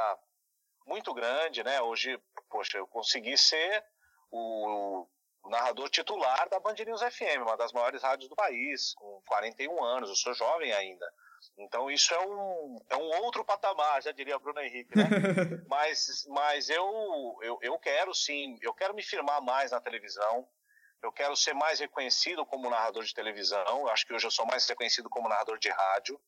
muito 0.88 1.14
grande, 1.14 1.64
né? 1.64 1.80
Hoje, 1.84 2.20
poxa, 2.50 2.80
eu 2.80 2.88
consegui 2.88 3.38
ser 3.38 3.86
o, 4.32 5.08
narrador 5.46 5.90
titular 5.90 6.50
da 6.50 6.60
Band 6.60 6.76
News 6.86 7.02
FM, 7.02 7.42
uma 7.42 7.56
das 7.56 7.72
maiores 7.72 8.02
rádios 8.02 8.30
do 8.30 8.36
país, 8.36 8.94
com 8.96 9.22
41 9.28 9.84
anos, 9.84 10.10
eu 10.10 10.16
sou 10.16 10.34
jovem 10.34 10.74
ainda. 10.74 11.06
Então 11.58 11.90
isso 11.90 12.14
é 12.14 12.20
um, 12.20 12.78
é 12.90 12.98
um 12.98 13.24
outro 13.24 13.46
patamar, 13.46 14.02
já 14.02 14.12
diria 14.12 14.40
Bruno 14.40 14.60
Henrique, 14.60 14.98
né? 14.98 15.06
mas 15.68 16.26
mas 16.30 16.70
eu, 16.70 17.38
eu, 17.42 17.60
eu 17.62 17.80
quero 17.80 18.14
sim, 18.14 18.58
eu 18.62 18.74
quero 18.74 18.94
me 18.94 19.04
firmar 19.04 19.42
mais 19.42 19.72
na 19.72 19.80
televisão, 19.80 20.48
eu 21.02 21.12
quero 21.12 21.36
ser 21.36 21.54
mais 21.54 21.80
reconhecido 21.80 22.46
como 22.46 22.70
narrador 22.70 23.04
de 23.04 23.14
televisão, 23.14 23.82
eu 23.82 23.90
acho 23.90 24.06
que 24.06 24.14
hoje 24.14 24.28
eu 24.28 24.32
sou 24.32 24.46
mais 24.46 24.68
reconhecido 24.68 25.10
como 25.10 25.30
narrador 25.30 25.58
de 25.58 25.70
rádio. 25.70 26.20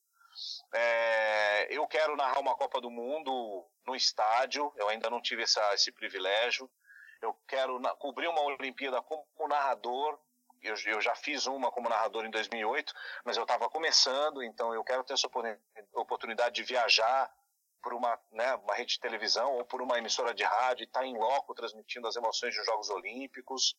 É, 0.74 1.68
eu 1.70 1.86
quero 1.88 2.16
narrar 2.16 2.40
uma 2.40 2.56
Copa 2.56 2.80
do 2.80 2.90
Mundo 2.90 3.66
no 3.86 3.96
estádio, 3.96 4.72
eu 4.78 4.88
ainda 4.88 5.10
não 5.10 5.22
tive 5.22 5.44
essa, 5.44 5.74
esse 5.74 5.92
privilégio. 5.92 6.70
Eu 7.22 7.34
quero 7.48 7.80
na, 7.80 7.96
cobrir 7.96 8.28
uma 8.28 8.42
Olimpíada 8.42 9.02
como 9.02 9.48
narrador, 9.48 10.20
eu, 10.62 10.76
eu 10.86 11.02
já 11.02 11.16
fiz 11.16 11.48
uma 11.48 11.72
como 11.72 11.90
narrador 11.90 12.26
em 12.26 12.32
2008, 12.32 12.94
mas 13.26 13.38
eu 13.38 13.44
estava 13.44 13.70
começando, 13.70 14.44
então 14.44 14.74
eu 14.74 14.84
quero 14.84 15.04
ter 15.04 15.14
essa 15.14 15.28
oportunidade 15.94 16.56
de 16.56 16.64
viajar 16.64 17.32
por 17.82 17.94
uma, 17.94 18.20
né, 18.32 18.56
uma 18.56 18.76
rede 18.76 18.94
de 18.94 19.00
televisão 19.00 19.56
ou 19.56 19.66
por 19.66 19.82
uma 19.82 19.98
emissora 19.98 20.34
de 20.34 20.44
rádio 20.44 20.84
e 20.84 20.86
estar 20.86 21.00
tá 21.00 21.06
em 21.06 21.18
loco 21.18 21.56
transmitindo 21.56 22.08
as 22.08 22.16
emoções 22.16 22.56
dos 22.56 22.66
Jogos 22.66 22.90
Olímpicos. 22.90 23.76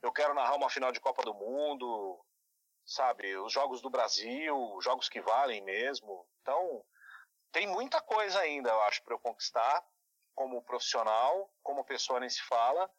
Eu 0.00 0.12
quero 0.12 0.34
narrar 0.34 0.54
uma 0.54 0.70
final 0.70 0.92
de 0.92 1.00
Copa 1.00 1.22
do 1.24 1.34
Mundo, 1.34 2.24
sabe, 2.86 3.36
os 3.38 3.52
Jogos 3.52 3.80
do 3.80 3.90
Brasil, 3.90 4.78
jogos 4.80 5.08
que 5.08 5.20
valem 5.20 5.62
mesmo. 5.62 6.26
Então, 6.42 6.84
tem 7.50 7.66
muita 7.66 8.00
coisa 8.00 8.38
ainda, 8.38 8.70
eu 8.70 8.82
acho, 8.82 9.02
para 9.02 9.14
eu 9.14 9.18
conquistar 9.18 9.84
como 10.40 10.62
profissional, 10.62 11.52
como 11.62 11.84
pessoa 11.84 12.18
nem 12.18 12.30
se 12.30 12.40
fala. 12.44 12.90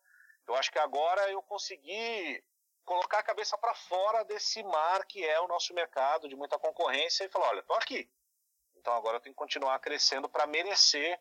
Eu 0.47 0.53
acho 0.53 0.71
que 0.71 0.77
agora 0.77 1.27
eu 1.31 1.41
consegui 1.41 2.43
colocar 2.85 3.17
a 3.17 3.23
cabeça 3.23 3.57
para 3.57 3.73
fora 3.73 4.23
desse 4.25 4.61
mar 4.61 5.03
que 5.07 5.25
é 5.25 5.41
o 5.41 5.47
nosso 5.47 5.73
mercado 5.73 6.29
de 6.29 6.35
muita 6.35 6.59
concorrência 6.59 7.23
e 7.23 7.29
falar, 7.29 7.49
olha, 7.49 7.63
tô 7.63 7.73
aqui. 7.73 8.07
Então 8.75 8.93
agora 8.93 9.17
eu 9.17 9.21
tenho 9.21 9.33
que 9.33 9.39
continuar 9.39 9.79
crescendo 9.79 10.29
para 10.29 10.45
merecer 10.45 11.19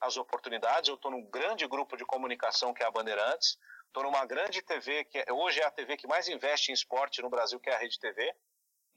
as 0.00 0.16
oportunidades. 0.16 0.88
Eu 0.88 0.94
estou 0.94 1.10
num 1.10 1.28
grande 1.28 1.66
grupo 1.66 1.96
de 1.96 2.04
comunicação 2.04 2.72
que 2.72 2.84
é 2.84 2.86
a 2.86 2.90
Bandeirantes. 2.92 3.58
Estou 3.88 4.04
numa 4.04 4.24
grande 4.24 4.62
TV 4.62 5.06
que 5.06 5.18
é, 5.18 5.32
hoje 5.32 5.60
é 5.60 5.64
a 5.64 5.72
TV 5.72 5.96
que 5.96 6.06
mais 6.06 6.28
investe 6.28 6.70
em 6.70 6.74
esporte 6.74 7.20
no 7.20 7.28
Brasil, 7.28 7.58
que 7.58 7.68
é 7.68 7.74
a 7.74 7.78
Rede 7.78 7.98
TV. 7.98 8.32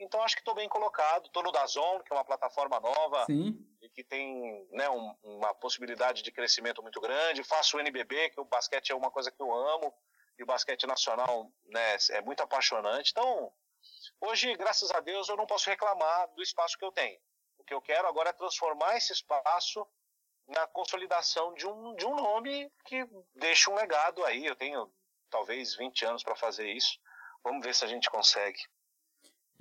Então 0.01 0.21
acho 0.23 0.35
que 0.35 0.41
estou 0.41 0.55
bem 0.55 0.67
colocado. 0.67 1.27
Estou 1.27 1.43
no 1.43 1.51
Dazon, 1.51 1.99
que 1.99 2.11
é 2.11 2.15
uma 2.15 2.25
plataforma 2.25 2.79
nova 2.79 3.25
Sim. 3.25 3.55
e 3.81 3.89
que 3.89 4.03
tem 4.03 4.67
né, 4.71 4.89
um, 4.89 5.15
uma 5.23 5.53
possibilidade 5.53 6.23
de 6.23 6.31
crescimento 6.31 6.81
muito 6.81 6.99
grande. 6.99 7.43
Faço 7.43 7.77
o 7.77 7.79
NBB, 7.79 8.31
que 8.31 8.39
o 8.41 8.45
basquete 8.45 8.91
é 8.91 8.95
uma 8.95 9.11
coisa 9.11 9.31
que 9.31 9.41
eu 9.41 9.53
amo 9.53 9.93
e 10.39 10.43
o 10.43 10.45
basquete 10.45 10.87
nacional 10.87 11.51
né, 11.65 11.97
é 12.11 12.21
muito 12.21 12.41
apaixonante. 12.41 13.11
Então 13.11 13.53
hoje, 14.19 14.55
graças 14.55 14.89
a 14.91 14.99
Deus, 14.99 15.29
eu 15.29 15.37
não 15.37 15.45
posso 15.45 15.69
reclamar 15.69 16.33
do 16.33 16.41
espaço 16.41 16.77
que 16.77 16.85
eu 16.85 16.91
tenho. 16.91 17.19
O 17.59 17.63
que 17.63 17.73
eu 17.73 17.81
quero 17.81 18.07
agora 18.07 18.29
é 18.29 18.33
transformar 18.33 18.97
esse 18.97 19.13
espaço 19.13 19.87
na 20.47 20.65
consolidação 20.65 21.53
de 21.53 21.67
um, 21.67 21.95
de 21.95 22.07
um 22.07 22.15
nome 22.15 22.71
que 22.85 23.07
deixa 23.35 23.69
um 23.69 23.75
legado 23.75 24.25
aí. 24.25 24.47
Eu 24.47 24.55
tenho 24.55 24.91
talvez 25.29 25.75
20 25.75 26.05
anos 26.05 26.23
para 26.23 26.35
fazer 26.35 26.67
isso. 26.71 26.99
Vamos 27.43 27.63
ver 27.63 27.75
se 27.75 27.85
a 27.85 27.87
gente 27.87 28.09
consegue. 28.09 28.59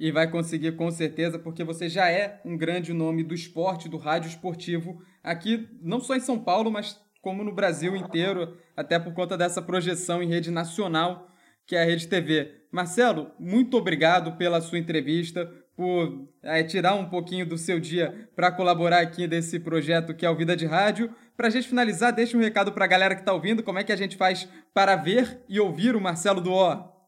E 0.00 0.10
vai 0.10 0.30
conseguir 0.30 0.72
com 0.76 0.90
certeza, 0.90 1.38
porque 1.38 1.62
você 1.62 1.86
já 1.86 2.10
é 2.10 2.40
um 2.42 2.56
grande 2.56 2.90
nome 2.90 3.22
do 3.22 3.34
esporte, 3.34 3.86
do 3.86 3.98
rádio 3.98 4.30
esportivo, 4.30 5.02
aqui 5.22 5.68
não 5.82 6.00
só 6.00 6.16
em 6.16 6.20
São 6.20 6.38
Paulo, 6.38 6.70
mas 6.70 6.98
como 7.20 7.44
no 7.44 7.54
Brasil 7.54 7.94
inteiro, 7.94 8.56
até 8.74 8.98
por 8.98 9.12
conta 9.12 9.36
dessa 9.36 9.60
projeção 9.60 10.22
em 10.22 10.28
rede 10.28 10.50
nacional 10.50 11.28
que 11.66 11.76
é 11.76 11.82
a 11.82 11.84
Rede 11.84 12.08
TV. 12.08 12.62
Marcelo, 12.72 13.30
muito 13.38 13.76
obrigado 13.76 14.38
pela 14.38 14.62
sua 14.62 14.78
entrevista, 14.78 15.48
por 15.76 16.28
é, 16.42 16.62
tirar 16.62 16.94
um 16.94 17.10
pouquinho 17.10 17.46
do 17.46 17.58
seu 17.58 17.78
dia 17.78 18.28
para 18.34 18.50
colaborar 18.50 19.00
aqui 19.00 19.26
desse 19.26 19.60
projeto 19.60 20.14
que 20.14 20.24
é 20.24 20.30
o 20.30 20.34
Vida 20.34 20.56
de 20.56 20.64
Rádio. 20.64 21.14
Para 21.36 21.48
a 21.48 21.50
gente 21.50 21.68
finalizar, 21.68 22.12
deixa 22.12 22.36
um 22.36 22.40
recado 22.40 22.72
para 22.72 22.86
a 22.86 22.88
galera 22.88 23.14
que 23.14 23.20
está 23.20 23.34
ouvindo, 23.34 23.62
como 23.62 23.78
é 23.78 23.84
que 23.84 23.92
a 23.92 23.96
gente 23.96 24.16
faz 24.16 24.48
para 24.72 24.96
ver 24.96 25.42
e 25.48 25.60
ouvir 25.60 25.94
o 25.94 26.00
Marcelo 26.00 26.40
do 26.40 26.52
O. 26.52 26.99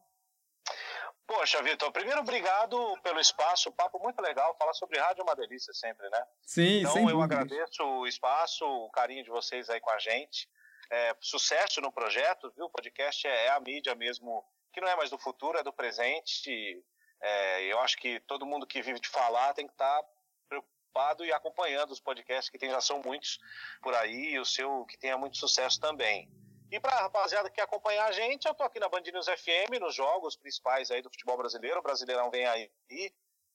Poxa, 1.35 1.63
Vitor, 1.63 1.91
primeiro 1.91 2.21
obrigado 2.21 2.77
pelo 3.01 3.19
espaço, 3.19 3.71
papo 3.71 3.97
muito 3.97 4.21
legal, 4.21 4.55
falar 4.55 4.73
sobre 4.75 4.99
rádio 4.99 5.21
é 5.21 5.23
uma 5.23 5.35
delícia 5.35 5.73
sempre, 5.73 6.07
né? 6.07 6.27
Sim, 6.43 6.81
então 6.81 6.95
eu 7.09 7.17
dúvidas. 7.17 7.39
agradeço 7.39 7.83
o 7.83 8.05
espaço, 8.05 8.63
o 8.63 8.89
carinho 8.91 9.23
de 9.23 9.31
vocês 9.31 9.67
aí 9.67 9.79
com 9.79 9.89
a 9.89 9.97
gente. 9.97 10.47
É, 10.91 11.15
sucesso 11.19 11.81
no 11.81 11.91
projeto, 11.91 12.53
viu? 12.55 12.65
O 12.65 12.69
podcast 12.69 13.27
é, 13.27 13.47
é 13.47 13.49
a 13.49 13.59
mídia 13.59 13.95
mesmo, 13.95 14.45
que 14.71 14.79
não 14.79 14.87
é 14.87 14.95
mais 14.95 15.09
do 15.09 15.17
futuro, 15.17 15.57
é 15.57 15.63
do 15.63 15.73
presente. 15.73 16.85
É, 17.19 17.63
eu 17.63 17.79
acho 17.79 17.97
que 17.97 18.19
todo 18.21 18.45
mundo 18.45 18.67
que 18.67 18.83
vive 18.83 18.99
de 18.99 19.09
falar 19.09 19.55
tem 19.55 19.65
que 19.65 19.73
estar 19.73 20.03
preocupado 20.47 21.25
e 21.25 21.33
acompanhando 21.33 21.89
os 21.89 21.99
podcasts, 21.99 22.49
que 22.49 22.59
tem, 22.59 22.69
já 22.69 22.79
são 22.79 23.01
muitos 23.03 23.39
por 23.81 23.95
aí, 23.95 24.33
e 24.33 24.39
o 24.39 24.45
seu 24.45 24.85
que 24.85 24.99
tenha 24.99 25.17
muito 25.17 25.35
sucesso 25.37 25.79
também. 25.79 26.29
E 26.73 26.79
para 26.79 26.91
a 26.91 27.01
rapaziada 27.01 27.51
que 27.51 27.61
acompanhar 27.61 28.07
a 28.07 28.11
gente, 28.11 28.47
eu 28.47 28.51
estou 28.51 28.65
aqui 28.65 28.79
na 28.79 28.89
Band 28.89 29.01
News 29.01 29.27
FM, 29.27 29.79
nos 29.79 29.93
jogos 29.93 30.35
principais 30.35 30.89
aí 30.89 31.03
do 31.03 31.09
futebol 31.11 31.37
brasileiro. 31.37 31.79
O 31.79 31.83
Brasileirão 31.83 32.31
vem 32.31 32.47
aí 32.47 32.67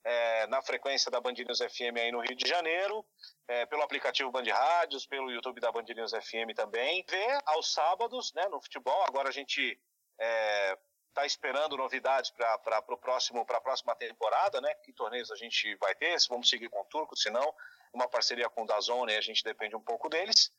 é, 0.05 0.47
na 0.47 0.63
frequência 0.63 1.11
da 1.11 1.21
Band 1.21 1.33
News 1.33 1.59
FM 1.59 1.99
aí 2.01 2.13
no 2.13 2.21
Rio 2.21 2.37
de 2.37 2.49
Janeiro, 2.49 3.05
é, 3.49 3.67
pelo 3.67 3.83
aplicativo 3.83 4.31
Band 4.31 4.45
Rádios, 4.45 5.05
pelo 5.05 5.33
YouTube 5.33 5.61
da 5.61 5.73
Band 5.73 5.83
News 5.97 6.13
FM 6.13 6.55
também. 6.55 7.05
Vê 7.11 7.41
aos 7.47 7.73
sábados, 7.73 8.33
né, 8.35 8.47
no 8.47 8.63
futebol. 8.63 9.03
Agora 9.09 9.31
a 9.31 9.33
gente 9.33 9.77
é, 10.21 10.79
está 11.09 11.27
esperando 11.27 11.77
novidades 11.77 12.31
para 12.31 12.85
o 12.87 12.97
próximo 12.97 13.45
para 13.45 13.59
a 13.59 13.61
próxima 13.61 13.97
temporada, 13.97 14.61
né? 14.61 14.73
Que 14.85 14.93
torneios 14.93 15.33
a 15.33 15.37
gente 15.37 15.75
vai 15.81 15.93
ter? 15.97 16.21
Se 16.21 16.29
vamos 16.29 16.49
seguir 16.49 16.69
com 16.69 16.83
o 16.83 16.85
Turco, 16.85 17.17
se 17.17 17.31
não, 17.31 17.53
uma 17.93 18.09
parceria 18.09 18.49
com 18.49 18.63
o 18.63 18.67
Dazone, 18.67 19.17
a 19.17 19.21
gente 19.21 19.43
depende 19.43 19.75
um 19.75 19.83
pouco 19.83 20.09
deles. 20.09 20.53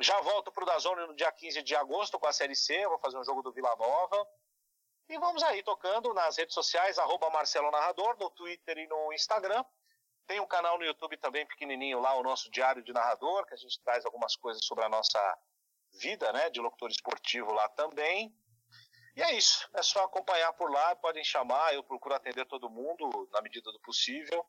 Já 0.00 0.20
volto 0.20 0.50
para 0.50 0.62
o 0.62 0.66
Dazone 0.66 1.06
no 1.06 1.14
dia 1.14 1.30
15 1.30 1.62
de 1.62 1.76
agosto 1.76 2.18
com 2.18 2.26
a 2.26 2.32
Série 2.32 2.56
C, 2.56 2.86
vou 2.88 2.98
fazer 2.98 3.18
um 3.18 3.24
jogo 3.24 3.42
do 3.42 3.52
Vila 3.52 3.74
Nova. 3.76 4.28
E 5.08 5.18
vamos 5.18 5.42
aí, 5.42 5.62
tocando 5.62 6.14
nas 6.14 6.36
redes 6.36 6.54
sociais, 6.54 6.98
arroba 6.98 7.30
Marcelo 7.30 7.70
Narrador, 7.70 8.16
no 8.18 8.30
Twitter 8.30 8.78
e 8.78 8.86
no 8.86 9.12
Instagram. 9.12 9.64
Tem 10.26 10.40
um 10.40 10.46
canal 10.46 10.78
no 10.78 10.84
YouTube 10.84 11.16
também 11.18 11.46
pequenininho 11.46 12.00
lá, 12.00 12.14
o 12.14 12.22
nosso 12.22 12.50
Diário 12.50 12.82
de 12.82 12.92
Narrador, 12.92 13.44
que 13.46 13.54
a 13.54 13.56
gente 13.56 13.80
traz 13.82 14.04
algumas 14.06 14.36
coisas 14.36 14.64
sobre 14.64 14.84
a 14.84 14.88
nossa 14.88 15.38
vida, 16.00 16.32
né, 16.32 16.48
de 16.50 16.60
locutor 16.60 16.90
esportivo 16.90 17.52
lá 17.52 17.68
também. 17.70 18.34
E 19.14 19.22
é 19.22 19.34
isso, 19.34 19.68
é 19.74 19.82
só 19.82 20.04
acompanhar 20.04 20.52
por 20.54 20.70
lá, 20.70 20.96
podem 20.96 21.22
chamar, 21.22 21.74
eu 21.74 21.84
procuro 21.84 22.14
atender 22.14 22.46
todo 22.46 22.70
mundo 22.70 23.28
na 23.30 23.42
medida 23.42 23.70
do 23.70 23.80
possível. 23.80 24.46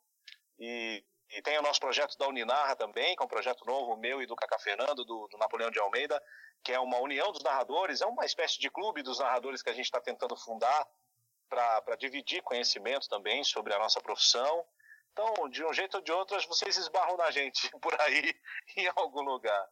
E, 0.58 1.04
e 1.30 1.42
tem 1.42 1.58
o 1.58 1.62
nosso 1.62 1.80
projeto 1.80 2.16
da 2.18 2.28
Uninarra 2.28 2.76
também, 2.76 3.16
que 3.16 3.22
é 3.22 3.24
um 3.24 3.28
projeto 3.28 3.64
novo 3.64 3.96
meu 3.96 4.22
e 4.22 4.26
do 4.26 4.36
Cacá 4.36 4.58
Fernando, 4.58 5.04
do, 5.04 5.28
do 5.28 5.38
Napoleão 5.38 5.70
de 5.70 5.78
Almeida, 5.78 6.20
que 6.62 6.72
é 6.72 6.78
uma 6.78 6.98
união 6.98 7.32
dos 7.32 7.42
narradores, 7.42 8.00
é 8.00 8.06
uma 8.06 8.24
espécie 8.24 8.58
de 8.58 8.70
clube 8.70 9.02
dos 9.02 9.18
narradores 9.18 9.62
que 9.62 9.70
a 9.70 9.74
gente 9.74 9.86
está 9.86 10.00
tentando 10.00 10.36
fundar 10.36 10.86
para 11.48 11.96
dividir 11.96 12.42
conhecimento 12.42 13.08
também 13.08 13.44
sobre 13.44 13.72
a 13.74 13.78
nossa 13.78 14.00
profissão. 14.00 14.64
Então, 15.12 15.48
de 15.48 15.64
um 15.64 15.72
jeito 15.72 15.96
ou 15.96 16.02
de 16.02 16.10
outro, 16.10 16.36
vocês 16.48 16.76
esbarram 16.76 17.16
na 17.16 17.30
gente 17.30 17.70
por 17.80 17.94
aí, 18.00 18.34
em 18.76 18.90
algum 18.96 19.22
lugar. 19.22 19.66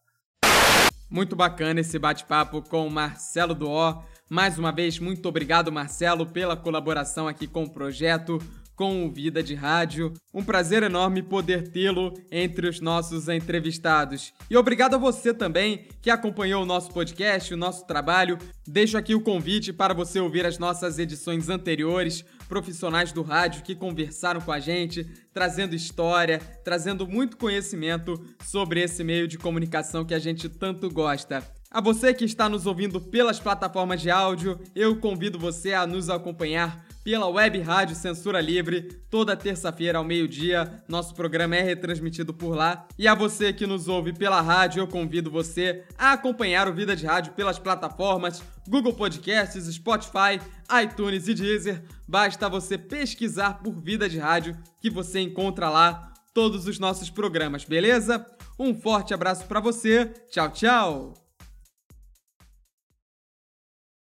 Muito 1.10 1.36
bacana 1.36 1.80
esse 1.80 1.98
bate-papo 1.98 2.62
com 2.62 2.88
Marcelo 2.88 3.54
Duó. 3.54 4.02
Mais 4.30 4.58
uma 4.58 4.72
vez, 4.72 4.98
muito 4.98 5.28
obrigado, 5.28 5.70
Marcelo, 5.70 6.24
pela 6.24 6.56
colaboração 6.56 7.28
aqui 7.28 7.46
com 7.46 7.64
o 7.64 7.70
projeto, 7.70 8.38
com 8.76 9.10
Vida 9.12 9.42
de 9.42 9.54
Rádio. 9.54 10.12
Um 10.32 10.42
prazer 10.42 10.82
enorme 10.82 11.22
poder 11.22 11.68
tê-lo 11.68 12.14
entre 12.30 12.68
os 12.68 12.80
nossos 12.80 13.28
entrevistados. 13.28 14.32
E 14.50 14.56
obrigado 14.56 14.94
a 14.94 14.98
você 14.98 15.32
também 15.32 15.86
que 16.00 16.10
acompanhou 16.10 16.62
o 16.62 16.66
nosso 16.66 16.90
podcast, 16.92 17.52
o 17.52 17.56
nosso 17.56 17.86
trabalho. 17.86 18.38
Deixo 18.66 18.96
aqui 18.96 19.14
o 19.14 19.20
convite 19.20 19.72
para 19.72 19.94
você 19.94 20.20
ouvir 20.20 20.46
as 20.46 20.58
nossas 20.58 20.98
edições 20.98 21.48
anteriores, 21.48 22.24
profissionais 22.48 23.12
do 23.12 23.22
rádio 23.22 23.62
que 23.62 23.74
conversaram 23.74 24.40
com 24.40 24.52
a 24.52 24.60
gente, 24.60 25.04
trazendo 25.32 25.74
história, 25.74 26.38
trazendo 26.64 27.06
muito 27.06 27.36
conhecimento 27.36 28.22
sobre 28.44 28.80
esse 28.82 29.02
meio 29.02 29.26
de 29.26 29.38
comunicação 29.38 30.04
que 30.04 30.14
a 30.14 30.18
gente 30.18 30.48
tanto 30.48 30.90
gosta. 30.90 31.42
A 31.74 31.80
você 31.80 32.12
que 32.12 32.26
está 32.26 32.50
nos 32.50 32.66
ouvindo 32.66 33.00
pelas 33.00 33.40
plataformas 33.40 34.02
de 34.02 34.10
áudio, 34.10 34.60
eu 34.74 35.00
convido 35.00 35.38
você 35.38 35.72
a 35.72 35.86
nos 35.86 36.10
acompanhar 36.10 36.84
pela 37.04 37.28
web 37.28 37.60
rádio 37.60 37.96
Censura 37.96 38.40
Livre, 38.40 38.82
toda 39.10 39.36
terça-feira 39.36 39.98
ao 39.98 40.04
meio-dia. 40.04 40.82
Nosso 40.88 41.14
programa 41.14 41.56
é 41.56 41.62
retransmitido 41.62 42.32
por 42.32 42.54
lá. 42.54 42.86
E 42.98 43.08
a 43.08 43.14
você 43.14 43.52
que 43.52 43.66
nos 43.66 43.88
ouve 43.88 44.12
pela 44.12 44.40
rádio, 44.40 44.80
eu 44.80 44.86
convido 44.86 45.30
você 45.30 45.84
a 45.98 46.12
acompanhar 46.12 46.68
o 46.68 46.74
Vida 46.74 46.94
de 46.94 47.06
Rádio 47.06 47.32
pelas 47.32 47.58
plataformas 47.58 48.42
Google 48.68 48.92
Podcasts, 48.92 49.64
Spotify, 49.64 50.40
iTunes 50.82 51.28
e 51.28 51.34
Deezer. 51.34 51.82
Basta 52.06 52.48
você 52.48 52.78
pesquisar 52.78 53.62
por 53.62 53.74
Vida 53.80 54.08
de 54.08 54.18
Rádio 54.18 54.56
que 54.80 54.90
você 54.90 55.20
encontra 55.20 55.68
lá 55.68 56.12
todos 56.32 56.66
os 56.66 56.78
nossos 56.78 57.10
programas, 57.10 57.64
beleza? 57.64 58.24
Um 58.58 58.74
forte 58.74 59.12
abraço 59.12 59.46
para 59.46 59.60
você. 59.60 60.06
Tchau, 60.30 60.50
tchau. 60.50 61.21